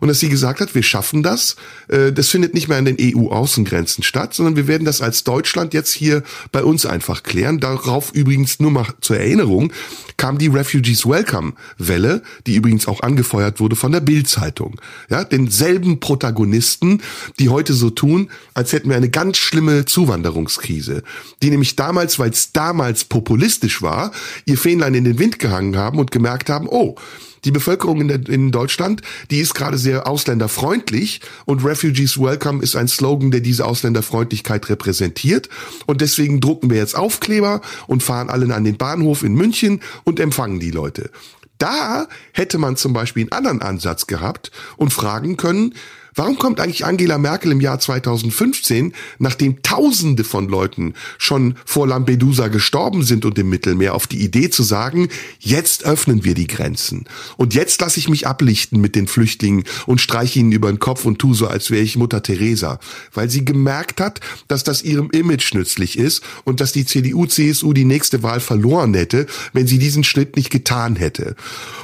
[0.00, 1.56] und dass sie gesagt hat, wir schaffen das.
[1.88, 5.74] Äh, das findet nicht mehr an den EU-Außengrenzen statt, sondern wir werden das als Deutschland
[5.74, 6.22] jetzt hier
[6.52, 7.60] bei uns einfach klären.
[7.60, 9.72] Darauf übrigens nur mal zur Erinnerung
[10.16, 14.80] kam die Refugees Welcome Welle, die übrigens auch angefeuert wurde von der Bild-Zeitung.
[15.08, 17.00] Ja, denselben Protagonisten,
[17.38, 21.02] die heute so tun, als hätten wir eine ganz schlimme Zuwanderungskrise,
[21.42, 24.12] die nämlich damals, weil es damals populistisch war,
[24.44, 26.96] ihr Fähnlein in den Wind gehangen haben und gemerkt haben, oh,
[27.44, 32.76] die Bevölkerung in, der, in Deutschland, die ist gerade sehr ausländerfreundlich und Refugees Welcome ist
[32.76, 35.48] ein Slogan, der diese Ausländerfreundlichkeit repräsentiert.
[35.86, 40.20] Und deswegen drucken wir jetzt Aufkleber und fahren alle an den Bahnhof in München und
[40.20, 41.10] empfangen die Leute.
[41.58, 45.74] Da hätte man zum Beispiel einen anderen Ansatz gehabt und fragen können,
[46.18, 52.48] Warum kommt eigentlich Angela Merkel im Jahr 2015, nachdem Tausende von Leuten schon vor Lampedusa
[52.48, 57.04] gestorben sind und im Mittelmeer, auf die Idee zu sagen, jetzt öffnen wir die Grenzen
[57.36, 61.04] und jetzt lasse ich mich ablichten mit den Flüchtlingen und streiche ihnen über den Kopf
[61.04, 62.80] und tu so, als wäre ich Mutter Teresa,
[63.14, 64.18] weil sie gemerkt hat,
[64.48, 68.92] dass das ihrem Image nützlich ist und dass die CDU, CSU die nächste Wahl verloren
[68.94, 71.36] hätte, wenn sie diesen Schritt nicht getan hätte.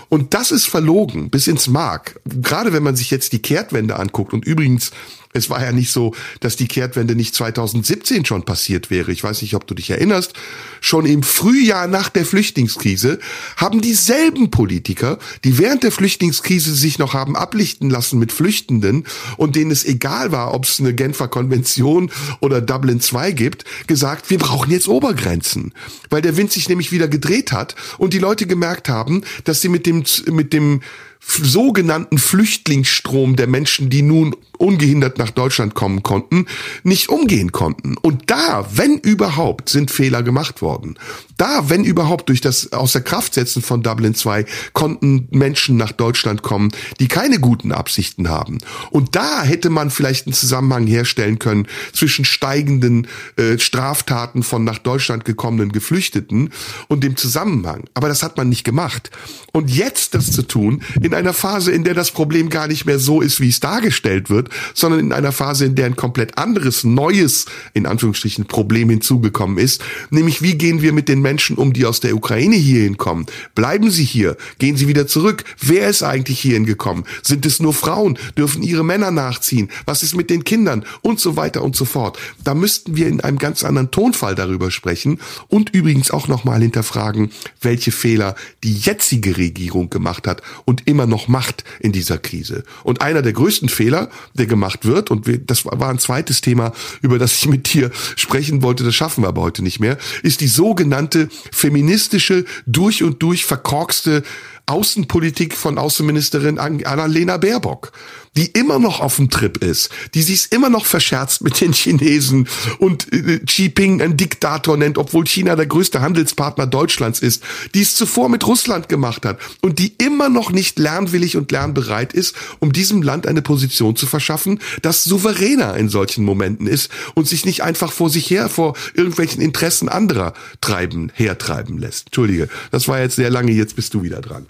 [0.08, 2.20] Und das ist verlogen bis ins Mark.
[2.24, 4.90] Gerade wenn man sich jetzt die Kehrtwende anguckt und übrigens
[5.36, 9.10] es war ja nicht so, dass die Kehrtwende nicht 2017 schon passiert wäre.
[9.10, 10.32] Ich weiß nicht, ob du dich erinnerst.
[10.80, 13.18] Schon im Frühjahr nach der Flüchtlingskrise
[13.56, 19.06] haben dieselben Politiker, die während der Flüchtlingskrise sich noch haben ablichten lassen mit Flüchtenden
[19.36, 24.30] und denen es egal war, ob es eine Genfer Konvention oder Dublin II gibt, gesagt,
[24.30, 25.74] wir brauchen jetzt Obergrenzen.
[26.10, 29.68] Weil der Wind sich nämlich wieder gedreht hat und die Leute gemerkt haben, dass sie
[29.68, 30.80] mit dem, mit dem
[31.26, 36.46] sogenannten Flüchtlingsstrom der Menschen, die nun ungehindert nach Deutschland kommen konnten,
[36.82, 37.96] nicht umgehen konnten.
[37.96, 40.98] Und da, wenn überhaupt, sind Fehler gemacht worden.
[41.36, 46.42] Da, wenn überhaupt, durch das außer Kraft setzen von Dublin 2 konnten Menschen nach Deutschland
[46.42, 46.70] kommen,
[47.00, 48.58] die keine guten Absichten haben.
[48.90, 54.78] Und da hätte man vielleicht einen Zusammenhang herstellen können zwischen steigenden äh, Straftaten von nach
[54.78, 56.50] Deutschland gekommenen Geflüchteten
[56.88, 57.84] und dem Zusammenhang.
[57.94, 59.10] Aber das hat man nicht gemacht.
[59.52, 62.98] Und jetzt das zu tun, in einer Phase, in der das Problem gar nicht mehr
[62.98, 64.43] so ist, wie es dargestellt wird,
[64.74, 69.82] sondern in einer Phase, in der ein komplett anderes, neues, in Anführungsstrichen, Problem hinzugekommen ist,
[70.10, 73.26] nämlich wie gehen wir mit den Menschen um, die aus der Ukraine hierhin kommen?
[73.54, 74.36] Bleiben sie hier?
[74.58, 75.44] Gehen sie wieder zurück?
[75.60, 77.04] Wer ist eigentlich hierhin gekommen?
[77.22, 78.18] Sind es nur Frauen?
[78.36, 79.70] Dürfen ihre Männer nachziehen?
[79.86, 80.84] Was ist mit den Kindern?
[81.02, 82.18] Und so weiter und so fort.
[82.42, 85.18] Da müssten wir in einem ganz anderen Tonfall darüber sprechen
[85.48, 87.30] und übrigens auch nochmal hinterfragen,
[87.60, 92.64] welche Fehler die jetzige Regierung gemacht hat und immer noch macht in dieser Krise.
[92.82, 96.72] Und einer der größten Fehler, der gemacht wird, und wir, das war ein zweites Thema,
[97.00, 100.40] über das ich mit dir sprechen wollte, das schaffen wir aber heute nicht mehr, ist
[100.40, 104.22] die sogenannte feministische, durch und durch verkorkste
[104.66, 107.92] Außenpolitik von Außenministerin Annalena Baerbock
[108.36, 112.48] die immer noch auf dem Trip ist, die sich immer noch verscherzt mit den Chinesen
[112.78, 117.42] und äh, Xi Jinping ein Diktator nennt, obwohl China der größte Handelspartner Deutschlands ist,
[117.74, 122.12] die es zuvor mit Russland gemacht hat und die immer noch nicht lernwillig und lernbereit
[122.12, 127.26] ist, um diesem Land eine Position zu verschaffen, das souveräner in solchen Momenten ist und
[127.26, 132.06] sich nicht einfach vor sich her, vor irgendwelchen Interessen anderer treiben, hertreiben lässt.
[132.06, 134.46] Entschuldige, das war jetzt sehr lange, jetzt bist du wieder dran.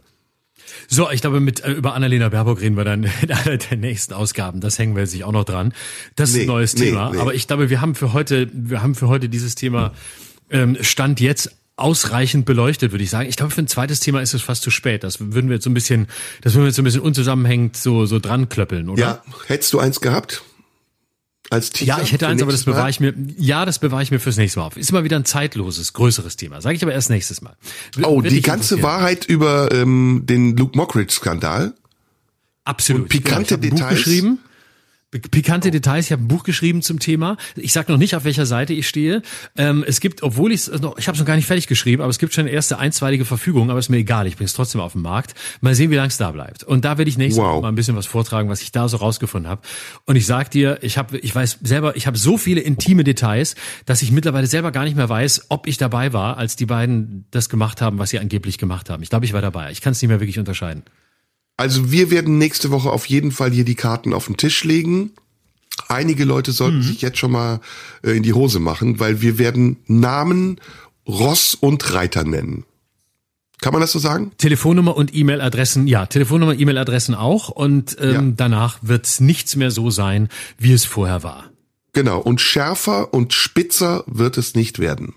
[0.88, 4.14] So, ich glaube, mit äh, über Annalena Baerbock reden wir dann in einer der nächsten
[4.14, 4.60] Ausgaben.
[4.60, 5.72] Das hängen wir sich auch noch dran.
[6.16, 7.10] Das nee, ist ein neues nee, Thema.
[7.10, 7.18] Nee.
[7.18, 9.92] Aber ich glaube, wir haben für heute, wir haben für heute dieses Thema
[10.50, 13.28] ähm, Stand jetzt ausreichend beleuchtet, würde ich sagen.
[13.28, 15.02] Ich glaube, für ein zweites Thema ist es fast zu spät.
[15.02, 16.06] Das würden wir jetzt so ein bisschen,
[16.42, 19.00] das würden wir jetzt so ein bisschen unzusammenhängend so, so dran klöppeln, oder?
[19.00, 20.42] Ja, hättest du eins gehabt?
[21.50, 21.96] Als Teaser?
[21.98, 23.14] Ja, ich hätte eins, aber das bewahre ich mir.
[23.36, 24.76] Ja, das bewahre ich mir fürs nächste Mal auf.
[24.76, 26.60] Ist immer wieder ein zeitloses, größeres Thema.
[26.60, 27.56] Sage ich aber erst nächstes Mal.
[27.96, 28.82] W- Oh, die ganze.
[28.82, 31.74] Wahrheit über ähm, den Luke Mockridge-Skandal?
[32.64, 33.02] Absolut.
[33.02, 33.90] Und pikante ich ein Buch Details?
[33.98, 34.38] geschrieben.
[35.30, 36.06] Pikante Details.
[36.06, 37.36] Ich habe ein Buch geschrieben zum Thema.
[37.56, 39.22] Ich sage noch nicht, auf welcher Seite ich stehe.
[39.56, 42.02] Ähm, es gibt, obwohl ich es noch, ich habe es noch gar nicht fertig geschrieben,
[42.02, 43.70] aber es gibt schon erste einstweilige Verfügungen.
[43.70, 44.26] Aber ist mir egal.
[44.26, 45.34] Ich bringe es trotzdem auf den Markt.
[45.60, 46.64] Mal sehen, wie lange es da bleibt.
[46.64, 47.62] Und da werde ich nächstes Wow.
[47.62, 49.62] Mal ein bisschen was vortragen, was ich da so rausgefunden habe.
[50.06, 53.54] Und ich sag dir, ich habe, ich weiß selber, ich habe so viele intime Details,
[53.86, 57.26] dass ich mittlerweile selber gar nicht mehr weiß, ob ich dabei war, als die beiden
[57.30, 59.02] das gemacht haben, was sie angeblich gemacht haben.
[59.02, 59.70] Ich glaube, ich war dabei.
[59.70, 60.82] Ich kann es nicht mehr wirklich unterscheiden.
[61.56, 65.12] Also wir werden nächste Woche auf jeden Fall hier die Karten auf den Tisch legen.
[65.88, 67.60] Einige Leute sollten sich jetzt schon mal
[68.02, 70.60] äh, in die Hose machen, weil wir werden Namen,
[71.06, 72.64] Ross und Reiter nennen.
[73.60, 74.32] Kann man das so sagen?
[74.38, 77.48] Telefonnummer und E-Mail-Adressen, ja, Telefonnummer, E-Mail-Adressen auch.
[77.48, 78.22] Und ähm, Ja.
[78.36, 80.28] danach wird nichts mehr so sein,
[80.58, 81.50] wie es vorher war.
[81.92, 82.20] Genau.
[82.20, 85.14] Und schärfer und spitzer wird es nicht werden.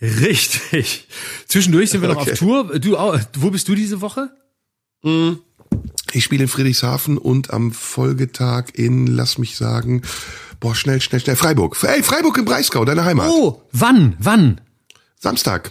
[0.00, 1.06] Richtig.
[1.46, 2.32] Zwischendurch sind wir noch Okay.
[2.32, 2.78] auf Tour.
[2.78, 4.30] Du, auch- wo bist du diese Woche?
[5.04, 10.02] Ich spiele in Friedrichshafen und am Folgetag in, lass mich sagen,
[10.60, 11.76] boah, schnell, schnell, schnell, Freiburg.
[11.82, 13.28] Ey, Freiburg im Breisgau, deine Heimat.
[13.30, 14.16] Oh, wann?
[14.18, 14.60] Wann?
[15.18, 15.70] Samstag.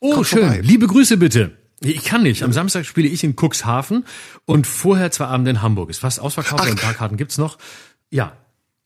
[0.00, 0.38] Oh, Kommt schön.
[0.40, 0.60] vorbei.
[0.62, 1.56] Liebe Grüße bitte.
[1.80, 2.42] Ich kann nicht.
[2.42, 4.04] Am Samstag spiele ich in Cuxhaven
[4.46, 5.90] und vorher zwei Abende in Hamburg.
[5.90, 7.58] Ist fast ausverkauft, ein paar Karten gibt's noch.
[8.10, 8.36] Ja.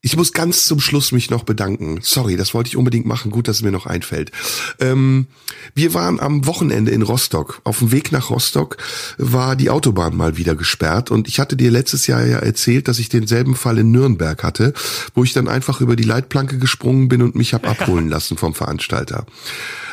[0.05, 2.01] Ich muss ganz zum Schluss mich noch bedanken.
[2.03, 3.31] Sorry, das wollte ich unbedingt machen.
[3.31, 4.33] Gut, dass es mir noch einfällt.
[4.81, 5.29] Ähm,
[5.77, 7.61] wir waren am Wochenende in Rostock.
[7.63, 8.79] Auf dem Weg nach Rostock
[9.17, 11.13] war die Autobahn mal wieder gesperrt.
[11.13, 14.73] Und ich hatte dir letztes Jahr ja erzählt, dass ich denselben Fall in Nürnberg hatte,
[15.15, 18.55] wo ich dann einfach über die Leitplanke gesprungen bin und mich hab abholen lassen vom
[18.55, 19.25] Veranstalter.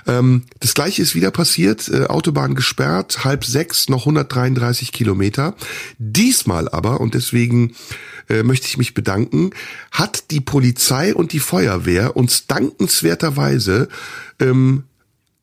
[0.07, 1.87] Ähm, das gleiche ist wieder passiert.
[1.87, 5.53] Äh, Autobahn gesperrt, halb sechs, noch 133 Kilometer.
[5.99, 7.75] Diesmal aber, und deswegen
[8.29, 9.51] äh, möchte ich mich bedanken,
[9.91, 13.89] hat die Polizei und die Feuerwehr uns dankenswerterweise
[14.39, 14.83] ähm,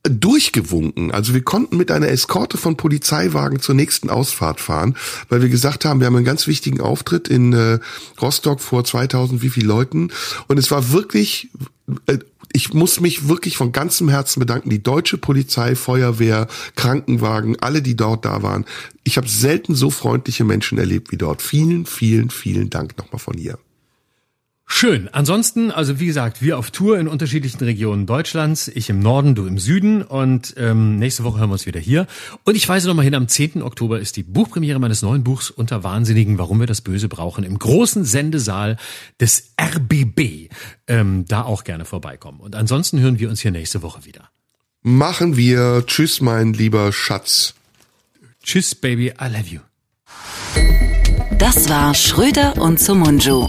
[0.09, 1.11] durchgewunken.
[1.11, 4.97] Also wir konnten mit einer Eskorte von Polizeiwagen zur nächsten Ausfahrt fahren,
[5.29, 7.79] weil wir gesagt haben, wir haben einen ganz wichtigen Auftritt in äh,
[8.21, 10.11] Rostock vor 2000 wie viel Leuten
[10.47, 11.51] und es war wirklich
[12.07, 12.19] äh,
[12.57, 14.71] ich muss mich wirklich von ganzem Herzen bedanken.
[14.71, 18.65] Die deutsche Polizei, Feuerwehr, Krankenwagen, alle, die dort da waren.
[19.05, 21.43] Ich habe selten so freundliche Menschen erlebt wie dort.
[21.43, 23.59] Vielen, vielen, vielen Dank nochmal von hier.
[24.69, 25.09] Schön.
[25.13, 28.67] Ansonsten, also wie gesagt, wir auf Tour in unterschiedlichen Regionen Deutschlands.
[28.67, 30.03] Ich im Norden, du im Süden.
[30.03, 32.07] Und ähm, nächste Woche hören wir uns wieder hier.
[32.43, 33.63] Und ich weise nochmal hin, am 10.
[33.63, 37.59] Oktober ist die Buchpremiere meines neuen Buchs Unter Wahnsinnigen, warum wir das Böse brauchen, im
[37.59, 38.77] großen Sendesaal
[39.21, 40.51] des RBB.
[40.89, 42.41] Ähm, da auch gerne vorbeikommen.
[42.41, 44.31] Und ansonsten hören wir uns hier nächste Woche wieder.
[44.83, 45.85] Machen wir.
[45.87, 47.55] Tschüss, mein lieber Schatz.
[48.43, 49.61] Tschüss, Baby, I love you.
[51.39, 53.49] Das war Schröder und Sumunju.